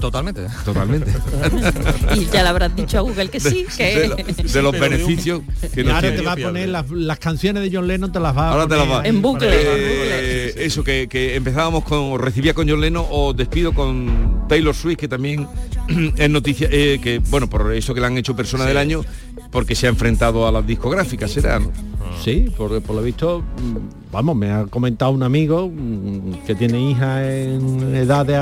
Totalmente. 0.00 0.42
Totalmente. 0.64 1.10
Y 2.16 2.26
ya 2.26 2.42
le 2.42 2.48
habrás 2.48 2.74
dicho 2.76 2.98
a 2.98 3.00
Google 3.00 3.28
que 3.28 3.40
sí, 3.40 3.66
que... 3.76 3.98
de, 4.00 4.08
lo- 4.08 4.16
de 4.16 4.62
los 4.62 4.78
beneficios 4.78 5.40
que 5.72 5.80
Y 5.80 5.84
nos 5.84 5.94
ahora 5.94 6.00
tiene. 6.08 6.16
te 6.18 6.22
va 6.22 6.32
a 6.32 6.36
poner 6.36 6.68
las, 6.68 6.90
las 6.90 7.18
canciones 7.18 7.62
de 7.62 7.74
John 7.76 7.88
Lennon, 7.88 8.12
te 8.12 8.20
las 8.20 8.36
va 8.36 8.48
a 8.48 8.52
Ahora 8.52 8.66
te 8.68 8.76
las 8.76 8.88
va. 8.88 9.00
ahí 9.00 9.08
En 9.08 9.22
bucle. 9.22 9.48
Eh, 9.52 10.54
eso 10.58 10.84
que, 10.84 11.08
que 11.08 11.34
empezábamos 11.36 11.84
con 11.84 11.98
o 12.12 12.18
recibía 12.18 12.54
con 12.54 12.68
John 12.68 12.80
Lennon 12.80 13.06
o 13.10 13.32
despido 13.32 13.72
con 13.72 14.44
Taylor 14.48 14.74
Swift 14.74 14.98
que 14.98 15.08
también 15.08 15.43
es 16.16 16.30
noticia 16.30 16.68
eh, 16.70 16.98
que 17.02 17.18
bueno 17.18 17.48
por 17.48 17.72
eso 17.74 17.94
que 17.94 18.00
le 18.00 18.06
han 18.06 18.16
hecho 18.18 18.34
persona 18.36 18.64
del 18.64 18.76
año 18.78 19.02
porque 19.50 19.74
se 19.74 19.86
ha 19.86 19.90
enfrentado 19.90 20.46
a 20.48 20.52
las 20.52 20.66
discográficas 20.66 21.30
será 21.30 21.58
¿no? 21.58 21.70
Sí, 22.22 22.46
por, 22.56 22.80
por 22.82 22.94
lo 22.96 23.02
visto, 23.02 23.40
mm, 23.40 24.12
vamos, 24.12 24.36
me 24.36 24.50
ha 24.50 24.66
comentado 24.66 25.10
un 25.10 25.22
amigo 25.24 25.68
mm, 25.68 26.44
que 26.46 26.54
tiene 26.54 26.90
hija 26.90 27.26
en 27.28 27.94
edad 27.96 28.24
de 28.24 28.36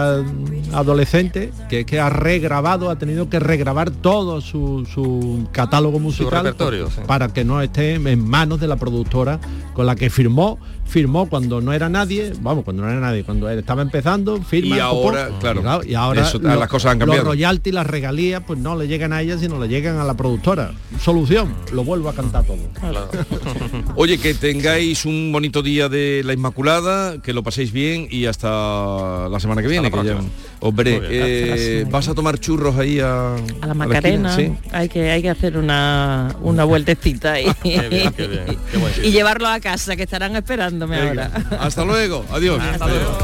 adolescente, 0.72 1.52
que 1.68 1.80
es 1.80 1.86
que 1.86 2.00
ha 2.00 2.10
regrabado, 2.10 2.90
ha 2.90 2.96
tenido 2.96 3.28
que 3.30 3.38
regrabar 3.40 3.90
todo 3.90 4.40
su, 4.40 4.86
su 4.92 5.46
catálogo 5.52 5.98
musical 5.98 6.44
repertorio, 6.44 6.86
pa- 6.86 6.90
sí. 6.90 7.00
para 7.06 7.28
que 7.32 7.44
no 7.44 7.60
esté 7.62 7.94
en 7.94 8.28
manos 8.28 8.60
de 8.60 8.68
la 8.68 8.76
productora 8.76 9.40
con 9.74 9.86
la 9.86 9.96
que 9.96 10.10
firmó, 10.10 10.58
firmó 10.92 11.26
cuando 11.26 11.62
no 11.62 11.72
era 11.72 11.88
nadie, 11.88 12.32
vamos, 12.42 12.64
cuando 12.64 12.82
no 12.82 12.90
era 12.90 13.00
nadie, 13.00 13.24
cuando 13.24 13.48
él 13.48 13.58
estaba 13.60 13.80
empezando, 13.80 14.42
firma 14.42 14.76
Y 14.76 14.78
popó, 14.80 14.84
ahora, 15.08 15.30
claro, 15.40 15.80
y 15.84 15.94
ahora 15.94 16.20
eso, 16.28 16.38
las 16.38 16.68
cosas 16.68 16.92
han 16.92 16.98
Los 16.98 17.06
cambiado. 17.06 17.28
royalties, 17.30 17.74
las 17.74 17.86
regalías, 17.86 18.42
pues 18.46 18.58
no 18.58 18.76
le 18.76 18.86
llegan 18.88 19.14
a 19.14 19.22
ella, 19.22 19.38
sino 19.38 19.58
le 19.58 19.68
llegan 19.68 19.96
a 19.98 20.04
la 20.04 20.14
productora. 20.14 20.72
Solución, 21.00 21.54
lo 21.72 21.82
vuelvo 21.82 22.10
a 22.10 22.14
cantar 22.14 22.44
todo. 22.44 22.58
oye 23.96 24.18
que 24.18 24.34
tengáis 24.34 25.04
un 25.06 25.30
bonito 25.32 25.62
día 25.62 25.88
de 25.88 26.22
la 26.24 26.34
Inmaculada, 26.34 27.20
que 27.22 27.32
lo 27.32 27.42
paséis 27.42 27.72
bien 27.72 28.06
y 28.10 28.26
hasta 28.26 29.28
la 29.30 29.40
semana 29.40 29.62
que 29.62 29.68
viene, 29.68 29.90
que 29.90 29.96
ya 29.96 30.02
próxima. 30.02 30.30
os 30.60 30.74
veré. 30.74 30.98
Muy 31.00 31.08
bien. 31.08 31.22
Eh, 31.24 31.86
¿Vas 31.90 32.08
a 32.08 32.14
tomar 32.14 32.38
churros 32.38 32.76
ahí 32.76 33.00
a, 33.00 33.34
A 33.34 33.36
la 33.38 33.44
esquina? 33.44 33.74
Macarena 33.74 34.36
Sí. 34.36 34.52
hay 34.72 34.88
que 34.88 35.10
hay 35.10 35.22
que 35.22 35.30
hacer 35.30 35.56
una, 35.56 36.34
una 36.42 36.64
vueltecita 36.64 37.40
y, 37.40 37.46
Qué 37.62 37.88
bien, 37.88 38.12
qué 38.12 38.26
bien. 38.26 38.44
Qué 38.70 38.78
buen 38.78 38.92
sitio. 38.94 39.08
y 39.08 39.12
llevarlo 39.12 39.48
a 39.48 39.58
casa 39.60 39.96
que 39.96 40.02
estarán 40.02 40.36
esperándome 40.82 41.00
Venga. 41.00 41.24
ahora. 41.26 41.58
Hasta 41.60 41.84
luego, 41.84 42.24
adiós. 42.30 42.60
Hasta 42.60 42.86
luego. 42.86 43.18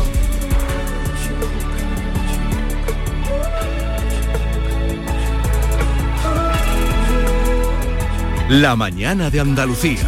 La 8.50 8.76
mañana 8.76 9.30
de 9.30 9.40
Andalucía. 9.40 10.00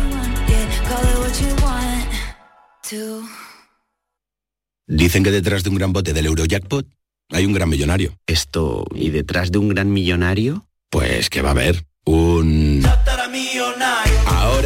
Dicen 4.86 5.22
que 5.22 5.30
detrás 5.30 5.62
de 5.62 5.70
un 5.70 5.76
gran 5.76 5.92
bote 5.92 6.12
del 6.12 6.26
Eurojackpot 6.26 6.86
hay 7.30 7.46
un 7.46 7.53
gran 7.53 7.68
millonario. 7.68 8.18
Esto, 8.26 8.86
¿y 8.94 9.11
detrás 9.11 9.53
de 9.53 9.59
un 9.59 9.68
gran 9.68 9.92
millonario? 9.92 10.66
Pues 10.90 11.30
que 11.30 11.42
va 11.42 11.51
a 11.51 11.53
haber 11.53 11.84
un... 12.05 12.82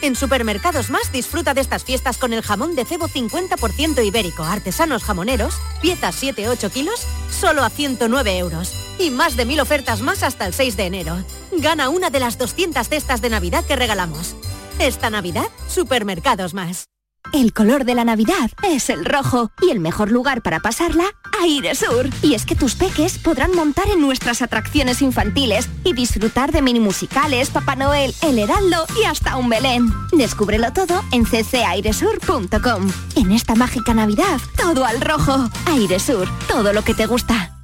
En 0.00 0.14
Supermercados 0.14 0.90
Más 0.90 1.10
disfruta 1.10 1.54
de 1.54 1.60
estas 1.60 1.82
fiestas 1.82 2.18
con 2.18 2.32
el 2.32 2.42
jamón 2.42 2.76
de 2.76 2.84
cebo 2.84 3.08
50% 3.08 4.06
ibérico, 4.06 4.44
artesanos 4.44 5.02
jamoneros, 5.02 5.56
piezas 5.82 6.22
7-8 6.22 6.70
kilos, 6.70 7.04
solo 7.30 7.64
a 7.64 7.70
109 7.70 8.38
euros. 8.38 8.72
Y 9.00 9.10
más 9.10 9.36
de 9.36 9.44
mil 9.44 9.58
ofertas 9.58 10.00
más 10.00 10.22
hasta 10.22 10.46
el 10.46 10.54
6 10.54 10.76
de 10.76 10.86
enero. 10.86 11.24
Gana 11.52 11.88
una 11.88 12.10
de 12.10 12.20
las 12.20 12.38
200 12.38 12.88
cestas 12.88 13.20
de 13.20 13.30
Navidad 13.30 13.64
que 13.64 13.76
regalamos. 13.76 14.36
Esta 14.78 15.10
Navidad, 15.10 15.48
Supermercados 15.68 16.54
Más. 16.54 16.86
El 17.32 17.52
color 17.52 17.84
de 17.84 17.94
la 17.94 18.04
Navidad 18.04 18.50
es 18.62 18.88
el 18.88 19.04
rojo 19.04 19.50
y 19.60 19.70
el 19.70 19.80
mejor 19.80 20.10
lugar 20.10 20.42
para 20.42 20.60
pasarla, 20.60 21.04
Aire 21.42 21.74
Sur. 21.74 22.08
Y 22.22 22.34
es 22.34 22.44
que 22.44 22.54
tus 22.54 22.74
peques 22.74 23.18
podrán 23.18 23.52
montar 23.54 23.88
en 23.88 24.00
nuestras 24.00 24.42
atracciones 24.42 25.02
infantiles 25.02 25.68
y 25.84 25.92
disfrutar 25.92 26.52
de 26.52 26.62
mini 26.62 26.80
musicales, 26.80 27.50
Papá 27.50 27.76
Noel, 27.76 28.14
El 28.22 28.38
Heraldo 28.38 28.86
y 29.00 29.04
hasta 29.04 29.36
un 29.36 29.48
Belén. 29.48 29.92
Descúbrelo 30.12 30.72
todo 30.72 31.02
en 31.12 31.24
ccairesur.com. 31.24 32.90
En 33.16 33.32
esta 33.32 33.54
mágica 33.54 33.94
Navidad, 33.94 34.40
todo 34.56 34.84
al 34.84 35.00
rojo. 35.00 35.48
Aire 35.66 35.98
Sur, 35.98 36.28
todo 36.48 36.72
lo 36.72 36.82
que 36.82 36.94
te 36.94 37.06
gusta. 37.06 37.57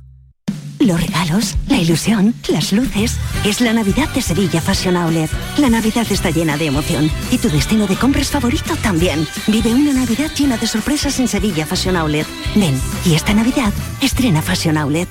Los 0.80 1.00
regalos, 1.00 1.56
la 1.68 1.78
ilusión, 1.78 2.34
las 2.48 2.72
luces. 2.72 3.16
Es 3.44 3.60
la 3.60 3.72
Navidad 3.72 4.08
de 4.10 4.20
Sevilla 4.20 4.60
Fashion 4.60 4.96
Outlet. 4.96 5.30
La 5.58 5.70
Navidad 5.70 6.06
está 6.10 6.30
llena 6.30 6.56
de 6.56 6.66
emoción 6.66 7.10
y 7.30 7.38
tu 7.38 7.48
destino 7.48 7.86
de 7.86 7.96
compras 7.96 8.30
favorito 8.30 8.76
también. 8.82 9.26
Vive 9.46 9.72
una 9.72 9.92
Navidad 9.92 10.30
llena 10.36 10.56
de 10.56 10.66
sorpresas 10.66 11.18
en 11.20 11.28
Sevilla 11.28 11.66
Fashion 11.66 11.96
Outlet. 11.96 12.26
Ven, 12.54 12.78
y 13.04 13.14
esta 13.14 13.34
Navidad 13.34 13.72
estrena 14.00 14.42
Fashion 14.42 14.76
Outlet. 14.76 15.08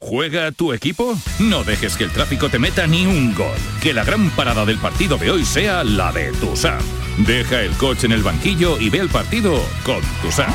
¿Juega 0.00 0.52
tu 0.52 0.74
equipo? 0.74 1.18
No 1.38 1.64
dejes 1.64 1.96
que 1.96 2.04
el 2.04 2.10
tráfico 2.10 2.50
te 2.50 2.58
meta 2.58 2.86
ni 2.86 3.06
un 3.06 3.34
gol. 3.34 3.56
Que 3.82 3.94
la 3.94 4.04
gran 4.04 4.28
parada 4.30 4.66
del 4.66 4.78
partido 4.78 5.16
de 5.16 5.30
hoy 5.30 5.46
sea 5.46 5.82
la 5.82 6.12
de 6.12 6.30
Tusam. 6.32 6.82
Deja 7.26 7.62
el 7.62 7.70
coche 7.72 8.06
en 8.06 8.12
el 8.12 8.22
banquillo 8.22 8.78
y 8.78 8.90
ve 8.90 8.98
el 8.98 9.08
partido 9.08 9.62
con 9.82 10.02
Tusam. 10.20 10.52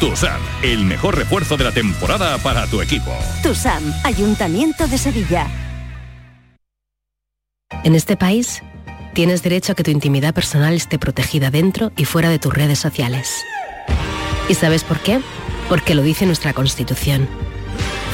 Tusam, 0.00 0.40
el 0.62 0.86
mejor 0.86 1.18
refuerzo 1.18 1.58
de 1.58 1.64
la 1.64 1.72
temporada 1.72 2.38
para 2.38 2.66
tu 2.66 2.80
equipo. 2.80 3.12
TUSAM, 3.42 3.82
Ayuntamiento 4.02 4.86
de 4.86 4.96
Sevilla. 4.96 5.46
En 7.84 7.94
este 7.94 8.16
país 8.16 8.62
tienes 9.12 9.42
derecho 9.42 9.72
a 9.72 9.74
que 9.74 9.82
tu 9.82 9.90
intimidad 9.90 10.32
personal 10.32 10.72
esté 10.72 10.98
protegida 10.98 11.50
dentro 11.50 11.92
y 11.98 12.06
fuera 12.06 12.30
de 12.30 12.38
tus 12.38 12.54
redes 12.54 12.78
sociales. 12.78 13.44
¿Y 14.48 14.54
sabes 14.54 14.84
por 14.84 15.00
qué? 15.00 15.20
Porque 15.68 15.94
lo 15.94 16.02
dice 16.02 16.24
nuestra 16.24 16.54
Constitución. 16.54 17.28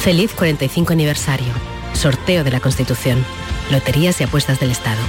Feliz 0.00 0.32
45 0.32 0.92
aniversario. 0.92 1.52
Sorteo 1.92 2.42
de 2.42 2.50
la 2.50 2.58
Constitución. 2.58 3.24
Loterías 3.70 4.20
y 4.20 4.24
apuestas 4.24 4.58
del 4.58 4.72
Estado. 4.72 5.00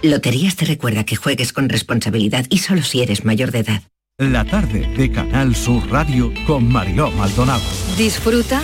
Loterías 0.00 0.56
te 0.56 0.64
recuerda 0.64 1.04
que 1.04 1.14
juegues 1.16 1.52
con 1.52 1.68
responsabilidad 1.68 2.46
y 2.48 2.58
solo 2.58 2.82
si 2.82 3.02
eres 3.02 3.26
mayor 3.26 3.50
de 3.52 3.58
edad. 3.58 3.82
La 4.18 4.44
tarde 4.44 4.86
de 4.94 5.10
Canal 5.10 5.56
Sur 5.56 5.90
Radio 5.90 6.32
con 6.46 6.70
Mariló 6.70 7.10
Maldonado. 7.12 7.62
Disfruta 7.96 8.62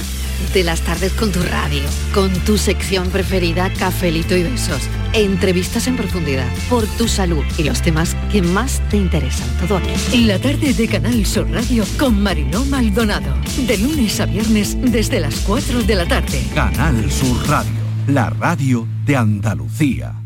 de 0.53 0.63
las 0.63 0.83
tardes 0.83 1.15
con 1.15 1.33
tu 1.33 1.41
radio, 1.41 1.83
con 2.13 2.31
tu 2.45 2.59
sección 2.59 3.09
preferida 3.09 3.73
Cafelito 3.73 4.37
y 4.37 4.43
Besos, 4.43 4.83
entrevistas 5.15 5.87
en 5.87 5.97
profundidad, 5.97 6.47
por 6.69 6.87
tu 6.87 7.09
salud 7.09 7.43
y 7.57 7.65
los 7.65 7.81
temas 7.81 8.15
que 8.31 8.43
más 8.43 8.83
te 8.91 8.99
interesan. 8.99 9.49
Todo 9.59 9.79
aquí. 9.79 10.27
La 10.27 10.39
tarde 10.39 10.75
de 10.75 10.87
Canal 10.87 11.25
Sur 11.25 11.51
Radio 11.51 11.85
con 11.99 12.23
Mariló 12.23 12.67
Maldonado, 12.67 13.35
de 13.67 13.79
lunes 13.79 14.21
a 14.21 14.27
viernes 14.27 14.77
desde 14.81 15.19
las 15.19 15.41
4 15.41 15.83
de 15.83 15.95
la 15.95 16.07
tarde. 16.07 16.43
Canal 16.55 17.11
Sur 17.11 17.49
Radio, 17.49 17.73
la 18.07 18.29
radio 18.29 18.87
de 19.07 19.17
Andalucía. 19.17 20.18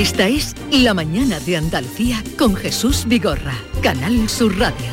Esta 0.00 0.28
es 0.28 0.54
La 0.72 0.94
mañana 0.94 1.38
de 1.40 1.58
Andalucía 1.58 2.24
con 2.38 2.56
Jesús 2.56 3.04
Vigorra, 3.06 3.52
Canal 3.82 4.30
Sur 4.30 4.58
Radio. 4.58 4.86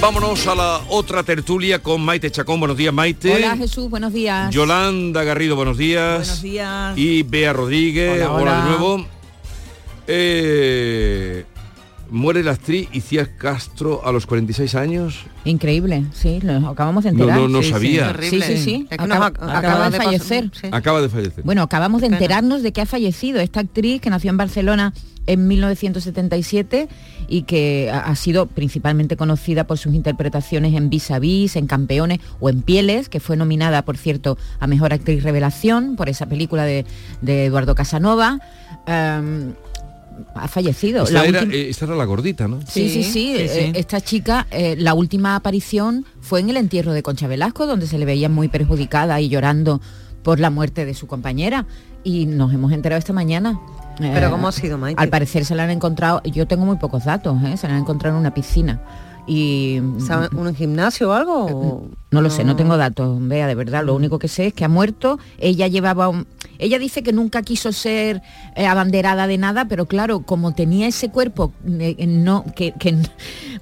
Vámonos 0.00 0.44
a 0.48 0.56
la 0.56 0.80
otra 0.88 1.22
tertulia 1.22 1.80
con 1.80 2.00
Maite 2.00 2.28
Chacón. 2.32 2.58
Buenos 2.58 2.76
días, 2.76 2.92
Maite. 2.92 3.32
Hola 3.32 3.56
Jesús, 3.56 3.88
buenos 3.88 4.12
días. 4.12 4.52
Yolanda 4.52 5.22
Garrido, 5.22 5.54
buenos 5.54 5.78
días. 5.78 6.18
Buenos 6.18 6.42
días. 6.42 6.98
Y 6.98 7.22
Bea 7.22 7.52
Rodríguez, 7.52 8.14
Hola, 8.16 8.32
hola, 8.32 8.42
hola. 8.42 8.56
de 8.64 8.68
nuevo. 8.70 9.06
Eh, 10.08 11.44
muere 12.10 12.42
la 12.42 12.52
actriz 12.52 12.88
Iciar 12.92 13.36
Castro 13.36 14.02
a 14.06 14.12
los 14.12 14.26
46 14.26 14.74
años. 14.74 15.24
Increíble, 15.44 16.04
sí, 16.12 16.40
lo 16.42 16.68
acabamos 16.68 17.04
de 17.04 17.10
enterar. 17.10 17.38
no, 17.38 17.48
no 17.48 17.62
sí. 17.62 17.70
sabía. 17.70 18.14
Sí, 18.20 18.40
sí, 18.42 18.56
sí. 18.58 18.86
Es 18.90 18.98
que 18.98 19.06
nos 19.06 19.16
Acaba, 19.16 19.26
ac- 19.30 19.34
acaba 19.42 19.58
acaba 19.58 19.90
de 19.90 19.96
fallecer. 19.98 20.50
sí. 20.52 20.68
Acaba 20.72 21.00
de 21.02 21.08
fallecer. 21.08 21.44
Bueno, 21.44 21.62
acabamos 21.62 22.00
de 22.00 22.08
enterarnos 22.08 22.62
de 22.62 22.72
que 22.72 22.80
ha 22.80 22.86
fallecido 22.86 23.40
esta 23.40 23.60
actriz 23.60 24.00
que 24.00 24.10
nació 24.10 24.30
en 24.30 24.36
Barcelona 24.36 24.92
en 25.28 25.48
1977 25.48 26.88
y 27.28 27.42
que 27.42 27.90
ha 27.92 28.14
sido 28.14 28.46
principalmente 28.46 29.16
conocida 29.16 29.66
por 29.66 29.76
sus 29.78 29.92
interpretaciones 29.94 30.74
en 30.74 30.88
Vis 30.90 31.10
a 31.10 31.18
Vis, 31.18 31.56
en 31.56 31.66
Campeones 31.66 32.20
o 32.38 32.48
en 32.48 32.62
Pieles, 32.62 33.08
que 33.08 33.18
fue 33.18 33.36
nominada, 33.36 33.82
por 33.84 33.96
cierto, 33.96 34.38
a 34.60 34.66
Mejor 34.68 34.92
Actriz 34.92 35.24
Revelación 35.24 35.96
por 35.96 36.08
esa 36.08 36.26
película 36.26 36.64
de, 36.64 36.84
de 37.22 37.46
Eduardo 37.46 37.74
Casanova. 37.74 38.38
Em, 38.86 39.54
ha 40.34 40.48
fallecido. 40.48 41.04
Esta, 41.04 41.14
La 41.22 41.24
era, 41.26 41.40
última- 41.40 41.54
eh, 41.54 41.68
esta 41.70 41.84
era 41.86 41.94
la 41.96 42.04
gordita, 42.04 42.48
¿no? 42.48 42.60
Sí, 42.66 42.88
sí, 42.90 43.02
sí. 43.02 43.34
eh, 43.36 43.72
esta 43.74 44.00
chica, 44.00 44.46
eh, 44.50 44.76
la 44.78 44.94
última 44.94 45.36
aparición 45.36 46.04
fue 46.20 46.40
en 46.40 46.50
el 46.50 46.56
entierro 46.56 46.92
de 46.92 47.02
Concha 47.02 47.26
Velasco, 47.28 47.66
donde 47.66 47.86
se 47.86 47.98
le 47.98 48.04
veía 48.04 48.28
muy 48.28 48.48
perjudicada 48.48 49.20
y 49.20 49.28
llorando 49.28 49.80
por 50.22 50.40
la 50.40 50.50
muerte 50.50 50.84
de 50.84 50.94
su 50.94 51.06
compañera. 51.06 51.66
Y 52.04 52.26
nos 52.26 52.52
hemos 52.52 52.72
enterado 52.72 52.98
esta 52.98 53.12
mañana. 53.12 53.58
Eh, 54.00 54.10
Pero 54.14 54.30
¿cómo 54.30 54.46
ha 54.48 54.52
sido, 54.52 54.78
Maite? 54.78 55.02
Al 55.02 55.08
parecer 55.08 55.44
se 55.44 55.54
la 55.54 55.64
han 55.64 55.70
encontrado, 55.70 56.22
yo 56.24 56.46
tengo 56.46 56.64
muy 56.66 56.76
pocos 56.76 57.04
datos, 57.04 57.36
¿eh? 57.44 57.56
se 57.56 57.66
la 57.66 57.74
han 57.74 57.80
encontrado 57.80 58.14
en 58.16 58.20
una 58.20 58.32
piscina. 58.34 58.80
Y 59.26 59.80
¿Sabe- 60.06 60.28
¿Un 60.36 60.54
gimnasio 60.54 61.10
o 61.10 61.12
algo? 61.12 61.46
o- 61.46 61.90
no 62.10 62.22
lo 62.22 62.30
sé, 62.30 62.44
no 62.44 62.54
tengo 62.56 62.76
datos, 62.76 63.18
vea, 63.20 63.46
de 63.46 63.54
verdad. 63.54 63.84
Lo 63.84 63.94
único 63.94 64.18
que 64.18 64.28
sé 64.28 64.46
es 64.48 64.54
que 64.54 64.64
ha 64.64 64.68
muerto. 64.68 65.18
Ella 65.38 65.66
llevaba 65.66 66.08
un... 66.08 66.26
Ella 66.58 66.78
dice 66.78 67.02
que 67.02 67.12
nunca 67.12 67.42
quiso 67.42 67.70
ser 67.72 68.22
eh, 68.54 68.64
abanderada 68.66 69.26
de 69.26 69.36
nada, 69.36 69.66
pero 69.68 69.84
claro, 69.84 70.20
como 70.20 70.54
tenía 70.54 70.86
ese 70.86 71.10
cuerpo, 71.10 71.52
eh, 71.68 71.94
eh, 71.98 72.06
no, 72.06 72.46
que, 72.56 72.72
que- 72.78 72.96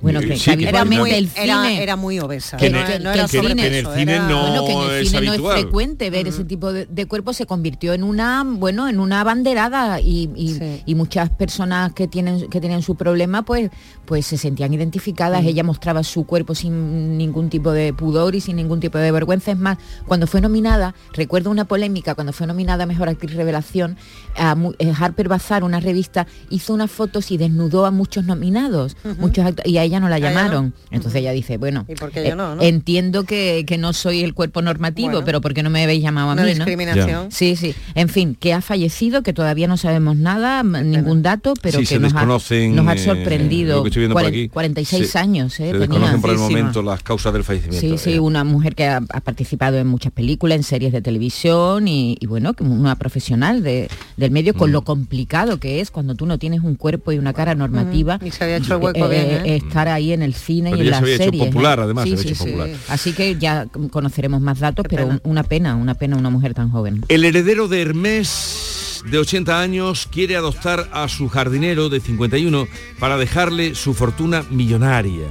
bueno, 0.01 0.21
que, 0.21 0.37
Sí, 0.37 0.51
que 0.53 0.59
que 0.59 0.69
Era 0.69 0.85
muy, 0.85 1.11
el 1.11 1.29
era, 1.35 1.63
cine- 1.65 1.83
era 1.83 1.97
muy 1.97 2.21
obesa. 2.21 2.57
Que 2.57 2.71
no, 2.71 2.79
no 2.81 2.87
que- 2.87 2.95
era 2.95 3.03
que 3.27 3.39
en 3.39 3.47
el- 3.47 3.57
que 3.57 3.67
en 3.67 3.75
el 3.75 3.83
sobrepeso, 3.85 3.95
cine 3.99 4.13
era- 4.15 4.29
no 4.29 4.41
bueno, 4.43 4.65
que 4.67 4.73
en 4.73 4.81
el 4.91 5.03
es 5.03 5.09
cine 5.11 5.23
no 5.27 5.33
habitual. 5.33 5.57
es 5.57 5.63
frecuente 5.63 6.11
ver 6.11 6.29
ese 6.29 6.45
tipo 6.45 6.73
de, 6.73 6.87
de 6.87 7.07
cuerpo, 7.07 7.33
se 7.33 7.47
convirtió 7.47 7.95
en 7.95 8.05
una, 8.05 8.45
bueno, 8.47 8.87
en 8.89 9.01
una 9.01 9.23
abanderada 9.23 10.01
y, 10.01 10.31
y- 10.37 10.83
y 10.87 10.95
muchas 10.95 11.31
personas 11.31 11.93
que 11.95 12.07
tienen 12.07 12.49
que 12.49 12.61
tienen 12.61 12.83
su 12.83 12.95
problema, 12.95 13.43
pues, 13.43 13.71
pues 14.05 14.25
se 14.27 14.37
sentían 14.39 14.73
identificadas. 14.73 15.43
Mm. 15.43 15.47
Ella 15.49 15.65
mostraba 15.65 16.05
su 16.05 16.27
cuerpo 16.27 16.55
sin 16.55 17.19
ningún 17.19 17.49
tipo 17.49 17.73
de 17.73 17.93
pudor 17.93 18.37
y 18.37 18.41
sin 18.45 18.57
ningún 18.57 18.81
tipo 18.81 18.99
de 18.99 19.11
vergüenza. 19.11 19.51
Es 19.53 19.59
más, 19.59 19.79
cuando 20.07 20.27
fue 20.27 20.41
nominada, 20.41 20.95
recuerdo 21.13 21.51
una 21.51 21.65
polémica 21.65 22.15
cuando 22.15 22.33
fue 22.33 22.47
nominada 22.47 22.85
a 22.85 22.87
Mejor 22.87 23.09
Actriz 23.09 23.35
Revelación, 23.35 23.97
a 24.37 24.57
eh, 24.79 24.93
Harper 24.99 25.29
Bazaar, 25.29 25.65
una 25.65 25.81
revista, 25.81 26.27
hizo 26.51 26.75
unas 26.75 26.91
fotos 26.91 27.31
y 27.31 27.37
desnudó 27.37 27.87
a 27.87 27.91
muchos 27.91 28.25
nominados, 28.25 28.97
muchos 29.19 29.45
act- 29.45 29.63
y 29.67 29.79
a 29.79 29.83
ella 29.83 30.01
no 30.01 30.09
la 30.09 30.19
llamaron. 30.19 30.75
Entonces 30.91 31.21
ella 31.21 31.33
dice, 31.33 31.57
bueno, 31.57 31.85
¿Y 31.89 31.95
por 31.95 32.11
qué 32.11 32.25
yo 32.25 32.33
eh, 32.33 32.37
no, 32.37 32.55
no? 32.57 32.63
entiendo 32.63 33.25
que, 33.25 33.65
que 33.67 33.79
no 33.79 33.93
soy 33.93 34.23
el 34.23 34.35
cuerpo 34.35 34.63
normativo, 34.63 35.11
Bueno. 35.11 35.25
pero 35.25 35.41
¿por 35.41 35.55
qué 35.55 35.63
no 35.63 35.71
me 35.71 35.83
habéis 35.85 36.03
llamado 36.03 36.31
a 36.31 36.33
Una 36.35 36.43
mí? 36.43 36.51
¿no? 36.51 36.55
discriminación. 36.57 37.31
Sí, 37.33 37.57
sí. 37.57 37.75
En 37.95 38.09
fin, 38.09 38.37
que 38.39 38.53
ha 38.53 38.61
fallecido, 38.61 39.23
que 39.23 39.33
todavía 39.33 39.67
no 39.69 39.77
sabemos 39.77 40.17
nada, 40.17 40.63
ningún 40.63 41.23
dato, 41.23 41.55
pero 41.63 41.79
Sí, 41.79 41.85
que 41.85 41.95
se 41.95 41.99
nos, 42.01 42.15
ha, 42.15 42.25
nos 42.27 42.51
ha 42.51 42.55
eh, 42.57 42.99
sorprendido. 42.99 43.77
lo 43.79 43.83
que 43.85 43.89
estoy 43.89 44.01
viendo 44.01 44.15
por 44.15 44.23
Cuaren- 44.25 44.29
aquí. 44.29 44.49
46 44.49 45.11
Se- 45.11 45.19
años, 45.19 45.59
¿eh? 45.61 45.71
Se 45.73 45.79
desconocen 45.79 46.21
por 46.21 46.31
el 46.31 46.39
momento 46.39 46.83
las 46.83 47.03
causas 47.03 47.33
del 47.33 47.45
fallecimiento. 47.45 47.81
Sí, 47.87 47.99
sí, 47.99 48.15
eh. 48.15 48.21
Una 48.25 48.45
mujer 48.45 48.75
que 48.75 48.87
ha, 48.87 48.97
ha 48.97 49.21
participado 49.21 49.79
en 49.79 49.87
muchas 49.87 50.13
películas, 50.13 50.57
en 50.57 50.63
series 50.63 50.93
de 50.93 51.01
televisión 51.03 51.87
y, 51.89 52.17
y 52.21 52.27
bueno, 52.27 52.55
como 52.55 52.75
una 52.75 52.97
profesional 52.97 53.63
de- 53.63 53.89
del 54.17 54.31
medio 54.31 54.55
con 54.55 54.73
lo 54.73 54.81
Mm. 54.83 54.85
complicado 54.85 55.59
que 55.59 55.81
es 55.81 55.91
cuando 55.91 56.15
tú 56.15 56.27
no 56.27 56.39
tienes 56.39 56.61
un 56.63 56.75
cuerpo 56.75 57.13
y 57.13 57.19
una 57.19 57.33
cara 57.33 57.55
normativa. 57.55 58.19
Y 58.25 58.31
se 58.31 58.45
había 58.45 58.57
hecho 58.57 58.77
el 58.77 58.83
hueco 58.83 59.09
bien, 59.09 59.27
¿eh? 59.45 59.57
Estar 59.57 59.89
ahí 59.89 60.13
en 60.13 60.23
el 60.23 60.35
cine 60.35 60.71
Pero 60.71 60.83
y 60.83 60.87
en 60.87 60.91
las 60.91 61.01
había 61.03 61.15
hecho 61.15 61.25
series. 61.25 61.43
¿eh? 61.43 61.47
popular, 61.47 61.81
además, 61.81 62.05
Sí, 62.05 62.11
se 62.11 62.15
había 62.17 62.23
sí, 62.25 62.29
hecho 62.35 62.45
sí. 62.45 62.51
popular. 62.51 62.71
Así 62.89 63.13
que 63.13 63.37
ya 63.37 63.67
conoceremos 63.91 64.41
más 64.41 64.59
datos, 64.61 64.87
pero 64.89 65.07
un- 65.07 65.21
una 65.25 65.43
pena, 65.45 65.75
una 65.77 65.95
pena 65.95 66.17
una 66.17 66.31
mujer 66.31 66.55
tan 66.55 66.71
joven. 66.71 67.05
El 67.09 67.25
heredero 67.25 67.69
de 67.69 67.83
Hermés, 67.83 69.03
de 69.11 69.19
80 69.19 69.61
años, 69.61 70.09
quiere 70.11 70.37
adoptar 70.37 70.89
a 70.93 71.09
su 71.09 71.29
jardinero 71.29 71.89
de 71.89 72.01
51 72.01 72.67
para 72.99 73.17
dejarle 73.17 73.75
su 73.75 73.95
fortuna 73.95 74.45
millonaria. 74.51 75.27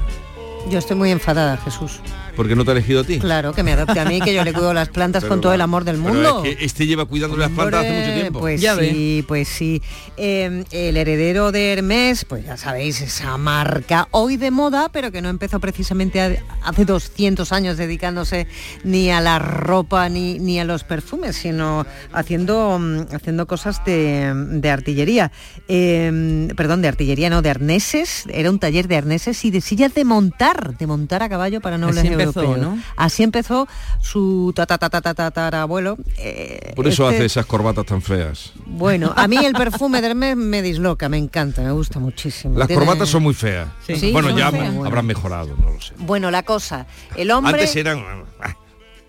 Yo 0.69 0.79
estoy 0.79 0.95
muy 0.95 1.11
enfadada, 1.11 1.57
Jesús. 1.57 1.99
Porque 2.35 2.55
no 2.55 2.63
te 2.65 2.71
ha 2.71 2.73
elegido 2.73 3.01
a 3.01 3.03
ti. 3.03 3.19
Claro, 3.19 3.53
que 3.53 3.63
me 3.63 3.73
adopte 3.73 3.99
a 3.99 4.05
mí, 4.05 4.19
que 4.21 4.33
yo 4.33 4.43
le 4.43 4.53
cuido 4.53 4.73
las 4.73 4.89
plantas 4.89 5.21
Pero 5.23 5.29
con 5.33 5.41
todo 5.41 5.53
el 5.53 5.61
amor 5.61 5.83
del 5.83 5.97
pero 6.01 6.13
mundo. 6.13 6.43
es 6.45 6.55
que 6.57 6.65
este 6.65 6.87
lleva 6.87 7.05
cuidando 7.05 7.37
las 7.37 7.51
plantas 7.51 7.85
hace 7.85 7.99
mucho 7.99 8.13
tiempo. 8.13 8.39
Pues 8.39 8.61
sí, 8.61 9.23
pues 9.27 9.47
sí. 9.47 9.81
Eh, 10.17 10.63
el 10.71 10.97
heredero 10.97 11.51
de 11.51 11.73
Hermés, 11.73 12.25
pues 12.25 12.45
ya 12.45 12.57
sabéis, 12.57 13.01
esa 13.01 13.37
marca 13.37 14.07
hoy 14.11 14.37
de 14.37 14.51
moda, 14.51 14.89
pero 14.91 15.11
que 15.11 15.21
no 15.21 15.29
empezó 15.29 15.59
precisamente 15.59 16.21
a- 16.21 16.35
hace 16.63 16.85
200 16.85 17.51
años 17.51 17.77
dedicándose 17.77 18.47
ni 18.83 19.11
a 19.11 19.21
la 19.21 19.39
ropa 19.39 20.09
ni, 20.09 20.39
ni 20.39 20.59
a 20.59 20.63
los 20.65 20.83
perfumes, 20.83 21.35
sino 21.35 21.85
haciendo, 22.13 22.77
mm, 22.79 23.15
haciendo 23.15 23.45
cosas 23.47 23.83
de, 23.85 24.33
de 24.35 24.69
artillería. 24.69 25.31
Eh, 25.67 26.47
perdón, 26.55 26.81
de 26.81 26.87
artillería, 26.87 27.29
no, 27.29 27.41
de 27.41 27.49
arneses. 27.49 28.23
Era 28.29 28.49
un 28.49 28.59
taller 28.59 28.87
de 28.87 28.97
arneses 28.97 29.43
y 29.45 29.51
de 29.51 29.61
sillas 29.61 29.93
de 29.93 30.03
montar, 30.05 30.77
de 30.77 30.87
montar 30.87 31.23
a 31.23 31.29
caballo 31.29 31.61
para 31.61 31.77
nobles 31.77 32.03
empezó. 32.23 32.57
¿no? 32.57 32.79
Así 32.95 33.23
empezó 33.23 33.67
su 34.01 34.51
ta 34.55 34.65
ta 34.65 34.77
ta 34.77 34.89
ta 34.89 35.01
ta 35.01 35.13
ta- 35.13 35.31
tatarabuelo. 35.31 35.97
Eh, 36.17 36.73
Por 36.75 36.87
eso 36.87 37.03
este- 37.05 37.15
hace 37.17 37.25
esas 37.25 37.45
corbatas 37.45 37.85
tan 37.85 38.01
feas. 38.01 38.51
Bueno, 38.65 39.13
a 39.15 39.27
mí 39.27 39.37
el 39.37 39.53
perfume 39.53 40.01
de 40.01 40.07
Hermes 40.07 40.35
me 40.37 40.61
disloca, 40.61 41.09
me 41.09 41.17
encanta, 41.17 41.61
me 41.61 41.71
gusta 41.71 41.99
muchísimo. 41.99 42.57
Las 42.57 42.67
Tiene- 42.67 42.83
corbatas 42.85 43.09
son 43.09 43.23
muy 43.23 43.33
feas. 43.33 43.67
Sí. 43.85 43.95
Sí, 43.95 44.11
bueno, 44.11 44.29
ya 44.37 44.51
feas. 44.51 44.75
habrán 44.85 45.05
mejorado, 45.05 45.55
no 45.59 45.71
lo 45.71 45.81
sé. 45.81 45.93
Bueno, 45.99 46.31
la 46.31 46.43
cosa, 46.43 46.85
el 47.15 47.31
hombre, 47.31 47.53
Antes 47.53 47.75
eran 47.75 48.03
ah, 48.41 48.55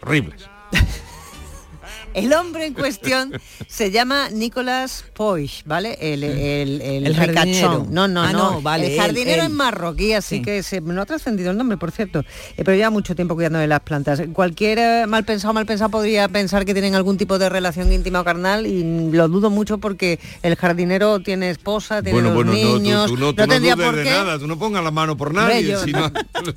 horribles. 0.02 0.42
el 2.14 2.32
hombre 2.32 2.66
en 2.66 2.74
cuestión 2.74 3.32
se 3.68 3.90
llama 3.90 4.30
Nicolas 4.30 5.04
Poich, 5.14 5.62
¿vale? 5.66 5.98
El, 6.00 6.22
el, 6.24 6.80
el, 6.80 7.06
El 7.06 7.14
ricachón. 7.14 7.34
jardinero. 7.34 7.86
No, 7.90 8.08
no, 8.08 8.22
Ah, 8.22 8.32
no. 8.32 8.52
no, 8.52 8.62
vale, 8.62 8.94
el 8.94 9.00
jardinero 9.00 9.42
él. 9.42 9.48
es 9.48 9.50
marroquí, 9.50 10.12
así 10.12 10.36
Sí. 10.36 10.42
que 10.42 10.62
se, 10.62 10.80
no 10.80 11.02
ha 11.02 11.06
trascendido 11.06 11.50
el 11.50 11.56
nombre, 11.56 11.76
por 11.76 11.90
cierto. 11.92 12.20
Eh, 12.20 12.24
pero 12.64 12.74
lleva 12.74 12.90
mucho 12.90 13.14
tiempo 13.14 13.34
cuidando 13.34 13.58
de 13.58 13.66
las 13.66 13.80
plantas. 13.80 14.22
Cualquier 14.32 14.78
eh, 14.78 15.04
mal 15.06 15.24
pensado, 15.24 15.52
mal 15.54 15.66
pensado 15.66 15.90
podría 15.90 16.28
pensar 16.28 16.64
que 16.64 16.72
tienen 16.72 16.94
algún 16.94 17.16
tipo 17.18 17.38
de 17.38 17.48
relación 17.48 17.92
íntima 17.92 18.20
o 18.20 18.24
carnal 18.24 18.66
y 18.66 19.10
lo 19.12 19.28
dudo 19.28 19.50
mucho 19.50 19.78
porque 19.78 20.18
el 20.42 20.56
jardinero 20.56 21.20
tiene 21.20 21.50
esposa, 21.50 22.02
tiene 22.02 22.20
Bueno, 22.20 22.28
dos 22.34 22.44
bueno, 22.44 22.52
no, 22.52 22.78
niños. 22.78 23.06
tú, 23.06 23.14
tú 23.16 23.20
no, 23.20 23.34
tú 23.34 23.42
no 23.42 23.48
tendría 23.48 23.74
dudes 23.74 23.86
por 23.88 23.96
de 23.96 24.04
qué. 24.04 24.10
nada, 24.10 24.38
tú 24.38 24.46
no 24.46 24.58
pongas 24.58 24.82
la 24.84 24.90
mano 24.90 25.16
por 25.16 25.34
nadie. 25.34 25.76
no- 25.92 26.10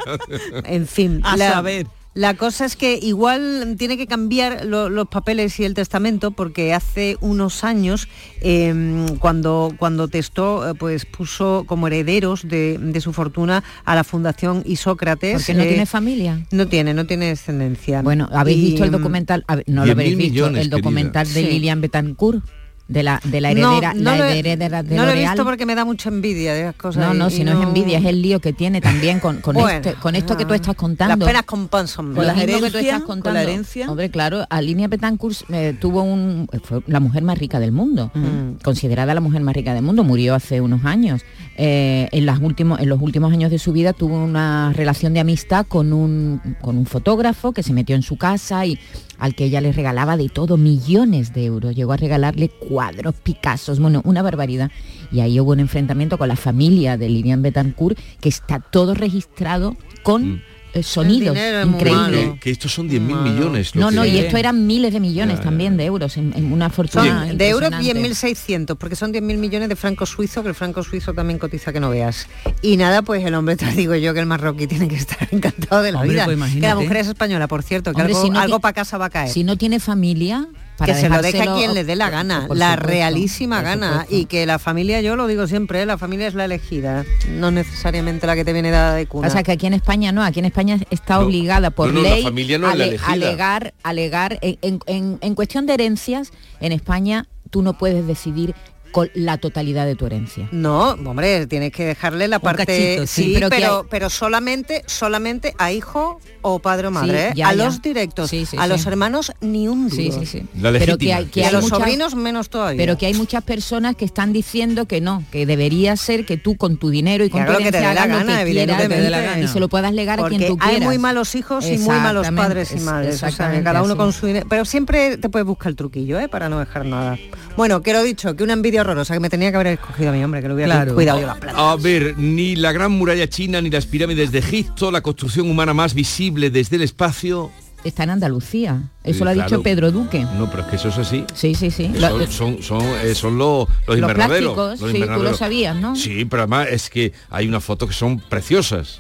En 0.66 0.88
fin, 0.88 1.22
A 1.24 1.36
la, 1.38 1.52
saber. 1.54 1.88
La 2.18 2.34
cosa 2.34 2.66
es 2.66 2.76
que 2.76 2.98
igual 3.00 3.76
tiene 3.78 3.96
que 3.96 4.08
cambiar 4.08 4.66
lo- 4.66 4.90
los 4.90 5.08
papeles 5.08 5.60
y 5.60 5.66
el 5.66 5.76
testamento 5.76 6.32
porque 6.32 6.74
hace 6.74 7.16
unos 7.22 7.64
años 7.64 8.08
eh, 8.42 8.74
cuando 9.20 9.72
cuando 9.78 10.08
testó 10.08 10.68
eh, 10.68 10.74
pues 10.74 11.06
puso 11.06 11.64
como 11.68 11.86
herederos 11.86 12.48
de, 12.48 12.80
de 12.80 13.02
su 13.02 13.14
fortuna 13.14 13.64
a 13.86 13.94
la 13.94 14.04
Fundación 14.04 14.64
Isócrates. 14.66 15.34
Porque 15.36 15.54
no 15.54 15.62
eh, 15.64 15.68
tiene 15.68 15.86
familia. 15.86 16.46
No 16.52 16.68
tiene, 16.68 16.94
no 16.96 17.06
tiene 17.06 17.28
descendencia. 17.28 18.02
Bueno, 18.02 18.28
¿habéis 18.32 18.58
Y, 18.58 18.62
visto 18.72 18.84
el 18.84 18.90
mm, 18.90 18.94
documental? 18.94 19.46
No 19.68 19.86
lo 19.86 19.92
10.000 19.92 19.92
habéis 19.92 20.18
visto, 20.18 20.32
millones, 20.34 20.62
el 20.64 20.70
documental 20.72 21.28
querida. 21.28 21.42
de 21.42 21.48
Sí. 21.48 21.54
Lilian 21.54 21.82
Betancourt, 21.82 22.44
de 22.88 23.04
la, 23.04 23.20
de 23.24 23.42
la 23.42 23.54
no, 23.54 23.72
heredera, 23.74 23.94
no 23.94 24.02
la 24.12 24.18
lo 24.18 24.24
he- 24.26 24.40
heredera 24.40 24.82
de 24.84 24.96
no 24.96 25.06
lo 25.06 25.12
he 25.12 25.20
visto 25.20 25.44
porque 25.44 25.66
me 25.66 25.76
da 25.76 25.84
mucha 25.84 26.08
envidia 26.10 26.54
de 26.54 26.64
las 26.64 26.76
cosas. 26.76 27.06
No, 27.06 27.14
no, 27.14 27.28
y- 27.28 27.32
si 27.32 27.44
no, 27.44 27.52
es 27.60 27.68
envidia, 27.68 27.98
es 28.00 28.06
el 28.06 28.22
lío 28.22 28.40
que 28.40 28.54
tiene 28.54 28.80
también 28.82 29.20
con, 29.20 29.42
con, 29.42 29.56
Bueno, 29.56 29.70
este- 29.70 29.94
con 29.96 30.16
esto 30.16 30.38
que 30.38 30.46
tú 30.46 30.54
estás 30.54 30.76
contando. 30.76 31.18
Las 31.18 31.28
penas 31.28 31.44
con 31.44 31.68
pan 31.68 31.88
son 31.88 32.16
Con 32.16 32.26
las 32.26 32.36
mismo 32.38 32.46
que 32.54 32.58
tú 32.60 32.66
herencia, 32.78 32.80
estás 32.82 33.00
con 33.02 33.08
contando. 33.18 33.34
la 33.40 33.44
herencia. 33.44 33.90
Hombre, 33.90 34.10
claro, 34.10 34.46
Alinea 34.50 34.88
Betancourt 34.88 35.36
eh, 35.50 35.76
tuvo 35.80 36.02
un 36.04 36.48
fue 36.64 36.82
la 36.88 37.00
mujer 37.00 37.24
más 37.24 37.38
rica 37.38 37.60
del 37.60 37.72
mundo, 37.74 38.10
Mm. 38.14 38.64
considerada 38.64 39.14
la 39.14 39.22
mujer 39.22 39.42
más 39.42 39.54
rica 39.56 39.74
del 39.74 39.84
mundo, 39.84 40.04
murió 40.04 40.34
hace 40.36 40.62
unos 40.62 40.86
años. 40.86 41.22
Eh, 41.58 42.08
en, 42.12 42.26
las 42.26 42.40
últimos, 42.40 42.80
en 42.80 42.88
los 42.88 43.02
últimos 43.02 43.34
años 43.34 43.50
de 43.52 43.58
su 43.60 43.74
vida 43.74 43.92
tuvo 43.94 44.24
una 44.24 44.72
relación 44.74 45.14
de 45.14 45.20
amistad 45.20 45.66
con 45.68 45.92
un, 45.92 46.40
con 46.62 46.78
un 46.78 46.86
fotógrafo 46.86 47.52
que 47.52 47.64
se 47.64 47.74
metió 47.74 47.96
en 47.96 48.04
su 48.04 48.16
casa 48.18 48.66
y 48.66 48.80
al 49.18 49.34
que 49.34 49.46
ella 49.46 49.60
le 49.62 49.72
regalaba 49.72 50.16
de 50.18 50.30
todo 50.30 50.58
millones 50.58 51.34
de 51.34 51.46
euros. 51.46 51.76
Llegó 51.76 51.94
a 51.94 51.98
regalarle 51.98 52.50
cuadros, 52.78 53.16
Picassos, 53.24 53.80
bueno, 53.80 54.02
una 54.06 54.22
barbaridad. 54.22 54.70
Y 55.12 55.22
ahí 55.22 55.40
hubo 55.40 55.52
un 55.54 55.60
enfrentamiento 55.60 56.20
con 56.20 56.28
la 56.28 56.36
familia 56.36 56.96
de 56.96 57.10
Lilian 57.10 57.42
Betancourt, 57.42 57.98
que 58.22 58.30
está 58.30 58.60
todo 58.60 58.94
registrado 58.94 59.76
con 60.04 60.44
eh, 60.76 60.84
sonidos 60.84 61.36
increíbles. 61.66 62.34
que, 62.34 62.40
que 62.40 62.52
estos 62.52 62.72
son 62.72 62.88
10.000 62.88 63.00
millones. 63.24 63.74
lo 63.74 63.82
No, 63.82 63.90
no, 63.90 64.06
y 64.06 64.20
esto 64.20 64.38
eran 64.38 64.68
miles 64.68 64.94
de 64.94 65.00
millones 65.00 65.38
Ya, 65.40 65.44
también 65.46 65.76
de 65.76 65.86
euros 65.86 66.18
en, 66.18 66.34
en 66.36 66.52
una 66.54 66.66
Son 66.70 66.76
fortuna. 66.76 67.26
de 67.34 67.50
euros 67.50 67.72
impresionante. 67.72 68.36
10.600, 68.74 68.76
porque 68.78 68.96
son 68.96 69.12
10.000 69.12 69.38
millones 69.38 69.70
de 69.70 69.76
francos 69.76 70.10
suizos, 70.12 70.44
que 70.44 70.50
el 70.50 70.56
franco 70.56 70.84
suizo 70.84 71.16
también 71.16 71.40
cotiza 71.40 71.74
que 71.74 71.80
no 71.80 71.90
veas. 71.90 72.28
Y 72.62 72.78
nada, 72.78 73.02
pues 73.02 73.26
el 73.26 73.34
hombre, 73.34 73.56
te 73.64 73.66
digo 73.72 73.96
yo 73.96 74.14
que 74.14 74.20
el 74.20 74.28
marroquí 74.28 74.68
tiene 74.68 74.88
que 74.88 74.98
estar 74.98 75.18
encantado 75.32 75.82
de 75.82 75.94
la 75.94 76.02
Hombre, 76.02 76.14
vida. 76.14 76.26
pues 76.26 76.54
que 76.54 76.60
la 76.60 76.76
mujer 76.76 76.98
es 76.98 77.08
española, 77.08 77.48
por 77.48 77.64
cierto, 77.64 77.92
que 77.92 78.02
Hombre, 78.02 78.14
algo, 78.14 78.24
si 78.24 78.30
no 78.30 78.40
algo 78.40 78.60
para 78.60 78.74
casa 78.74 79.00
va 79.00 79.06
a 79.06 79.10
caer. 79.10 79.32
Si 79.32 79.44
no 79.44 79.58
tiene 79.58 79.80
familia, 79.80 80.48
para 80.78 80.94
que 80.94 81.00
se 81.02 81.10
lo 81.10 81.22
deje 81.22 81.42
a 81.42 81.56
quien 81.56 81.74
le 81.74 81.84
dé 81.84 81.96
la 81.96 82.10
gana, 82.10 82.46
por 82.48 82.56
la 82.56 82.72
supuesto, 82.74 82.88
realísima 82.92 83.62
gana. 83.62 83.90
supuesto. 84.02 84.16
Y 84.16 84.26
que 84.26 84.46
la 84.46 84.60
familia, 84.60 85.02
yo 85.02 85.16
lo 85.16 85.28
digo 85.28 85.48
siempre, 85.48 85.82
¿eh? 85.82 85.86
la 85.86 85.98
familia 85.98 86.28
es 86.28 86.34
la 86.36 86.46
elegida, 86.46 87.04
no 87.30 87.52
necesariamente 87.52 88.28
la 88.28 88.36
que 88.36 88.46
te 88.46 88.54
viene 88.54 88.70
dada 88.72 88.94
de 88.94 89.06
cuna. 89.08 89.28
O 89.28 89.32
sea 89.32 89.44
que 89.44 89.52
aquí 89.52 89.66
en 89.66 89.74
España 89.74 90.12
no, 90.12 90.24
aquí 90.24 90.40
en 90.40 90.46
España 90.46 90.78
está 90.90 91.16
No, 91.16 91.22
obligada 91.26 91.72
por 91.72 91.92
no, 91.94 92.02
ley 92.02 92.22
familia 92.24 92.58
no 92.60 92.70
es 92.70 92.78
la 92.78 92.84
ale- 92.84 92.96
elegida. 92.96 93.12
alegar, 93.12 93.74
alegar 93.84 94.40
en- 94.42 94.80
en- 94.86 95.18
en 95.22 95.36
cuestión 95.36 95.66
de 95.66 95.74
herencias, 95.74 96.32
en 96.60 96.72
España 96.72 97.26
tú 97.50 97.62
no 97.62 97.78
puedes 97.78 98.06
decidir 98.06 98.54
con 98.98 99.12
la 99.14 99.38
totalidad 99.38 99.86
de 99.86 99.96
tu 99.96 100.08
herencia. 100.08 100.50
No, 100.52 100.94
hombre, 100.94 101.46
tienes 101.46 101.72
que 101.72 101.86
dejarle 101.86 102.28
la 102.28 102.40
parte 102.40 102.66
cachito, 102.66 103.06
sí. 103.06 103.26
sí, 103.26 103.32
Pero 103.36 103.50
pero 103.50 103.84
que 103.84 103.90
pero, 103.92 104.10
solamente 104.10 104.82
solamente 104.88 105.54
a 105.60 105.72
hijo 105.72 106.20
o 106.42 106.58
padre 106.58 106.88
o 106.88 106.92
madre, 106.92 107.12
Sí, 107.12 107.28
¿eh? 107.28 107.32
ya, 107.36 107.50
a 107.50 107.54
ya. 107.54 107.66
los 107.66 107.80
directos, 107.80 108.32
Sí, 108.32 108.48
sí, 108.48 108.58
a 108.58 108.64
sí. 108.64 108.70
los 108.70 108.84
hermanos 108.88 109.34
ni 109.40 109.68
un 109.68 109.90
duro. 109.90 109.96
Sí, 110.02 110.12
sí, 110.12 110.26
sí. 110.26 110.44
La 110.60 110.72
Pero 110.72 110.98
que 110.98 111.14
hay, 111.14 111.26
que 111.26 111.42
Y 111.42 111.44
a 111.44 111.48
hay 111.50 111.54
los 111.54 111.66
muchas- 111.66 111.78
sobrinos 111.78 112.16
menos 112.16 112.50
todavía. 112.50 112.76
Pero 112.82 112.98
que 112.98 113.06
hay 113.06 113.14
muchas 113.14 113.44
personas 113.44 113.96
que 113.96 114.06
están 114.06 114.34
diciendo 114.34 114.88
que 114.88 115.00
no, 115.00 115.24
que 115.32 115.46
debería 115.46 115.96
ser 115.96 116.26
que 116.26 116.38
tú 116.38 116.58
con 116.58 116.78
tu 116.78 116.90
dinero 116.90 117.24
y 117.24 117.30
con 117.30 117.42
Claro, 117.44 117.60
tu 117.60 117.66
que 117.66 117.72
te 117.72 117.78
herencia 117.78 117.90
dé 117.90 117.96
la 117.96 118.02
hagas 118.02 118.26
lo 118.26 118.26
gana, 118.34 118.44
que 118.46 118.52
quieras 118.52 118.80
evidentemente. 118.82 119.44
y 119.44 119.48
se 119.48 119.60
lo 119.60 119.70
puedas 119.70 119.94
legar 119.94 120.20
a 120.22 120.28
quien 120.28 120.48
tú 120.48 120.58
quieras. 120.58 120.76
hay 120.76 120.82
muy 120.88 120.98
malos 120.98 121.36
hijos 121.36 121.68
y 121.70 121.78
muy 121.78 121.98
malos 122.00 122.28
padres 122.32 122.72
y 122.72 122.78
es- 122.78 122.82
madres. 122.82 123.14
O 123.14 123.18
sea, 123.20 123.28
que 123.28 123.34
exactamente 123.34 123.64
cada 123.64 123.84
uno 123.84 123.94
así. 123.94 123.98
con 124.00 124.12
su 124.12 124.26
dinero. 124.26 124.48
Pero 124.50 124.66
siempre 124.66 125.18
te 125.18 125.30
puedes 125.30 125.46
buscar 125.46 125.70
el 125.70 125.76
truquillo, 125.76 126.20
¿eh? 126.20 126.28
Para 126.28 126.50
no 126.50 126.58
dejar 126.58 126.84
nada. 126.84 127.16
Bueno, 127.56 127.82
que 127.84 127.94
lo 127.94 128.00
he 128.00 128.04
dicho, 128.04 128.36
que 128.36 128.44
una 128.44 128.54
envidia 128.54 128.84
horrorosa, 128.92 129.14
que 129.14 129.20
me 129.20 129.30
tenía 129.30 129.50
que 129.52 129.56
haber 129.58 129.68
escogido 129.74 130.10
a 130.10 130.14
mi 130.14 130.24
hombre, 130.24 130.42
que 130.42 130.48
lo 130.48 130.56
hubiera 130.56 130.74
Claro. 130.76 130.94
cuidado 130.96 131.20
yo 131.20 131.28
las 131.28 131.38
plantas. 131.38 131.62
A 131.62 131.76
ver, 131.76 132.18
ni 132.18 132.56
la 132.56 132.72
gran 132.72 132.92
muralla 132.92 133.28
china 133.30 133.62
ni 133.62 133.70
las 133.70 133.86
pirámides 133.86 134.32
de 134.32 134.40
Egipto, 134.40 134.92
la 134.92 135.02
construcción 135.02 135.50
humana 135.50 135.74
más 135.74 135.94
visible 135.94 136.50
desde 136.50 136.78
el 136.78 136.82
espacio. 136.84 137.52
Está 137.84 138.04
en 138.04 138.10
Andalucía. 138.10 138.82
Eso 139.04 139.20
Sí, 139.20 139.24
lo 139.24 139.30
ha 139.30 139.34
claro. 139.34 139.50
dicho 139.50 139.64
Pedro 139.64 139.92
Duque. 139.92 140.26
No, 140.38 140.50
pero 140.50 140.64
es 140.64 140.68
que 140.70 140.76
eso 140.78 140.90
es 140.90 140.98
así. 140.98 141.24
Sí, 141.36 141.54
sí, 141.56 141.70
sí. 141.72 141.92
Son, 141.94 142.20
Lo- 142.20 142.28
son, 142.28 142.64
son, 142.64 142.82
eh, 143.04 143.14
son 143.14 143.38
los, 143.38 143.68
los 143.70 143.88
Los 143.88 143.98
invernaderos. 144.00 144.54
plásticos, 144.56 144.82
los 144.82 144.92
sí, 144.92 145.14
tú 145.18 145.24
lo 145.24 145.34
sabías, 145.36 145.76
¿no? 145.76 145.96
Sí, 145.96 146.26
pero 146.26 146.42
además 146.44 146.68
es 146.72 146.90
que 146.90 147.14
hay 147.30 147.48
unas 147.48 147.64
fotos 147.64 147.88
que 147.90 147.96
son 147.96 148.20
preciosas. 148.20 149.00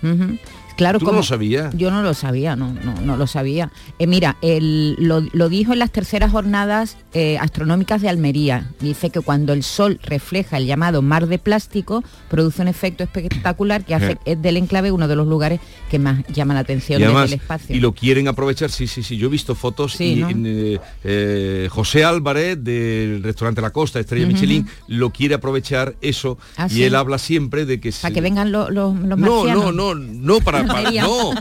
Claro, 0.77 0.99
¿Tú 0.99 1.05
no 1.07 1.11
lo 1.13 1.23
sabías? 1.23 1.75
Yo 1.75 1.91
no 1.91 2.01
lo 2.03 2.13
sabía, 2.13 2.55
no, 2.55 2.71
no, 2.71 3.01
no 3.01 3.17
lo 3.17 3.27
sabía. 3.27 3.71
Eh, 3.99 4.07
mira, 4.07 4.37
el- 4.41 4.95
lo, 4.99 5.21
lo 5.33 5.49
dijo 5.49 5.73
en 5.73 5.79
las 5.79 5.91
terceras 5.91 6.31
jornadas 6.31 6.97
eh, 7.13 7.37
astronómicas 7.39 8.01
de 8.01 8.09
Almería. 8.09 8.69
Dice 8.79 9.09
que 9.09 9.19
cuando 9.21 9.53
el 9.53 9.63
Sol 9.63 9.99
refleja 10.03 10.57
el 10.57 10.67
llamado 10.67 11.01
mar 11.01 11.27
de 11.27 11.39
plástico, 11.39 12.03
produce 12.29 12.61
un 12.61 12.67
efecto 12.67 13.03
espectacular 13.03 13.83
que 13.85 13.95
hace 13.95 14.11
Eh. 14.11 14.17
es 14.25 14.41
del 14.41 14.57
enclave 14.57 14.91
uno 14.91 15.07
de 15.07 15.15
los 15.15 15.27
lugares 15.27 15.59
que 15.89 15.99
más 15.99 16.23
llama 16.27 16.53
la 16.53 16.59
atención 16.61 17.01
Y 17.01 17.05
además, 17.05 17.23
desde 17.23 17.35
el 17.35 17.41
espacio. 17.41 17.75
y 17.75 17.79
lo 17.79 17.93
quieren 17.93 18.27
aprovechar, 18.27 18.69
sí, 18.69 18.85
sí, 18.87 19.01
sí, 19.03 19.17
yo 19.17 19.27
he 19.27 19.31
visto 19.31 19.55
fotos 19.55 19.93
Sí, 19.93 20.13
y 20.13 20.15
¿no? 20.17 20.29
en, 20.29 20.79
eh, 21.03 21.67
José 21.71 22.03
Álvarez 22.05 22.63
del 22.63 23.23
restaurante 23.23 23.61
La 23.61 23.71
Costa, 23.71 23.99
Estrella 23.99 24.25
Ujú. 24.25 24.33
Michelin, 24.35 24.67
lo 24.87 25.09
quiere 25.09 25.35
aprovechar 25.35 25.95
eso 26.01 26.37
Ah, 26.55 26.67
y 26.69 26.75
sí. 26.75 26.83
él 26.83 26.93
habla 26.95 27.17
siempre 27.17 27.65
de 27.65 27.79
que 27.79 27.89
Para 27.91 28.09
se- 28.09 28.13
que 28.13 28.21
vengan 28.21 28.51
los, 28.51 28.71
no, 28.71 28.93
marcianos. 28.93 29.73
no, 29.73 29.95
no, 29.95 29.95
no 29.95 30.39
para, 30.41 30.59
para- 30.59 30.66
Almería. 30.69 31.03
no, 31.03 31.33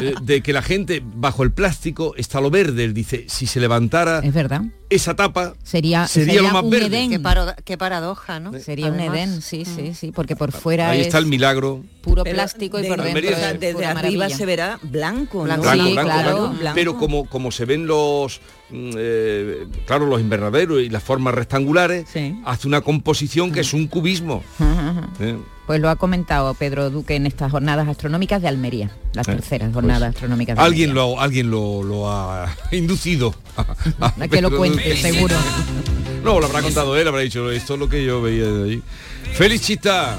eh, 0.00 0.14
de 0.22 0.42
que 0.42 0.52
la 0.52 0.62
gente 0.62 1.02
bajo 1.04 1.42
el 1.42 1.52
plástico 1.52 2.14
está 2.16 2.40
lo 2.40 2.50
verde. 2.50 2.84
Él 2.84 2.94
dice, 2.94 3.26
si 3.28 3.46
se 3.46 3.60
levantara 3.60 4.20
Es 4.22 4.32
verdad. 4.34 4.62
esa 4.90 5.14
tapa, 5.16 5.54
Sería, 5.62 6.06
sería, 6.06 6.34
sería 6.34 6.42
lo 6.42 6.52
más 6.54 6.64
un 6.64 6.70
verde. 6.70 6.86
Edén. 6.86 7.10
Qué, 7.10 7.20
paro- 7.20 7.54
qué 7.64 7.76
paradoja, 7.78 8.40
¿no? 8.40 8.58
Sería 8.58 8.88
un. 8.88 9.00
Edén, 9.00 9.40
sí, 9.42 9.64
sí, 9.64 9.94
sí, 9.94 10.12
porque 10.12 10.36
por 10.36 10.52
fuera 10.52 10.90
Ahí 10.90 11.00
es 11.00 11.06
está 11.06 11.18
el 11.18 11.26
milagro. 11.26 11.82
puro 12.02 12.24
Pero 12.24 12.34
plástico 12.34 12.78
y 12.78 12.82
de- 12.82 12.88
por 12.88 12.98
dentro 13.02 13.08
Almería, 13.18 13.36
o 13.36 13.40
sea, 13.40 13.50
es 13.52 13.60
desde 13.60 13.74
pura 13.74 13.90
arriba 13.90 14.02
maravilla. 14.24 14.36
se 14.36 14.46
verá 14.46 14.78
blanco, 14.82 15.38
¿no? 15.38 15.44
Blanco, 15.44 15.72
Sí, 15.72 15.92
blanco, 15.92 16.02
claro. 16.02 16.36
blanco. 16.38 16.58
Blanco. 16.58 16.74
Pero 16.74 16.96
como, 16.98 17.24
como 17.28 17.50
se 17.50 17.64
ven 17.64 17.86
los, 17.86 18.40
mm, 18.70 18.90
eh, 18.96 19.66
claro, 19.86 20.06
los 20.06 20.20
invernaderos 20.20 20.80
y 20.82 20.88
las 20.88 21.02
formas 21.02 21.34
rectangulares, 21.34 22.06
hace 22.44 22.68
una 22.68 22.80
composición 22.80 23.52
que 23.52 23.60
es 23.60 23.72
un 23.72 23.86
cubismo. 23.86 24.42
¿eh? 25.20 25.36
Pues 25.66 25.80
lo 25.80 25.88
ha 25.90 25.96
comentado 25.96 26.52
Pedro 26.54 26.90
Duque 26.90 27.14
en 27.14 27.26
estas 27.26 27.50
jornadas 27.52 27.86
astronómicas 27.88 28.42
de 28.42 28.48
Almería, 28.48 28.90
las 29.14 29.28
Eh, 29.28 29.32
terceras 29.32 29.72
jornadas 29.72 30.10
astronómicas 30.10 30.56
de 30.56 30.62
Alguien 30.62 30.92
lo, 30.92 31.20
alguien 31.20 31.50
lo, 31.50 31.82
lo 31.82 32.10
ha 32.10 32.54
inducido. 32.72 33.34
A, 33.56 34.06
A 34.20 34.28
que 34.30 34.40
lo 34.42 34.50
cuente, 34.56 34.82
Duque. 34.82 34.96
seguro. 34.96 35.34
No, 36.24 36.38
lo 36.38 36.46
habrá 36.46 36.62
contado 36.62 36.96
él, 36.96 37.08
habrá 37.08 37.20
dicho, 37.22 37.50
esto 37.50 37.74
es 37.74 37.80
lo 37.80 37.88
que 37.88 38.04
yo 38.04 38.22
veía 38.22 38.44
de 38.44 38.64
allí. 38.64 38.82
Felicita, 39.32 40.16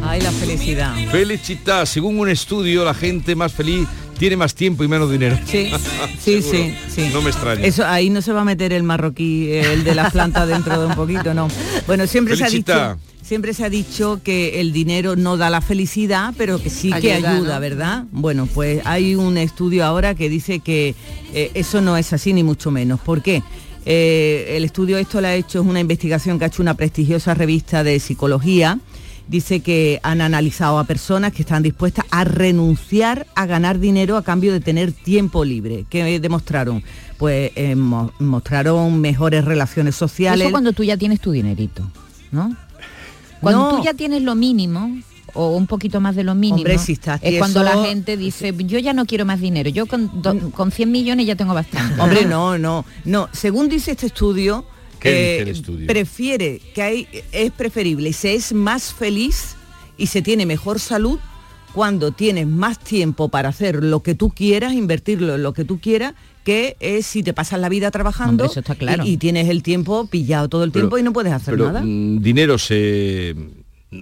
Ay, 0.00 0.20
la 0.20 0.30
felicidad. 0.30 0.94
felicita. 1.10 1.84
Según 1.86 2.20
un 2.20 2.28
estudio, 2.28 2.84
la 2.84 2.94
gente 2.94 3.34
más 3.34 3.52
feliz 3.52 3.88
tiene 4.16 4.36
más 4.36 4.54
tiempo 4.54 4.84
y 4.84 4.88
menos 4.88 5.10
dinero. 5.10 5.36
Sí, 5.46 5.72
sí, 6.20 6.40
sí, 6.40 6.76
sí. 6.88 7.10
No 7.12 7.20
me 7.20 7.30
extraña. 7.30 7.64
Eso 7.64 7.84
ahí 7.84 8.10
no 8.10 8.22
se 8.22 8.32
va 8.32 8.42
a 8.42 8.44
meter 8.44 8.72
el 8.72 8.84
marroquí, 8.84 9.50
el 9.50 9.82
de 9.82 9.94
las 9.96 10.12
plantas 10.12 10.46
dentro 10.46 10.78
de 10.80 10.86
un 10.86 10.94
poquito, 10.94 11.34
no. 11.34 11.48
Bueno, 11.88 12.06
siempre 12.06 12.36
se 12.36 12.44
ha 12.44 12.46
Felicita. 12.46 12.94
dicho, 12.94 13.09
siempre 13.30 13.54
se 13.54 13.64
ha 13.64 13.70
dicho 13.70 14.20
que 14.24 14.60
el 14.60 14.72
dinero 14.72 15.14
no 15.14 15.36
da 15.36 15.50
la 15.50 15.60
felicidad, 15.60 16.34
pero 16.36 16.60
que 16.60 16.68
sí 16.68 16.88
que 17.00 17.12
Ayuda, 17.12 17.34
ayuda, 17.36 17.54
¿no? 17.54 17.60
¿verdad? 17.60 18.04
Bueno, 18.10 18.48
pues 18.52 18.82
hay 18.84 19.14
un 19.14 19.38
estudio 19.38 19.84
ahora 19.84 20.16
que 20.16 20.28
dice 20.28 20.58
que 20.58 20.96
eh, 21.32 21.52
eso 21.54 21.80
no 21.80 21.96
es 21.96 22.12
así 22.12 22.32
ni 22.32 22.42
mucho 22.42 22.72
menos. 22.72 22.98
¿Por 22.98 23.22
qué? 23.22 23.44
Eh, 23.86 24.54
el 24.56 24.64
estudio 24.64 24.98
esto 24.98 25.20
lo 25.20 25.28
ha 25.28 25.34
hecho 25.34 25.60
es 25.60 25.66
una 25.68 25.78
investigación 25.78 26.40
que 26.40 26.44
ha 26.46 26.48
hecho 26.48 26.60
una 26.60 26.74
prestigiosa 26.74 27.32
revista 27.34 27.84
de 27.84 28.00
psicología. 28.00 28.80
Dice 29.28 29.60
que 29.60 30.00
han 30.02 30.22
analizado 30.22 30.80
a 30.80 30.84
personas 30.84 31.32
que 31.32 31.42
están 31.42 31.62
dispuestas 31.62 32.04
a 32.10 32.24
renunciar 32.24 33.28
a 33.36 33.46
ganar 33.46 33.78
dinero 33.78 34.16
a 34.16 34.24
cambio 34.24 34.52
de 34.52 34.58
tener 34.58 34.90
tiempo 34.90 35.44
libre. 35.44 35.84
¿Qué 35.88 36.18
demostraron? 36.18 36.82
Pues 37.16 37.52
eh, 37.54 37.76
mo- 37.76 38.10
mostraron 38.18 39.00
mejores 39.00 39.44
relaciones 39.44 39.94
sociales. 39.94 40.40
Eso 40.46 40.50
cuando 40.50 40.72
tú 40.72 40.82
ya 40.82 40.96
tienes 40.96 41.20
tu 41.20 41.30
dinerito, 41.30 41.88
¿no? 42.32 42.56
Cuando 43.40 43.70
No. 43.70 43.76
tú 43.78 43.84
ya 43.84 43.94
tienes 43.94 44.22
lo 44.22 44.34
mínimo 44.34 45.00
o 45.34 45.56
un 45.56 45.66
poquito 45.66 46.00
más 46.00 46.16
de 46.16 46.24
lo 46.24 46.34
mínimo, 46.34 46.56
Hombre, 46.58 46.78
si 46.78 46.92
estás 46.92 47.20
es 47.22 47.38
cuando 47.38 47.62
la 47.62 47.84
gente 47.84 48.16
dice, 48.16 48.52
yo 48.66 48.78
ya 48.78 48.92
no 48.92 49.06
quiero 49.06 49.24
más 49.24 49.40
dinero, 49.40 49.70
yo 49.70 49.86
con, 49.86 50.22
do- 50.22 50.50
con 50.50 50.72
100 50.72 50.90
millones 50.90 51.26
ya 51.26 51.36
tengo 51.36 51.54
bastante. 51.54 52.00
Hombre, 52.00 52.24
no, 52.26 52.58
no, 52.58 52.84
no. 53.04 53.28
Según 53.32 53.68
dice 53.68 53.92
este 53.92 54.06
estudio, 54.06 54.64
eh, 54.94 54.98
¿Qué 54.98 55.10
dice 55.12 55.42
el 55.42 55.48
estudio? 55.48 55.86
prefiere 55.86 56.60
que 56.74 56.82
hay, 56.82 57.08
es 57.32 57.50
preferible 57.52 58.12
se 58.12 58.34
es 58.34 58.52
más 58.52 58.92
feliz 58.92 59.54
y 59.96 60.08
se 60.08 60.20
tiene 60.20 60.46
mejor 60.46 60.80
salud 60.80 61.18
cuando 61.72 62.10
tienes 62.10 62.46
más 62.48 62.78
tiempo 62.80 63.28
para 63.28 63.50
hacer 63.50 63.84
lo 63.84 64.02
que 64.02 64.14
tú 64.16 64.30
quieras, 64.30 64.72
invertirlo 64.72 65.36
en 65.36 65.42
lo 65.44 65.52
que 65.52 65.64
tú 65.64 65.78
quieras, 65.80 66.14
que 66.44 66.76
es 66.80 67.06
si 67.06 67.22
te 67.22 67.32
pasas 67.32 67.60
la 67.60 67.68
vida 67.68 67.90
trabajando 67.90 68.44
Hombre, 68.44 68.46
eso 68.46 68.60
está 68.60 68.74
claro. 68.74 69.04
y, 69.04 69.10
y 69.12 69.16
tienes 69.16 69.48
el 69.48 69.62
tiempo 69.62 70.06
pillado 70.06 70.48
todo 70.48 70.64
el 70.64 70.70
Pero- 70.72 70.84
tiempo 70.86 70.98
y 70.98 71.02
no 71.02 71.12
puedes 71.12 71.32
hacer 71.32 71.54
pero, 71.54 71.66
nada. 71.66 71.82
mm, 71.84 72.20
dinero 72.22 72.58
se 72.58 73.34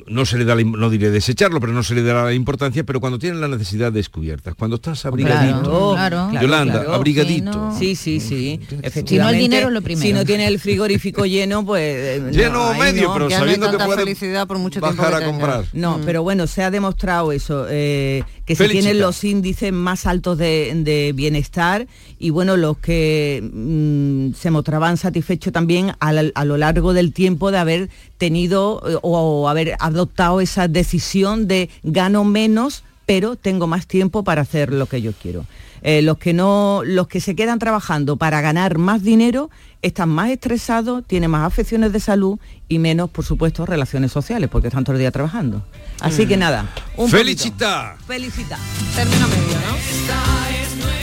no 0.06 0.26
se 0.26 0.36
le 0.36 0.44
da 0.44 0.54
la 0.54 0.62
no 0.64 0.90
diré 0.90 1.08
desecharlo 1.10 1.60
pero 1.60 1.72
no 1.72 1.82
se 1.82 1.94
le 1.94 2.02
da 2.02 2.24
la 2.24 2.34
importancia 2.34 2.84
pero 2.84 3.00
cuando 3.00 3.18
tienes 3.18 3.40
la 3.40 3.48
necesidad 3.48 3.90
descubiertas 3.90 4.54
cuando 4.54 4.76
estás 4.76 5.06
abrigadito 5.06 5.62
Claro, 5.62 5.94
claro, 5.94 6.28
claro, 6.30 6.42
Yolanda 6.46 6.72
claro. 6.74 6.94
abrigadito 6.94 7.72
Sí, 7.78 7.96
sí, 7.96 8.20
sí. 8.20 8.60
Si 8.68 8.74
no, 8.74 8.78
el 8.80 8.84
Efectivamente, 8.84 9.40
dinero 9.40 9.68
es 9.68 9.72
lo 9.72 9.80
primero. 9.80 10.06
Si 10.06 10.12
no 10.12 10.24
tiene 10.26 10.46
el 10.46 10.58
frigorífico 10.58 11.24
lleno, 11.34 11.64
pues... 11.64 11.82
eh, 12.18 12.30
Lleno 12.32 12.68
o 12.70 12.74
medio, 12.74 13.12
pero 13.14 13.30
no 13.30 13.36
sabiendo 13.36 13.70
que 13.70 13.78
puede 13.84 13.98
felicidad 14.00 14.46
por 14.46 14.58
mucho 14.58 14.78
tiempo 14.80 15.00
bajar 15.02 15.22
a 15.22 15.24
comprar 15.26 15.64
No, 15.72 15.96
Mm. 15.98 16.02
pero 16.04 16.22
bueno, 16.22 16.46
se 16.46 16.62
ha 16.62 16.70
demostrado 16.70 17.32
eso, 17.32 17.66
eh, 17.70 18.24
que 18.48 18.56
se 18.56 18.64
tienen 18.72 18.96
los 19.02 19.22
índices 19.22 19.72
más 19.72 20.06
altos 20.06 20.36
de, 20.38 20.72
de 20.74 21.12
bienestar 21.14 21.86
y 22.18 22.30
bueno, 22.30 22.56
los 22.56 22.78
que 22.78 23.40
mm, 23.52 24.32
se 24.34 24.50
mostraban 24.50 24.96
satisfechos 24.96 25.52
también 25.52 25.92
a, 26.00 26.12
la- 26.12 26.30
a 26.34 26.44
lo 26.44 26.56
largo 26.56 26.94
del 26.94 27.12
tiempo 27.12 27.50
de 27.52 27.58
haber 27.58 27.90
tenido 28.16 28.82
eh, 28.88 28.96
o, 29.02 29.48
haber 29.48 29.76
adoptado 29.78 30.40
esa 30.40 30.66
decisión 30.66 31.46
de 31.46 31.68
gano 31.82 32.24
menos, 32.24 32.82
pero 33.06 33.36
tengo 33.36 33.66
más 33.66 33.86
tiempo 33.86 34.24
para 34.24 34.42
hacer 34.42 34.72
lo 34.72 34.86
que 34.86 35.00
yo 35.02 35.12
quiero. 35.12 35.44
Eh, 35.82 36.02
los 36.02 36.18
que 36.18 36.32
no, 36.32 36.82
los 36.84 37.08
que 37.08 37.20
se 37.20 37.34
quedan 37.34 37.58
trabajando 37.58 38.16
para 38.16 38.40
ganar 38.40 38.78
más 38.78 39.02
dinero 39.02 39.50
están 39.82 40.08
más 40.08 40.30
estresados, 40.30 41.04
tienen 41.06 41.30
más 41.30 41.46
afecciones 41.46 41.92
de 41.92 42.00
salud 42.00 42.38
y 42.68 42.78
menos, 42.78 43.10
por 43.10 43.24
supuesto, 43.24 43.64
relaciones 43.64 44.12
sociales, 44.12 44.48
porque 44.50 44.68
están 44.68 44.84
todo 44.84 44.94
el 44.96 45.00
día 45.00 45.10
trabajando. 45.10 45.64
Así 46.00 46.26
que 46.26 46.36
nada, 46.36 46.68
un 46.96 47.08
Felicita 47.08 47.92
poquito. 47.92 48.06
Felicita. 48.06 48.58
Término 48.94 49.28
medio, 49.28 49.54
¿no? 49.54 50.38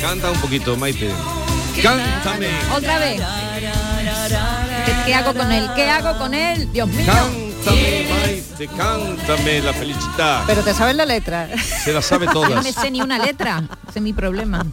canta 0.01 0.30
un 0.30 0.39
poquito 0.39 0.76
Maite 0.78 1.09
cántame 1.82 2.47
Otra 2.76 2.99
vez. 2.99 3.21
¿Qué, 4.86 4.93
qué 5.05 5.13
hago 5.13 5.34
con 5.34 5.51
él? 5.51 5.69
¿Qué 5.76 5.89
hago 5.89 6.17
con 6.17 6.34
él? 6.34 6.71
Dios 6.71 6.88
mío. 6.88 7.45
Cántame 7.66 8.07
Maite 8.09 8.68
cántame 8.68 9.61
la 9.61 9.74
felicita 9.74 10.43
Pero 10.47 10.61
te 10.63 10.74
sabes 10.74 10.95
la 10.95 11.05
letra. 11.05 11.49
se 11.57 11.91
la 11.91 12.01
sabe 12.01 12.26
Yo 12.28 12.34
no 12.34 12.47
todas 12.47 12.63
me 12.63 12.72
sé 12.72 12.91
ni 12.91 13.01
una 13.01 13.18
letra. 13.20 13.63
Ese 13.89 13.99
es 13.99 14.03
mi 14.03 14.13
problema. 14.13 14.66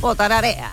O 0.00 0.14
tararea. 0.14 0.70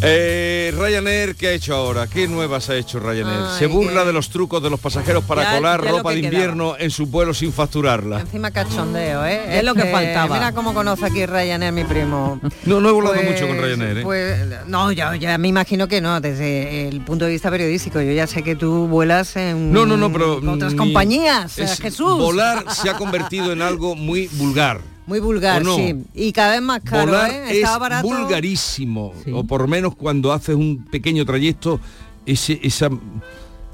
Eh, 0.00 0.72
Ryanair, 0.78 1.34
¿qué 1.34 1.48
ha 1.48 1.52
hecho 1.52 1.74
ahora? 1.74 2.06
¿Qué 2.06 2.28
nuevas 2.28 2.70
ha 2.70 2.76
hecho 2.76 3.00
Ryanair? 3.00 3.40
Ay, 3.50 3.58
Se 3.58 3.66
burla 3.66 4.02
qué- 4.02 4.06
de 4.06 4.12
los 4.12 4.30
trucos 4.30 4.62
de 4.62 4.70
los 4.70 4.78
pasajeros 4.78 5.24
para 5.24 5.42
Ya- 5.42 5.56
colar 5.56 5.82
ya 5.84 5.90
ropa 5.90 6.10
que 6.10 6.16
de 6.16 6.20
quedaba. 6.22 6.34
invierno 6.36 6.76
en 6.78 6.90
sus 6.92 7.10
vuelos 7.10 7.38
sin 7.38 7.52
facturarla. 7.52 8.20
Encima 8.20 8.52
cachondeo, 8.52 9.24
¿eh? 9.26 9.58
Es 9.58 9.64
lo 9.64 9.74
que 9.74 9.86
faltaba. 9.86 10.36
Mira 10.36 10.52
cómo 10.52 10.72
conoce 10.72 11.04
aquí 11.04 11.26
Ryanair, 11.26 11.72
mi 11.72 11.82
primo. 11.82 12.40
No, 12.64 12.80
no 12.80 12.88
he 12.88 12.92
volado 12.92 13.16
Pues- 13.16 13.28
mucho 13.32 13.48
con 13.48 13.58
Ryanair, 13.60 13.98
¿eh? 13.98 14.02
Pues 14.02 14.38
no, 14.68 14.92
ya, 14.92 15.16
ya 15.16 15.36
me 15.36 15.48
imagino 15.48 15.88
que 15.88 16.00
no, 16.00 16.20
desde 16.20 16.86
el 16.88 17.00
punto 17.00 17.24
de 17.24 17.32
vista 17.32 17.50
periodístico. 17.50 18.00
Yo 18.00 18.12
ya 18.12 18.28
sé 18.28 18.44
que 18.44 18.54
tú 18.54 18.86
vuelas 18.86 19.34
en 19.34 19.72
No, 19.72 19.84
no, 19.84 19.96
no, 19.96 20.12
pero 20.12 20.36
otras 20.52 20.74
compañías, 20.74 21.58
eh, 21.58 21.64
es- 21.64 21.80
Jesús. 21.80 22.16
Volar 22.18 22.64
se 22.72 22.88
ha 22.88 22.94
convertido 22.96 23.50
en 23.52 23.62
algo 23.62 23.96
muy 23.96 24.28
vulgar. 24.34 24.80
Muy 25.08 25.20
vulgar, 25.20 25.64
sí. 25.64 26.04
Y 26.14 26.32
cada 26.32 26.52
vez 26.52 26.62
más 26.62 26.80
caro, 26.84 27.06
Volar 27.06 27.30
¿eh? 27.30 27.44
es 27.48 27.56
Estaba 27.56 27.78
barato. 27.78 28.06
vulgarísimo, 28.06 29.14
o 29.32 29.44
por 29.44 29.66
menos 29.66 29.94
cuando 29.96 30.32
haces 30.32 30.54
un 30.54 30.84
pequeño 30.84 31.24
trayecto, 31.24 31.80
ese, 32.26 32.60
esa 32.62 32.90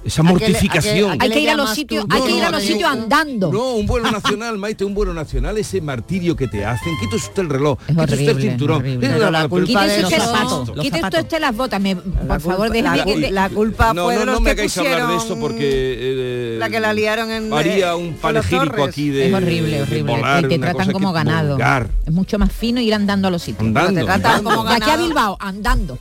esa 0.04 0.22
¿A 0.22 0.24
qué 0.24 0.32
le- 0.34 0.38
mortificación. 0.52 1.18
Hay 1.20 1.30
que 1.30 1.40
ir 1.40 1.50
a 1.50 1.56
los 1.56 1.70
sitios, 1.70 2.06
tú? 2.06 2.14
hay 2.14 2.22
que 2.22 2.30
No, 2.30 2.36
ir 2.36 2.42
a 2.42 2.46
no, 2.46 2.52
los 2.52 2.62
no, 2.62 2.66
sitios 2.68 2.96
no. 2.96 3.02
andando. 3.02 3.52
No, 3.52 3.74
un 3.74 3.86
vuelo 3.86 4.10
nacional, 4.12 4.58
Maite, 4.58 4.84
un 4.84 4.94
vuelo 4.94 5.14
nacional, 5.14 5.56
ese 5.58 5.80
martirio 5.80 6.36
que 6.36 6.46
te 6.48 6.64
hacen. 6.64 6.92
Quita 7.00 7.16
usted 7.16 7.42
el 7.42 7.48
reloj, 7.50 7.78
Es 7.82 7.86
quita 7.88 8.02
usted 8.04 8.28
el 8.28 8.40
cinturón. 8.42 8.84
Eh, 8.86 8.94
Quítese 8.94 9.06
usted 9.14 9.20
los 9.22 9.30
las- 9.32 10.22
zapatos, 10.22 10.70
quítese 10.80 11.04
usted 11.04 11.20
usted 11.20 11.40
las 11.40 11.56
botas, 11.56 11.80
me- 11.80 11.96
por 11.96 12.40
favor, 12.40 12.70
déjeme 12.70 12.96
la, 12.96 13.04
que... 13.04 13.16
de- 13.18 13.30
la 13.30 13.48
culpa 13.48 13.92
No, 13.94 14.04
fue 14.04 14.14
de 14.14 14.18
no, 14.20 14.26
los 14.26 14.34
no 14.36 14.40
me 14.40 14.44
que 14.46 14.60
hagáis 14.60 14.78
hablar 14.78 15.08
de 15.08 15.16
esto 15.16 15.38
porque... 15.38 15.58
eh, 15.98 16.56
la 16.58 16.68
que 16.70 16.80
la 16.80 16.92
liaron 16.92 17.30
en 17.30 17.52
Haría 17.52 17.90
eh, 17.90 17.94
un 17.94 18.14
panegírico 18.14 18.64
Torres. 18.76 18.88
aquí 18.88 19.08
de 19.10 19.28
es 19.28 19.34
horrible, 19.34 19.82
horrible. 19.82 20.12
volar, 20.12 20.44
y 20.44 20.48
te 20.48 20.58
tratan 20.58 20.92
como 20.92 21.12
ganado. 21.12 21.58
Es 22.06 22.12
mucho 22.12 22.38
más 22.38 22.52
fino 22.52 22.80
ir 22.80 22.94
andando 22.94 23.28
a 23.28 23.30
los 23.30 23.42
sitios. 23.42 23.72
Te 23.72 24.04
tratan 24.04 24.42
como 24.44 24.64
De 24.64 24.74
aquí 24.74 24.82
a 24.82 24.86
ganado. 24.86 25.06
Bilbao, 25.06 25.36
andando. 25.40 25.98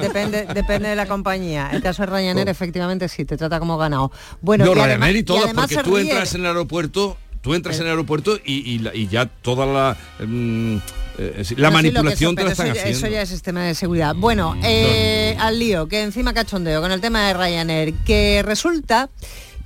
Depende, 0.00 0.46
depende 0.54 0.88
de 0.88 0.96
la 0.96 1.06
compañía. 1.06 1.70
El 1.72 1.82
caso 1.82 2.02
de 2.02 2.06
Ryanair, 2.06 2.48
efectivamente, 2.48 3.08
sí, 3.08 3.24
te 3.24 3.36
trata 3.48 3.60
como 3.60 3.76
ganado. 3.78 4.10
Bueno, 4.40 4.64
no, 4.64 4.72
y 4.72 4.74
Ryanair 4.74 5.00
además- 5.02 5.16
y 5.16 5.22
todas, 5.22 5.44
además 5.44 5.66
porque 5.72 5.84
tú 5.84 5.96
ríe. 5.96 6.02
entras 6.10 6.34
en 6.34 6.40
el 6.42 6.46
aeropuerto, 6.48 7.16
tú 7.42 7.54
entras 7.54 7.76
en 7.76 7.82
el 7.84 7.90
aeropuerto 7.90 8.38
y, 8.44 9.06
ya 9.08 9.26
toda 9.26 9.66
la 9.66 9.96
mm, 10.24 10.76
eh, 11.18 11.44
la 11.56 11.70
No, 11.70 11.78
sí, 11.78 11.82
manipulación 11.84 12.28
son, 12.30 12.36
te 12.36 12.44
la 12.44 12.50
están 12.52 12.66
eso, 12.68 12.80
haciendo. 12.80 12.98
eso 12.98 13.06
ya 13.08 13.22
es 13.22 13.28
sistema 13.28 13.62
de 13.64 13.74
seguridad. 13.74 14.14
Bueno, 14.16 14.56
eh, 14.64 15.36
al 15.38 15.58
lío, 15.58 15.86
que 15.86 16.02
encima 16.02 16.32
cachondeo 16.34 16.80
con 16.80 16.90
el 16.90 17.00
tema 17.00 17.28
de 17.28 17.34
Ryanair, 17.34 17.94
que 18.04 18.42
resulta 18.44 19.10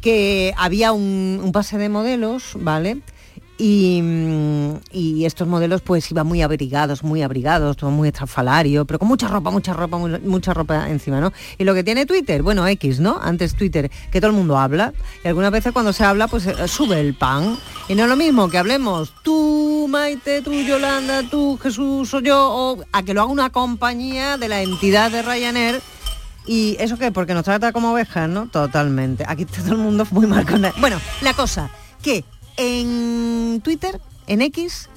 que 0.01 0.53
había 0.57 0.93
un, 0.93 1.41
un 1.43 1.53
pase 1.53 1.79
de 1.79 1.89
modelos, 1.89 2.53
¿vale? 2.57 2.99
Y, 3.61 4.01
mm, 4.03 4.75
y 4.93 5.25
estos 5.25 5.49
modelos 5.49 5.81
pues 5.83 6.09
iban 6.13 6.27
muy 6.29 6.43
abrigados, 6.43 7.03
muy 7.03 7.23
abrigados, 7.23 7.77
todo 7.77 7.91
muy 7.91 8.07
estrafalario, 8.09 8.85
pero 8.85 9.01
con 9.01 9.09
mucha 9.09 9.27
ropa, 9.27 9.51
mucha 9.51 9.73
ropa, 9.73 9.99
mu- 9.99 10.19
mucha 10.25 10.55
ropa 10.55 10.89
encima, 10.89 11.21
¿no? 11.21 11.33
Y 11.59 11.65
lo 11.65 11.75
que 11.75 11.83
tiene 11.83 12.07
Twitter, 12.07 12.43
bueno, 12.45 12.65
X, 12.69 13.01
¿no? 13.01 13.19
Antes 13.21 13.57
Twitter, 13.57 13.91
que 14.13 14.21
todo 14.21 14.31
el 14.31 14.37
mundo 14.37 14.57
habla, 14.57 14.93
y 15.25 15.29
algunas 15.29 15.51
veces 15.51 15.73
cuando 15.73 15.93
se 15.93 16.05
habla 16.05 16.29
pues 16.29 16.47
eh, 16.47 16.69
sube 16.69 17.01
el 17.01 17.15
pan. 17.15 17.59
Y 17.89 17.97
no 17.97 18.05
es 18.05 18.09
lo 18.09 18.15
mismo 18.17 18.49
que 18.49 18.59
hablemos 18.59 19.13
tú, 19.25 19.87
Maite, 19.91 20.41
tú, 20.43 20.53
Yolanda, 20.53 21.25
tú, 21.29 21.59
Jesús 21.61 22.15
o 22.15 22.21
yo, 22.21 22.39
o 22.51 22.85
a 22.93 23.03
que 23.03 23.13
lo 23.13 23.23
haga 23.23 23.33
una 23.33 23.51
compañía 23.51 24.37
de 24.39 24.49
la 24.49 24.63
entidad 24.63 25.11
de 25.11 25.23
Ryanair 25.23 25.81
¿Y 26.47 26.77
eso 26.81 26.97
qué? 26.97 27.13
Porque 27.13 27.35
nos 27.35 27.45
trata 27.45 27.73
como 27.73 27.93
ovejas, 27.93 28.27
¿no? 28.27 28.49
Totalmente. 28.49 29.23
Aquí 29.29 29.43
está 29.43 29.61
todo 29.63 29.73
el 29.73 29.79
mundo 29.79 30.07
muy 30.13 30.27
mal 30.27 30.47
con 30.47 30.63
la- 30.63 30.73
Bueno, 30.81 30.99
la 31.21 31.35
cosa, 31.35 31.69
que 32.03 32.25
en 32.59 33.61
Twitter, 33.63 34.01
en 34.27 34.43
X, 34.43 34.91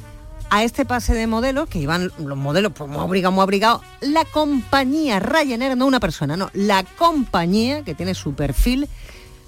a 0.49 0.63
este 0.63 0.83
pase 0.83 1.13
de 1.13 1.27
modelos, 1.27 1.69
que 1.69 1.79
iban 1.79 2.11
los 2.17 2.37
modelos 2.37 2.73
pues, 2.75 2.89
muy 2.89 2.99
abrigados, 2.99 3.33
muy 3.33 3.43
abrigados, 3.43 3.81
la 4.01 4.25
compañía 4.25 5.19
Ryanair, 5.19 5.77
no 5.77 5.85
una 5.85 6.01
persona, 6.01 6.35
no, 6.35 6.49
la 6.53 6.83
compañía 6.83 7.83
que 7.83 7.95
tiene 7.95 8.13
su 8.13 8.33
perfil, 8.33 8.89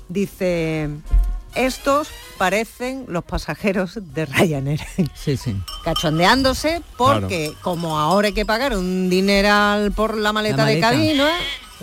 dice, 0.07 0.89
estos 1.55 2.07
parecen 2.37 3.05
los 3.09 3.23
pasajeros 3.25 3.99
de 4.13 4.25
Ryanair. 4.25 4.79
Sí, 5.13 5.35
sí. 5.35 5.55
Cachondeándose 5.83 6.81
porque 6.97 7.53
como 7.61 7.99
ahora 7.99 8.27
hay 8.27 8.33
que 8.33 8.45
pagar 8.45 8.77
un 8.77 9.09
dineral 9.09 9.91
por 9.91 10.15
la 10.17 10.31
maleta, 10.31 10.57
La 10.57 10.65
de 10.65 10.79
maleta. 10.79 10.89
cabina, 10.89 11.29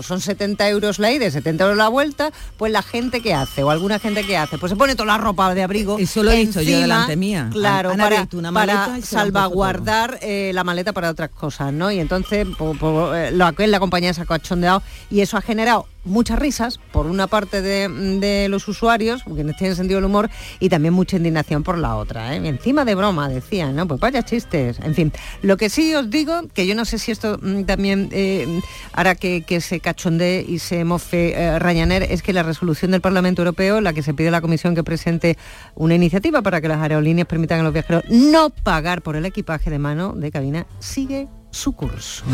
pues 0.01 0.07
son 0.07 0.23
70 0.23 0.67
euros 0.71 0.99
la 0.99 1.13
ida 1.13 1.27
y 1.27 1.31
70 1.31 1.63
euros 1.63 1.77
la 1.77 1.89
vuelta, 1.89 2.31
pues 2.57 2.73
la 2.73 2.81
gente 2.81 3.21
que 3.21 3.35
hace, 3.35 3.63
o 3.63 3.69
alguna 3.69 3.99
gente 3.99 4.25
que 4.25 4.35
hace, 4.35 4.57
pues 4.57 4.71
se 4.71 4.77
pone 4.77 4.95
toda 4.95 5.09
la 5.09 5.19
ropa 5.19 5.53
de 5.55 5.63
abrigo. 5.63 5.99
Eso 5.99 6.23
lo 6.23 6.31
he 6.31 6.37
visto 6.37 6.63
yo 6.63 6.81
delante 6.81 7.17
mía. 7.17 7.51
Claro, 7.53 7.95
para, 7.95 8.27
una 8.33 8.51
para 8.51 9.03
salvaguardar 9.03 10.19
eh, 10.23 10.53
la 10.55 10.65
maleta 10.65 10.95
para 10.95 11.11
otras 11.11 11.29
cosas, 11.29 11.75
¿no? 11.75 11.91
Y 11.91 12.01
entonces 12.01 12.47
eh, 12.49 13.31
lo 13.35 13.53
que 13.53 13.67
la 13.67 13.79
compañía 13.79 14.15
se 14.15 14.23
ha 14.23 14.25
cachondeado 14.25 14.83
y 15.11 15.21
eso 15.21 15.37
ha 15.37 15.43
generado 15.43 15.87
muchas 16.05 16.39
risas 16.39 16.79
por 16.93 17.07
una 17.07 17.27
parte 17.27 17.63
de, 17.63 18.49
los 18.49 18.69
usuarios, 18.69 19.23
quienes 19.25 19.57
tienen 19.57 19.77
sentido 19.77 19.99
del 19.99 20.07
humor, 20.07 20.31
y 20.59 20.69
también 20.69 20.95
mucha 20.95 21.17
indignación 21.17 21.63
por 21.63 21.79
la 21.79 21.97
otra. 21.97 22.35
¿eh? 22.35 22.49
Encima 22.49 22.85
de 22.85 22.95
broma, 22.95 23.29
decían, 23.29 23.77
¿no? 23.77 23.87
Pues 23.87 24.01
vaya 24.01 24.23
chistes. 24.25 24.79
En 24.81 24.95
fin, 24.95 25.13
lo 25.43 25.57
que 25.57 25.69
sí 25.69 25.95
os 25.95 26.11
digo, 26.11 26.43
que 26.55 26.67
yo 26.67 26.75
no 26.75 26.85
sé 26.85 26.99
si 26.99 27.13
esto 27.13 27.39
mm, 27.41 27.65
también 27.65 28.09
eh, 28.13 28.61
hará 28.93 29.15
que, 29.15 29.61
se 29.61 29.81
cachondee 29.81 30.45
y 30.47 30.59
se 30.59 30.85
mofe 30.85 31.35
eh, 31.35 31.59
Ryanair, 31.59 32.05
es 32.05 32.23
que 32.23 32.33
la 32.33 32.43
resolución 32.43 32.93
del 32.93 33.01
Parlamento 33.01 33.43
Europeo, 33.43 33.81
la 33.81 33.93
que 33.93 34.03
se 34.03 34.15
pide 34.15 34.29
a 34.29 34.31
la 34.31 34.41
Comisión 34.41 34.75
que 34.75 34.85
presente 34.85 35.37
una 35.75 35.95
iniciativa 35.95 36.43
para 36.43 36.61
que 36.61 36.69
las 36.69 36.81
aerolíneas 36.81 37.27
permitan 37.27 37.61
a 37.61 37.63
los 37.63 37.73
viajeros 37.73 38.05
no 38.09 38.51
pagar 38.51 39.03
por 39.03 39.17
el 39.17 39.27
equipaje 39.27 39.71
de 39.71 39.79
mano 39.79 40.13
de 40.15 40.31
cabina, 40.31 40.67
sigue 40.79 41.29
su 41.51 41.73
curso. 41.73 42.25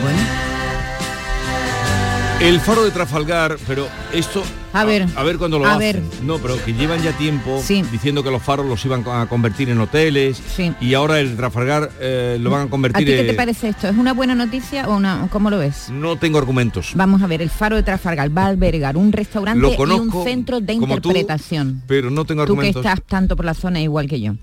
El 2.41 2.61
faro 2.61 2.85
de 2.85 2.91
Trafalgar, 2.91 3.57
pero 3.67 3.89
esto... 4.13 4.43
A 4.75 4.85
ver, 4.85 5.07
A 5.17 5.23
ver 5.23 5.39
cuándo 5.39 5.59
lo 5.59 5.65
a 5.65 5.77
hacen. 5.77 5.81
ver. 5.81 6.03
No, 6.23 6.37
pero 6.39 6.63
que 6.63 6.75
llevan 6.75 7.03
ya 7.03 7.17
tiempo 7.17 7.63
Sí. 7.65 7.83
diciendo 7.91 8.23
que 8.23 8.31
los 8.31 8.43
faros 8.43 8.67
los 8.67 8.85
iban 8.85 9.03
a 9.09 9.27
convertir 9.27 9.71
en 9.71 9.81
hoteles 9.81 10.43
y 10.83 10.93
ahora 10.93 11.19
el 11.19 11.35
Trafalgar 11.35 11.91
eh, 11.99 12.37
lo 12.39 12.51
van 12.51 12.61
a 12.61 12.65
¿A 12.65 12.69
convertir 12.69 13.07
ti 13.07 13.13
qué 13.13 13.23
te 13.23 13.31
en... 13.31 13.37
parece 13.37 13.71
esto? 13.71 13.89
¿Es 13.89 13.97
una 13.97 14.13
buena 14.13 14.35
noticia 14.35 14.87
o 14.91 14.97
una, 14.97 15.27
cómo 15.33 15.49
lo 15.49 15.57
ves? 15.59 15.89
No 15.91 16.17
tengo 16.17 16.37
argumentos. 16.37 16.93
Vamos 16.95 17.23
a 17.23 17.27
ver, 17.27 17.41
el 17.41 17.49
Faro 17.49 17.75
de 17.77 17.83
Trafalgar 17.85 18.37
va 18.37 18.43
a 18.45 18.49
albergar 18.49 18.99
un 18.99 19.13
restaurante 19.13 19.63
Lo 19.63 19.73
y 19.73 19.77
conozco 19.77 20.19
un 20.19 20.25
centro 20.25 20.61
de 20.61 20.75
tú, 20.77 20.83
interpretación. 20.83 21.83
Pero 21.87 22.11
no 22.11 22.27
tengo 22.27 22.43
Tú 22.45 22.53
que 22.53 22.59
argumentos. 22.61 22.85
estás 22.85 23.01
tanto 23.07 23.35
por 23.35 23.47
la 23.47 23.55
zona 23.55 23.81
igual 23.81 24.09
que 24.09 24.21
yo. 24.21 24.35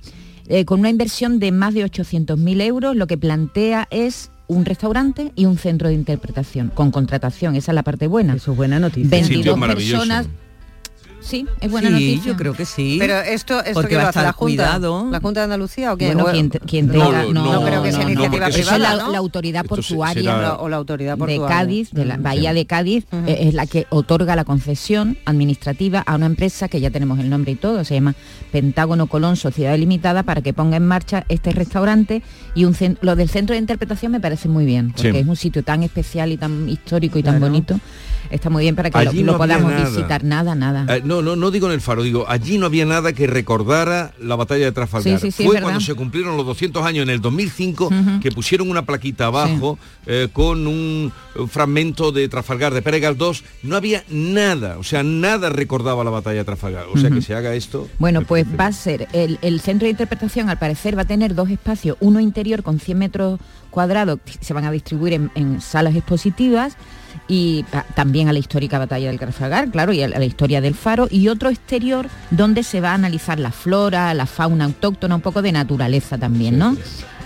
Eh, 0.50 0.66
con 0.66 0.80
una 0.80 0.89
inversión 0.89 1.38
de 1.39 1.52
más 1.52 1.76
de 1.76 1.86
800.000 1.86 2.62
euros, 2.64 2.96
lo 2.96 3.06
que 3.06 3.18
plantea 3.20 3.88
es 3.91 4.32
un 4.48 4.66
restaurante 4.66 5.32
y 5.36 5.46
un 5.46 5.58
centro 5.58 5.88
de 5.88 5.94
interpretación, 5.94 6.70
con 6.74 6.91
contratación, 6.91 7.56
esa 7.56 7.72
es 7.72 7.76
la 7.76 7.84
parte 7.84 8.08
buena. 8.08 8.36
Eso 8.36 8.52
es 8.52 8.58
buena 8.58 8.80
noticia. 8.80 9.10
22 9.10 9.60
personas. 9.60 10.28
Sí, 11.24 11.47
es 11.61 11.71
buena 11.71 11.88
Sí, 11.88 11.93
noticia. 11.93 12.32
yo 12.32 12.38
creo 12.38 12.53
que 12.53 12.65
sí. 12.65 12.97
Pero 12.99 13.19
esto, 13.19 13.59
esto 13.59 13.74
Porque 13.74 13.89
que 13.89 13.95
va 13.95 14.01
lo 14.01 14.07
a 14.07 14.09
hace 14.09 14.19
la 14.19 14.24
estar 14.30 14.36
Junta, 14.36 14.63
cuidado. 14.74 15.07
la 15.09 15.19
Junta 15.21 15.39
de 15.39 15.43
Andalucía 15.45 15.93
o 15.93 15.97
qué? 15.97 16.13
Bueno, 16.13 16.26
quien, 16.67 16.88
no, 16.88 16.93
tenga- 16.93 17.26
no, 17.34 17.53
no, 17.53 17.65
creo 17.65 17.82
que 17.84 17.91
sea 17.91 18.03
iniciativa 18.03 18.47
privada, 18.49 18.76
es 18.76 18.82
la, 18.82 18.95
¿no? 18.97 19.11
la 19.11 19.17
autoridad 19.19 19.65
portuaria 19.65 20.36
será- 20.36 20.55
O 20.57 20.69
la- 20.69 20.78
autoridad 20.78 21.13
de 21.13 21.17
portuaria. 21.17 21.47
Cádiz, 21.47 21.91
de 21.91 22.05
la 22.05 22.17
Mm. 22.17 22.24
Bahía 22.24 22.53
de 22.53 22.65
Cádiz, 22.65 23.05
eh, 23.26 23.38
es 23.47 23.53
la 23.53 23.65
que 23.67 23.88
otorga 23.89 24.36
la 24.36 24.43
concesión 24.43 25.17
administrativa 25.26 25.99
a 26.05 26.15
una 26.15 26.26
empresa 26.26 26.67
que 26.67 26.82
ya 26.82 26.89
tenemos 26.91 27.19
el 27.19 27.30
nombre 27.30 27.53
y 27.53 27.55
todo, 27.55 27.84
se 27.86 27.93
llama 27.95 28.15
Pentágono 28.51 29.07
Colón 29.07 29.36
Sociedad 29.38 29.78
Limitada, 29.78 30.24
para 30.24 30.41
que 30.41 30.53
ponga 30.53 30.78
en 30.78 30.86
marcha 30.86 31.26
este 31.30 31.51
restaurante 31.51 32.21
y 32.55 32.65
un 32.65 32.76
lo 33.01 33.15
del 33.15 33.30
centro 33.30 33.53
de 33.53 33.59
interpretación 33.59 34.11
me 34.11 34.19
parece 34.19 34.49
muy 34.49 34.65
bien, 34.65 34.91
porque 34.91 35.11
Sí. 35.11 35.17
es 35.17 35.26
un 35.28 35.36
sitio 35.38 35.63
tan 35.63 35.84
especial 35.84 36.32
y 36.32 36.38
tan 36.38 36.67
histórico 36.67 37.17
y 37.17 37.24
tan 37.24 37.38
Claro. 37.38 37.51
bonito, 37.51 37.80
está 38.30 38.49
muy 38.49 38.63
bien 38.63 38.76
para 38.76 38.89
que 38.89 39.03
lo, 39.03 39.09
Allí 39.11 39.24
lo 39.24 39.38
no 39.38 39.43
había 39.43 39.55
podamos 39.57 39.71
nada. 39.80 39.89
visitar, 39.89 40.24
nada, 40.24 40.55
nada. 40.55 40.86
Eh, 40.95 41.01
no, 41.14 41.22
no, 41.22 41.36
no 41.36 41.51
digo 41.51 41.68
en 41.68 41.74
el 41.74 41.82
faro, 41.82 42.01
digo, 42.01 42.26
allí 42.28 42.57
no 42.57 42.66
había 42.66 42.86
nada 42.86 43.14
que 43.14 43.28
recordara 43.28 44.14
la 44.20 44.36
batalla 44.36 44.66
de 44.66 44.72
Trafalgar. 44.72 45.20
Sí, 45.20 45.32
sí, 45.32 45.38
sí, 45.38 45.45
Fue 45.45 45.61
cuando 45.61 45.80
se 45.80 45.93
cumplieron 45.93 46.38
los 46.38 46.45
200 46.45 46.84
años, 46.84 47.03
en 47.03 47.09
el 47.09 47.22
2005, 47.22 47.86
Ujú. 47.86 48.20
que 48.20 48.32
pusieron 48.32 48.70
una 48.70 48.86
plaquita 48.86 49.28
abajo 49.28 49.78
eh, 50.05 50.30
con 50.34 50.66
un, 50.66 51.11
fragmento 51.49 52.11
de 52.11 52.28
Trafalgar, 52.30 52.74
de 52.74 52.82
Pérez 52.82 53.01
Galdós. 53.01 53.43
No 53.61 53.76
había 53.76 54.03
nada, 54.09 54.78
o 54.78 54.84
sea, 54.84 55.03
nada 55.03 55.49
recordaba 55.49 56.03
la 56.03 56.09
batalla 56.09 56.39
de 56.39 56.45
Trafalgar. 56.45 56.86
O 56.93 56.97
sea, 56.97 57.09
que 57.09 57.22
se 57.22 57.36
haga 57.36 57.53
esto... 57.53 57.88
Bueno, 57.99 58.24
pues 58.24 58.45
va 58.59 58.68
a 58.68 58.72
ser, 58.72 59.07
el, 59.14 59.39
el 59.41 59.59
centro 59.59 59.86
de 59.86 59.91
interpretación 59.91 60.49
al 60.49 60.57
parecer 60.57 60.97
va 60.97 61.03
a 61.03 61.05
tener 61.05 61.36
dos 61.36 61.49
espacios, 61.49 61.97
uno 61.99 62.20
interior 62.20 62.64
con 62.64 62.80
100 62.80 62.97
metros 62.97 63.39
cuadrados, 63.70 64.20
se 64.39 64.53
van 64.53 64.66
a 64.66 64.72
distribuir 64.72 65.14
en, 65.14 65.32
en 65.36 65.61
salas 65.61 65.95
expositivas 65.95 66.78
y 67.28 67.66
también 67.95 68.30
a 68.30 68.34
la 68.34 68.39
histórica 68.39 68.80
batalla 68.80 69.07
del 69.07 69.20
Trafalgar, 69.20 69.70
claro, 69.70 69.93
y 69.93 70.01
a 70.01 70.07
la, 70.07 70.16
a 70.18 70.20
la 70.20 70.26
historia 70.26 70.61
del 70.61 70.76
faro, 70.76 71.07
y 71.09 71.28
otro 71.28 71.49
exterior 71.49 72.07
donde 72.32 72.64
se 72.64 72.82
va 72.82 72.91
a 72.91 72.95
analizar 72.95 73.39
la 73.39 73.51
flora, 73.51 74.14
la 74.14 74.26
fauna 74.26 74.66
autóctona, 74.66 75.16
un 75.16 75.22
poco 75.22 75.41
de 75.41 75.51
naturaleza 75.51 76.18
también, 76.18 76.57
¿no? 76.57 76.76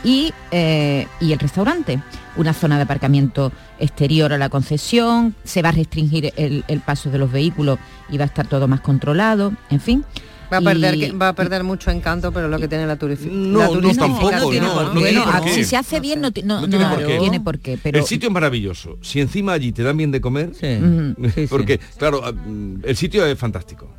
Y, 0.03 0.31
eh, 0.51 1.07
y 1.19 1.33
el 1.33 1.39
restaurante, 1.39 2.01
una 2.37 2.53
zona 2.53 2.77
de 2.77 2.83
aparcamiento 2.83 3.51
exterior 3.79 4.31
a 4.31 4.37
la 4.37 4.49
concesión, 4.49 5.35
se 5.43 5.61
va 5.61 5.69
a 5.69 5.71
restringir 5.71 6.33
el, 6.37 6.63
el 6.67 6.79
paso 6.81 7.09
de 7.09 7.17
los 7.17 7.31
vehículos 7.31 7.79
y 8.09 8.17
va 8.17 8.25
a 8.25 8.27
estar 8.27 8.47
todo 8.47 8.67
más 8.67 8.81
controlado, 8.81 9.53
en 9.69 9.79
fin. 9.79 10.05
Va 10.51 10.57
a, 10.57 10.61
Y- 10.61 10.63
perder, 10.63 10.97
que- 10.97 11.11
va 11.11 11.27
a 11.29 11.33
perder 11.35 11.63
mucho 11.65 11.91
encanto, 11.91 12.31
pero 12.31 12.47
lo 12.47 12.57
que 12.57 12.67
tiene 12.69 12.87
la, 12.87 12.97
turifi- 12.97 13.29
No, 13.29 13.59
la 13.59 13.81
no, 13.81 13.93
tampoco, 13.95 14.31
¿no? 14.31 14.39
no, 14.39 14.93
no 14.93 14.93
bueno, 14.93 15.01
tiene 15.01 15.21
por 15.21 15.43
qué. 15.43 15.53
si 15.53 15.63
se 15.65 15.75
hace 15.77 15.99
bien 15.99 16.21
no, 16.21 16.31
ti- 16.31 16.43
no- 16.43 16.61
No 16.61 16.69
tiene 16.69 16.85
no 16.85 16.89
por 16.95 17.05
qué. 17.05 17.17
tiene 17.19 17.41
por 17.41 17.59
qué, 17.59 17.77
pero 17.81 17.99
el 17.99 18.05
sitio 18.05 18.29
es 18.29 18.33
maravilloso. 18.33 18.97
Si 19.01 19.19
encima 19.19 19.51
allí 19.53 19.71
te 19.73 19.83
dan 19.83 19.97
bien 19.97 20.11
de 20.11 20.21
comer, 20.21 20.51
Ujú. 20.61 21.47
porque, 21.49 21.79
claro, 21.97 22.21
ah, 22.23 22.31
mm, 22.31 22.77
el 22.83 22.95
sitio 22.95 23.25
es 23.25 23.37
fantástico. 23.37 23.89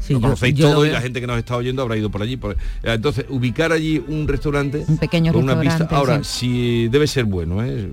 Sí, 0.00 0.12
lo 0.14 0.18
yo- 0.18 0.22
conocéis 0.22 0.54
yo 0.54 0.66
lo 0.68 0.72
todo 0.74 0.84
y 0.84 0.88
veo. 0.88 0.96
la 0.96 1.00
gente 1.02 1.20
que 1.20 1.26
nos 1.26 1.38
está 1.38 1.56
oyendo 1.56 1.80
habrá 1.80 1.96
ido 1.96 2.10
por 2.10 2.20
allí. 2.22 2.36
por- 2.36 2.52
eh, 2.52 2.56
Entonces, 2.82 3.24
ubicar 3.28 3.70
allí 3.72 4.02
un 4.06 4.26
restaurante 4.28 4.84
Un 4.86 4.98
pequeño 4.98 5.32
con 5.32 5.44
una 5.44 5.54
restaurante, 5.54 5.84
vista. 5.84 5.96
Ahora, 5.96 6.24
sí. 6.24 6.40
si 6.40 6.88
debe 6.88 7.06
ser 7.06 7.24
bueno, 7.24 7.64
¿eh? 7.64 7.88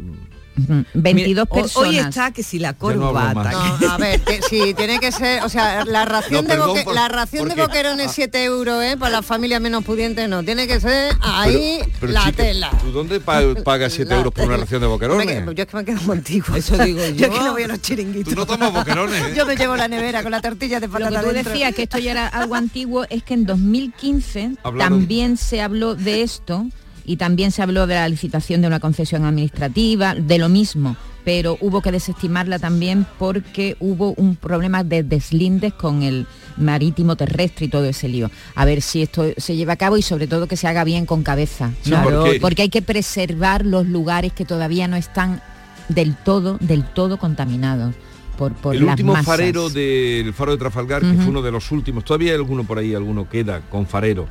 Ujú, 0.58 0.84
22 0.94 1.14
Mira, 1.14 1.44
ho- 1.44 1.46
personas. 1.46 1.90
Hoy 1.90 1.98
está 1.98 2.32
que 2.32 2.44
si 2.44 2.60
la 2.60 2.74
no 2.74 2.78
corbata. 2.78 3.34
más. 3.34 3.82
No, 3.82 3.92
a 3.92 3.98
ver, 3.98 4.20
que, 4.22 4.42
sí, 4.42 4.74
tiene 4.76 5.00
que 5.00 5.12
ser, 5.12 5.44
o 5.44 5.50
sea, 5.50 5.86
la 5.86 6.04
ración, 6.06 6.34
No, 6.34 6.42
de, 6.44 6.48
perdón 6.50 6.68
boque- 6.70 6.84
por- 6.84 6.94
la 6.96 7.08
ración 7.08 7.48
de 7.48 7.56
boquerones 7.56 8.12
7 8.12 8.44
euros, 8.44 8.84
¿eh? 8.84 8.98
Para 8.98 9.12
las 9.14 9.26
familias 9.26 9.62
menos 9.62 9.84
pudientes 9.86 10.28
no, 10.28 10.44
tiene 10.44 10.68
que 10.68 10.80
ser 10.80 11.16
ahí 11.22 11.80
Pero, 12.00 12.12
la 12.12 12.32
tela. 12.32 12.70
¿Tú 12.82 12.92
dónde 12.92 13.20
pa- 13.22 13.42
pagas 13.64 13.94
7 13.94 14.10
La 14.12 14.18
euros 14.18 14.34
por 14.34 14.46
una 14.46 14.58
ración 14.58 14.82
de 14.82 14.88
boquerones? 14.88 15.26
que- 15.28 15.56
yo 15.56 15.64
es 15.64 15.68
que 15.70 15.78
me 15.78 15.86
quedo 15.86 16.12
antigua. 16.12 16.58
Eso 16.58 16.78
digo 16.78 17.00
yo. 17.00 17.06
yo. 17.16 17.26
es 17.28 17.32
que 17.32 17.40
no 17.40 17.52
voy 17.54 17.64
a 17.64 17.68
los 17.68 17.82
chiringuitos. 17.82 18.34
Tú 18.34 18.40
no 18.40 18.46
tomas 18.46 18.74
boquerones, 18.74 19.22
¿eh? 19.22 19.34
Yo 19.36 19.46
me 19.46 19.56
llevo 19.56 19.76
la 19.76 19.88
nevera 19.88 20.22
con 20.22 20.32
la 20.32 20.42
tortilla 20.42 20.80
de 20.80 20.88
Lo 20.88 20.94
que 20.94 21.00
patata 21.04 21.22
tú 21.22 21.34
dentro. 21.34 21.52
decías 21.54 21.74
que 21.74 21.84
esto 21.84 21.98
ya 21.98 22.12
era 22.12 22.28
algo 22.28 22.56
antiguo 22.56 23.06
es 23.10 23.24
que 23.24 23.34
en 23.36 23.46
2015 23.46 24.52
Hablaron- 24.64 24.80
también 25.00 25.38
se 25.38 25.62
habló 25.62 25.96
de 25.96 26.22
esto 26.24 26.66
y 27.06 27.18
también 27.18 27.52
se 27.52 27.62
habló 27.62 27.88
de 27.88 27.96
la 27.96 28.08
licitación 28.10 28.62
de 28.62 28.68
una 28.68 28.80
concesión 28.80 29.26
administrativa, 29.26 30.16
de 30.16 30.38
lo 30.38 30.50
mismo, 30.50 30.96
pero 31.24 31.58
hubo 31.62 31.82
que 31.82 31.92
desestimarla 31.92 32.58
también 32.60 33.06
porque 33.20 33.76
hubo 33.80 34.14
un 34.18 34.36
problema 34.36 34.84
de 34.84 35.04
deslindes 35.04 35.74
con 35.74 36.04
el 36.04 36.26
marítimo 36.58 37.16
terrestre 37.16 37.68
y 37.68 37.70
todo 37.70 37.86
ese 37.86 38.08
lío. 38.10 38.30
A 38.56 38.66
ver 38.66 38.82
si 38.82 39.02
esto 39.02 39.26
se 39.38 39.56
lleva 39.56 39.74
a 39.74 39.78
cabo 39.78 39.98
y 39.98 40.02
sobre 40.02 40.28
todo 40.28 40.48
que 40.48 40.58
se 40.58 40.68
haga 40.68 40.84
bien 40.84 41.06
con 41.06 41.24
cabeza. 41.24 41.72
Sí, 41.82 41.92
¿no? 41.92 42.04
porque- 42.04 42.40
porque 42.42 42.62
hay 42.64 42.70
que 42.70 42.82
preservar 42.82 43.66
los 43.66 43.88
lugares 43.88 44.34
que 44.34 44.46
todavía 44.46 44.88
no 44.88 44.96
están 44.98 45.42
del 45.90 46.16
todo, 46.16 46.58
del 46.60 46.84
todo 46.84 47.18
contaminados 47.18 47.94
por, 48.38 48.54
por 48.54 48.76
el 48.76 48.84
último 48.86 49.14
masas. 49.14 49.26
farero 49.28 49.70
del 49.70 50.34
faro 50.34 50.54
de 50.54 50.58
Trafalgar, 50.58 51.02
que 51.02 51.14
fue 51.14 51.28
uno 51.28 51.42
de 51.42 51.52
los 51.52 51.72
últimos, 51.72 52.04
todavía 52.04 52.32
hay 52.32 52.38
alguno 52.38 52.64
por 52.64 52.78
ahí, 52.80 52.96
alguno 52.96 53.30
queda 53.30 53.62
con 53.70 53.86
farero. 53.86 54.28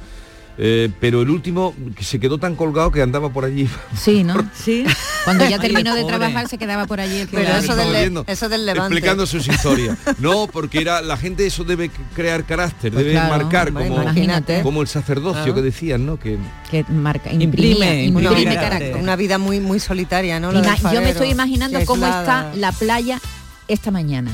Eh, 0.59 0.91
pero 1.01 1.23
el 1.23 1.31
último 1.31 1.75
que 1.97 2.05
se 2.05 2.21
quedó 2.21 2.37
tan 2.37 2.55
colgado 2.55 2.91
que 2.91 3.01
andaba 3.01 3.31
por 3.33 3.45
allí. 3.47 3.69
Sí, 3.97 4.25
¿no? 4.25 4.35
Sí. 4.55 4.85
Cuando 5.25 5.47
ya 5.49 5.59
terminó 5.59 5.95
de 5.95 6.05
trabajar 6.05 6.49
se 6.49 6.57
quedaba 6.59 6.87
por 6.87 6.99
allí 7.01 7.19
el 7.21 7.29
Pero 7.29 7.51
eso 7.57 7.77
del, 7.77 7.91
viendo, 7.93 8.25
eso 8.27 8.49
del 8.49 8.65
levante. 8.67 8.95
explicando 8.95 9.27
sus 9.27 9.47
historias. 9.49 9.97
No, 10.19 10.47
porque 10.47 10.81
era 10.81 11.03
la 11.03 11.17
gente 11.17 11.47
eso 11.47 11.63
debe 11.65 11.91
crear 12.15 12.45
carácter, 12.45 12.91
Pues 12.93 13.05
debe 13.05 13.17
claro, 13.17 13.37
marcar 13.37 13.69
hombre, 13.69 13.89
como, 13.89 14.03
imagínate. 14.03 14.63
como 14.63 14.81
el 14.83 14.89
sacerdocio 14.89 15.55
que 15.55 15.63
decían, 15.63 16.05
¿no? 16.07 16.19
Que 16.19 16.39
que 16.71 16.85
marca, 16.89 17.31
Imprime, 17.33 17.45
imprime, 17.45 18.05
imprime 18.05 18.29
imprime 18.31 18.55
carácter. 18.55 18.79
carácter. 18.81 19.03
Una 19.03 19.17
vida 19.17 19.39
muy 19.39 19.61
muy 19.61 19.79
solitaria, 19.81 20.41
¿no? 20.41 20.53
Ima- 20.53 20.77
yo 20.93 21.01
me 21.03 21.11
estoy 21.11 21.31
imaginando 21.31 21.79
cómo 21.87 22.07
está 22.07 22.51
la 22.55 22.73
playa 22.73 23.21
esta 23.69 23.91
mañana. 23.91 24.31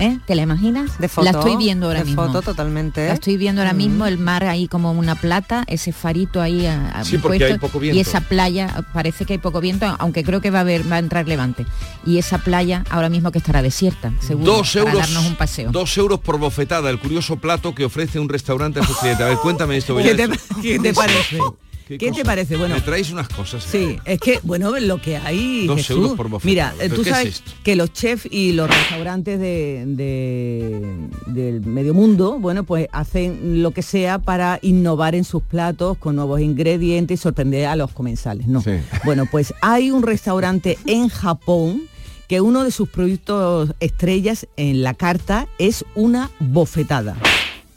¿Eh? 0.00 0.18
¿Te 0.26 0.34
la 0.34 0.42
imaginas? 0.42 0.98
De 0.98 1.06
foto, 1.08 1.24
la 1.30 1.30
estoy 1.38 1.56
viendo 1.56 1.86
ahora 1.86 2.00
de 2.00 2.06
mismo. 2.06 2.26
foto 2.26 2.42
totalmente. 2.42 3.06
La 3.06 3.14
estoy 3.14 3.36
viendo 3.36 3.60
ahora 3.60 3.72
Mm. 3.72 3.76
mismo, 3.76 4.06
el 4.06 4.18
mar 4.18 4.42
ahí 4.44 4.66
como 4.66 4.90
una 4.90 5.14
plata, 5.14 5.62
ese 5.68 5.92
farito 5.92 6.40
ahí 6.40 6.66
a- 6.66 6.88
a- 6.90 7.04
Sí, 7.04 7.18
porque 7.18 7.38
puesto, 7.38 7.54
hay 7.54 7.58
poco 7.60 7.78
viento. 7.78 7.98
y 7.98 8.00
esa 8.00 8.20
playa, 8.22 8.84
parece 8.92 9.26
que 9.26 9.34
hay 9.34 9.38
poco 9.38 9.60
viento, 9.60 9.94
aunque 10.00 10.24
creo 10.24 10.40
que 10.40 10.50
va 10.50 10.58
a 10.58 10.60
haber, 10.62 10.90
va 10.90 10.96
a 10.96 10.98
entrar 10.98 11.28
levante. 11.28 11.66
Y 12.04 12.18
esa 12.18 12.38
playa 12.38 12.84
ahora 12.90 13.10
mismo 13.10 13.30
que 13.30 13.38
estará 13.38 13.62
desierta, 13.62 14.12
seguro, 14.20 14.52
dos 14.56 14.72
para 14.72 14.90
euros, 14.90 14.98
darnos 15.08 15.26
un 15.26 15.36
paseo. 15.36 15.70
dos 15.70 15.96
euros 15.96 16.18
por 16.20 16.38
bofetada, 16.38 16.90
el 16.90 16.98
curioso 16.98 17.36
plato 17.36 17.74
que 17.74 17.84
ofrece 17.84 18.18
un 18.18 18.28
restaurante 18.28 18.80
a 18.80 18.84
sus 18.86 18.96
clientes. 18.96 19.24
A 19.24 19.28
ver, 19.28 19.38
cuéntame 19.38 19.76
esto. 19.76 19.94
¿Qué 20.02 20.14
te, 20.14 20.28
qué 20.62 20.78
te 20.80 20.92
parece? 20.94 21.38
¿Qué, 21.86 21.98
te 22.12 22.24
parece? 22.24 22.56
Bueno, 22.56 22.74
Me 22.76 22.80
traéis 22.80 23.10
unas 23.10 23.28
cosas. 23.28 23.64
¿eh? 23.66 23.68
Sí, 23.70 23.96
es 24.04 24.18
que, 24.20 24.40
bueno, 24.42 24.78
lo 24.78 25.00
que 25.00 25.16
hay, 25.16 25.66
Dos 25.66 25.76
Jesús. 25.78 25.96
euros 25.96 26.12
por 26.16 26.28
bofetada. 26.28 26.50
Mira, 26.50 26.74
eh, 26.84 26.88
¿Pero 26.88 26.94
tú 26.96 27.02
qué 27.02 27.10
es 27.10 27.16
sabes 27.16 27.34
esto? 27.36 27.50
que 27.62 27.76
los 27.76 27.92
chefs 27.92 28.26
y 28.30 28.52
los 28.52 28.68
restaurantes 28.68 29.38
de, 29.38 29.84
de- 29.86 31.08
del 31.32 31.60
medio 31.62 31.94
mundo, 31.94 32.38
bueno, 32.38 32.64
pues 32.64 32.88
hacen 32.92 33.62
lo 33.62 33.70
que 33.72 33.82
sea 33.82 34.18
para 34.18 34.58
innovar 34.62 35.14
en 35.14 35.24
sus 35.24 35.42
platos 35.42 35.98
con 35.98 36.16
nuevos 36.16 36.40
ingredientes 36.40 37.20
y 37.20 37.22
sorprender 37.22 37.66
a 37.66 37.76
los 37.76 37.90
comensales, 37.92 38.46
¿no? 38.46 38.60
Sí. 38.62 38.72
Bueno, 39.04 39.26
pues 39.30 39.52
hay 39.62 39.90
un 39.90 40.02
restaurante 40.02 40.78
en 40.86 41.08
Japón 41.08 41.82
que 42.28 42.40
uno 42.40 42.64
de 42.64 42.70
sus 42.70 42.88
productos 42.88 43.74
estrellas 43.80 44.46
en 44.56 44.82
la 44.82 44.94
carta 44.94 45.48
es 45.58 45.84
una 45.94 46.30
bofetada. 46.40 47.16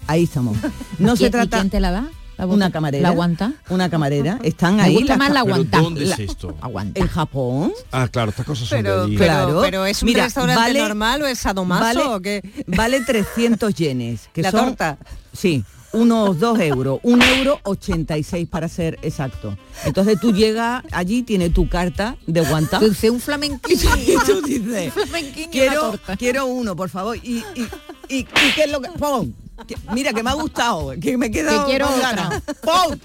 Ahí 0.07 0.23
estamos. 0.23 0.57
No 0.99 1.15
¿Y- 1.15 1.17
se 1.17 1.27
y 1.27 1.29
trata 1.29 1.57
quién 1.57 1.69
te 1.69 1.79
la 1.81 1.91
da? 1.91 2.09
¿La 2.37 2.45
una 2.45 2.71
camarera. 2.71 3.01
¿La 3.03 3.09
aguanta? 3.09 3.53
Una 3.69 3.89
camarera. 3.89 4.39
Están 4.43 4.75
Me 4.77 4.83
ahí. 4.83 4.93
gusta 4.95 5.09
las 5.13 5.17
más 5.17 5.29
la 5.29 5.35
ca- 5.35 5.43
¿Pero 5.43 5.55
aguanta. 5.55 5.79
dónde 5.79 6.03
es 6.03 6.09
La- 6.09 6.15
esto? 6.25 6.55
Aguanta. 6.61 6.99
¿En 6.99 7.07
Japón? 7.07 7.73
Ah, 7.91 8.07
claro, 8.09 8.29
estas 8.31 8.45
cosas 8.45 8.67
son 8.67 8.77
Pero, 8.83 8.97
de 8.97 9.03
allí. 9.05 9.17
pero, 9.17 9.33
Claro. 9.33 9.61
pero 9.61 9.85
es 9.85 10.01
un 10.03 10.07
Mira, 10.07 10.23
restaurante 10.25 10.61
vale- 10.61 10.79
normal 10.79 11.21
o 11.21 11.27
es 11.27 11.39
sadomaso 11.39 11.83
vale, 11.83 12.03
o 12.03 12.21
qué? 12.21 12.41
vale 12.67 13.01
300 13.01 13.73
yenes. 13.75 14.29
Que 14.33 14.41
La 14.41 14.51
son, 14.51 14.65
torta. 14.67 14.97
Sí, 15.33 15.63
unos 15.93 16.37
2 16.39 16.59
euros. 16.59 16.99
Un 17.03 17.21
euro 17.21 17.59
86 17.63 18.47
para 18.49 18.67
ser 18.67 18.99
exacto. 19.01 19.57
Entonces 19.85 20.19
tú 20.19 20.33
llegas 20.33 20.83
allí, 20.91 21.23
tienes 21.23 21.53
tu 21.53 21.69
carta 21.69 22.17
de. 22.27 22.41
Dulce, 22.81 23.09
un 23.09 23.21
flamenquín. 23.21 23.79
Y 24.05 24.15
tú 24.25 24.41
dices, 24.41 24.91
flamenquín 24.93 25.43
y 25.43 25.43
una 25.43 25.51
quiero, 25.51 25.81
torta. 25.91 26.17
quiero 26.17 26.45
uno, 26.47 26.75
por 26.75 26.89
favor. 26.89 27.15
Y, 27.17 27.43
y, 27.55 27.61
y, 28.09 28.17
y 28.17 28.23
qué 28.55 28.63
es 28.65 28.71
lo 28.71 28.81
que... 28.81 28.89
¡Pum! 28.89 29.31
Que- 29.67 29.75
Mira, 29.93 30.13
que 30.13 30.21
me 30.21 30.29
ha 30.29 30.33
gustado, 30.33 30.93
que 31.01 31.17
me 31.17 31.31
queda 31.31 31.63
Que 31.65 31.69
quiero 31.71 31.87
otra. 31.89 32.41
¡Pum! 32.61 32.97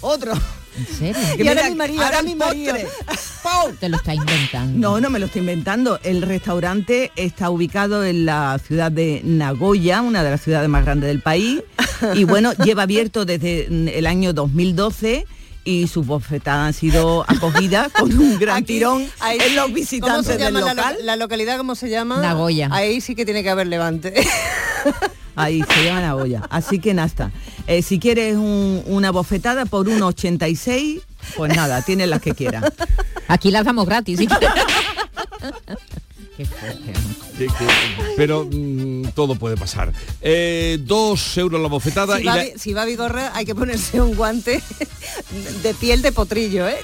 Otro. 0.00 0.32
¿En 0.76 0.86
serio? 1.14 1.44
Y 1.44 1.48
ahora 1.48 1.62
mira, 1.62 1.70
mi 1.70 1.76
marido, 1.76 2.02
ahora 2.04 2.22
mi 2.22 2.34
marido. 2.34 2.74
¡Pum! 3.42 3.76
Te 3.78 3.88
lo 3.88 3.96
está 3.98 4.14
inventando. 4.14 4.78
No, 4.78 5.00
no 5.00 5.10
me 5.10 5.18
lo 5.18 5.26
estoy 5.26 5.40
inventando. 5.40 6.00
El 6.02 6.22
restaurante 6.22 7.12
está 7.16 7.50
ubicado 7.50 8.04
en 8.04 8.24
la 8.26 8.58
ciudad 8.66 8.90
de 8.90 9.20
Nagoya, 9.24 10.00
una 10.02 10.22
de 10.24 10.30
las 10.30 10.40
ciudades 10.42 10.68
más 10.68 10.84
grandes 10.84 11.08
del 11.08 11.20
país. 11.20 11.62
Y 12.16 12.24
bueno, 12.24 12.52
lleva 12.54 12.82
abierto 12.82 13.24
desde 13.24 13.68
el 13.96 14.06
año 14.08 14.32
2012 14.32 15.24
y 15.64 15.86
sus 15.86 16.04
bofetadas 16.04 16.66
han 16.66 16.72
sido 16.72 17.24
acogidas 17.28 17.92
con 17.92 18.12
un 18.18 18.40
gran 18.40 18.56
Aquí, 18.56 18.64
tirón 18.74 19.06
ahí- 19.20 19.38
en 19.40 19.54
los 19.54 19.66
¿Cómo 19.66 19.74
visitantes 19.76 20.26
se 20.26 20.32
del 20.32 20.40
llama 20.52 20.60
la, 20.62 20.74
local. 20.74 20.96
lo- 20.98 21.04
la 21.04 21.14
localidad? 21.16 21.58
¿Cómo 21.58 21.76
se 21.76 21.88
llama? 21.90 22.20
Nagoya. 22.20 22.68
Ahí 22.72 23.00
sí 23.00 23.14
que 23.14 23.24
tiene 23.24 23.44
que 23.44 23.50
haber 23.50 23.68
levante. 23.68 24.14
Ahí 25.36 25.62
se 25.62 25.84
llama 25.84 26.00
Nagoya. 26.02 26.42
Así 26.50 26.78
que 26.78 26.94
nada. 26.94 27.30
Eh, 27.66 27.82
si 27.82 27.98
quieres 27.98 28.36
un- 28.36 28.82
una 28.86 29.10
bofetada 29.10 29.64
por 29.66 29.88
1,86, 29.88 31.00
pues 31.36 31.54
nada, 31.56 31.82
tienes 31.82 32.08
las 32.08 32.20
que 32.20 32.32
quieras. 32.34 32.64
Aquí 33.28 33.50
las 33.50 33.64
damos 33.64 33.86
gratis. 33.86 34.18
pero 38.16 38.46
mm, 38.50 39.08
todo 39.14 39.34
puede 39.36 39.56
pasar. 39.56 39.92
Eh, 40.20 40.78
dos 40.82 41.36
euros 41.38 41.60
la 41.60 41.68
bofetada 41.68 42.16
Si 42.16 42.22
y 42.22 42.26
va, 42.26 42.36
la- 42.36 42.46
si 42.56 42.72
va 42.72 42.84
Vigorra 42.84 43.32
hay 43.34 43.44
que 43.44 43.54
ponerse 43.54 44.00
un 44.00 44.14
guante 44.14 44.62
de 45.62 45.74
piel 45.74 46.02
de 46.02 46.12
potrillo, 46.12 46.68
¿eh? 46.68 46.78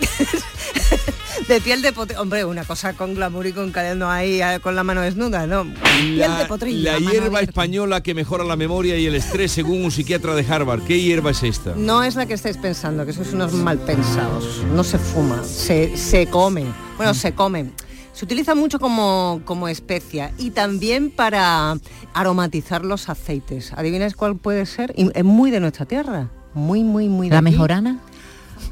De 1.48 1.62
piel 1.62 1.80
de 1.80 1.92
potrillo. 1.92 2.20
Hombre, 2.20 2.44
una 2.44 2.62
cosa 2.64 2.92
con 2.92 3.14
glamour 3.14 3.46
y 3.46 3.52
con 3.54 3.72
calendo 3.72 4.08
ahí 4.08 4.42
eh, 4.42 4.60
con 4.62 4.76
la 4.76 4.84
mano 4.84 5.00
desnuda, 5.00 5.46
¿no? 5.46 5.64
Piel 5.64 6.18
de 6.18 6.28
la, 6.28 6.46
potrillo. 6.46 6.92
la 6.92 6.98
hierba 6.98 7.40
española 7.40 8.02
que 8.02 8.12
mejora 8.14 8.44
la 8.44 8.54
memoria 8.54 8.98
y 8.98 9.06
el 9.06 9.14
estrés 9.14 9.50
según 9.52 9.82
un 9.82 9.90
psiquiatra 9.90 10.34
de 10.34 10.44
Harvard. 10.46 10.82
¿Qué 10.82 11.00
hierba 11.00 11.30
es 11.30 11.42
esta? 11.42 11.74
No 11.74 12.02
es 12.02 12.16
la 12.16 12.26
que 12.26 12.34
estáis 12.34 12.58
pensando, 12.58 13.06
que 13.06 13.14
sois 13.14 13.32
unos 13.32 13.54
mal 13.54 13.78
pensados. 13.78 14.62
No 14.74 14.84
se 14.84 14.98
fuma, 14.98 15.42
se, 15.42 15.96
se 15.96 16.26
come. 16.26 16.66
Bueno, 16.98 17.14
se 17.14 17.32
come. 17.32 17.70
Se 18.12 18.24
utiliza 18.26 18.54
mucho 18.54 18.78
como, 18.78 19.40
como 19.46 19.68
especia 19.68 20.32
y 20.38 20.50
también 20.50 21.10
para 21.10 21.78
aromatizar 22.12 22.84
los 22.84 23.08
aceites. 23.08 23.72
¿Adivináis 23.74 24.16
cuál 24.16 24.36
puede 24.36 24.66
ser? 24.66 24.92
Y 24.96 25.08
es 25.14 25.24
muy 25.24 25.50
de 25.50 25.60
nuestra 25.60 25.86
tierra. 25.86 26.28
Muy, 26.52 26.82
muy, 26.82 27.08
muy 27.08 27.28
de 27.28 27.34
¿La 27.34 27.40
aquí. 27.40 27.50
mejorana? 27.52 28.00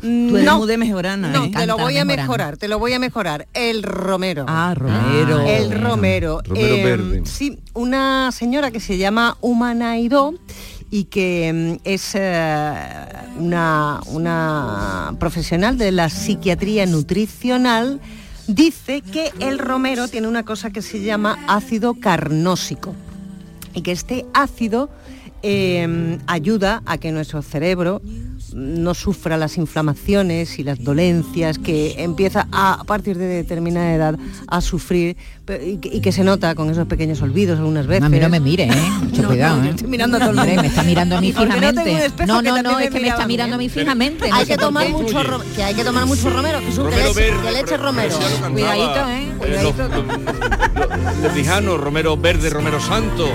Tú 0.00 0.06
eres 0.36 0.44
No, 0.44 0.58
muy 0.58 0.68
de 0.68 0.78
mejorana, 0.78 1.28
no, 1.30 1.44
¿eh? 1.44 1.50
te 1.54 1.66
lo 1.66 1.76
voy 1.78 1.96
a 1.98 2.04
mejorana. 2.04 2.22
mejorar, 2.22 2.56
te 2.56 2.68
lo 2.68 2.78
voy 2.78 2.92
a 2.92 2.98
mejorar. 2.98 3.46
El 3.54 3.82
romero. 3.82 4.44
Ah, 4.48 4.74
Romero. 4.76 5.40
El 5.40 5.80
romero. 5.80 6.40
Romero 6.44 6.74
Eh, 6.74 6.84
verde. 6.84 7.22
Sí, 7.24 7.58
una 7.74 8.30
señora 8.32 8.70
que 8.70 8.80
se 8.80 8.98
llama 8.98 9.36
Humanaidó 9.40 10.34
y 10.90 11.04
que 11.04 11.78
mm, 11.78 11.80
es 11.84 12.12
eh, 12.14 12.72
una, 13.38 14.00
una 14.06 15.14
profesional 15.18 15.76
de 15.78 15.90
la 15.92 16.08
psiquiatría 16.08 16.86
nutricional, 16.86 18.00
dice 18.46 19.00
que 19.02 19.32
el 19.40 19.58
romero 19.58 20.08
tiene 20.08 20.28
una 20.28 20.44
cosa 20.44 20.70
que 20.70 20.82
se 20.82 21.02
llama 21.02 21.38
ácido 21.48 21.94
carnósico 21.94 22.94
y 23.74 23.82
que 23.82 23.92
este 23.92 24.24
ácido 24.32 24.88
eh, 25.42 26.18
ayuda 26.26 26.82
a 26.86 26.98
que 26.98 27.12
nuestro 27.12 27.42
cerebro 27.42 28.00
no 28.56 28.94
sufra 28.94 29.36
las 29.36 29.58
inflamaciones 29.58 30.58
y 30.58 30.64
las 30.64 30.82
dolencias 30.82 31.58
que 31.58 32.02
empieza 32.02 32.48
a, 32.50 32.80
a 32.80 32.84
partir 32.84 33.18
de 33.18 33.26
determinada 33.26 33.92
edad 33.94 34.18
a 34.48 34.60
sufrir 34.62 35.16
y 35.62 35.76
que, 35.76 35.94
y 35.96 36.00
que 36.00 36.10
se 36.10 36.24
nota 36.24 36.54
con 36.54 36.70
esos 36.70 36.86
pequeños 36.86 37.20
olvidos 37.20 37.58
algunas 37.58 37.86
veces. 37.86 38.04
A 38.04 38.08
mí 38.08 38.18
no 38.18 38.28
me 38.30 38.40
mire, 38.40 38.64
¿eh? 38.64 38.70
Mucho 39.02 39.22
No, 39.22 39.28
cuidado, 39.28 39.58
no, 39.58 39.64
¿eh? 39.64 39.70
estoy 39.70 39.88
mirando 39.88 40.16
a 40.16 40.20
todo 40.20 40.30
el 40.30 40.38
Hombre, 40.38 40.52
mundo. 40.54 40.62
me 40.62 40.68
está 40.68 40.82
mirando 40.84 41.16
a 41.16 41.20
mí 41.20 41.28
un 41.28 41.34
fijamente. 41.34 42.10
No, 42.26 42.40
no, 42.42 42.62
no, 42.62 42.78
es 42.80 42.90
que 42.90 43.00
me 43.00 43.08
está 43.08 43.26
mirando 43.26 43.56
a 43.56 43.58
mí 43.58 43.68
fijamente. 43.68 44.30
Hay 44.32 44.46
que 44.46 44.56
tomar 44.56 44.88
mucho 44.88 45.22
que 45.54 45.62
hay 45.62 45.74
que 45.74 45.84
tomar 45.84 46.06
mucho 46.06 46.30
romero, 46.30 46.58
Jesús, 46.60 46.88
que 46.88 46.96
Romero 46.96 47.08
leche, 47.08 47.20
verde, 47.20 47.42
que 47.46 47.52
leche 47.52 47.64
pero- 47.68 47.82
romero. 47.82 48.16
Cuidadito, 48.52 49.10
¿eh? 49.10 49.32
Cuidadito. 49.38 49.74
los 51.62 51.80
romero 51.80 52.16
verde, 52.16 52.48
romero 52.50 52.80
santo. 52.80 53.28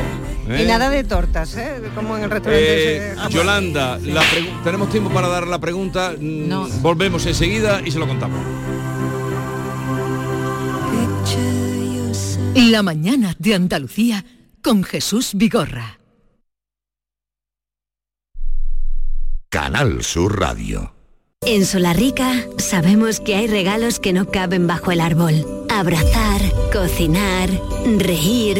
¿Eh? 0.56 0.64
Y 0.64 0.68
nada 0.68 0.90
de 0.90 1.04
tortas, 1.04 1.56
¿eh? 1.58 1.82
Como 1.96 2.18
en 2.18 2.24
el 2.24 2.30
restaurante. 2.32 2.98
Eh, 2.98 3.14
ese- 3.14 3.30
Yolanda, 3.30 3.98
la 4.00 4.22
tenemos 4.64 4.90
tiempo 4.90 5.10
para 5.10 5.28
dar 5.28 5.48
la 5.48 5.60
pregunta. 5.60 6.14
Mm, 6.20 6.82
Volvemos 6.82 7.26
enseguida 7.26 7.82
y 7.86 7.92
se 7.92 8.00
lo 8.00 8.08
contamos. 8.08 8.40
La 12.56 12.84
mañana 12.84 13.36
de 13.40 13.56
Andalucía 13.56 14.26
con 14.62 14.84
Jesús 14.84 15.32
Vigorra. 15.34 16.00
Canal 19.50 20.04
Sur 20.04 20.40
Radio. 20.40 20.94
En 21.42 21.66
Solarrica 21.66 22.46
sabemos 22.58 23.20
que 23.20 23.36
hay 23.36 23.48
regalos 23.48 24.00
que 24.00 24.14
no 24.14 24.28
caben 24.28 24.68
bajo 24.68 24.92
el 24.92 25.02
árbol. 25.02 25.46
Abrazar, 25.70 26.42
cocinar, 26.72 27.50
reír, 27.98 28.60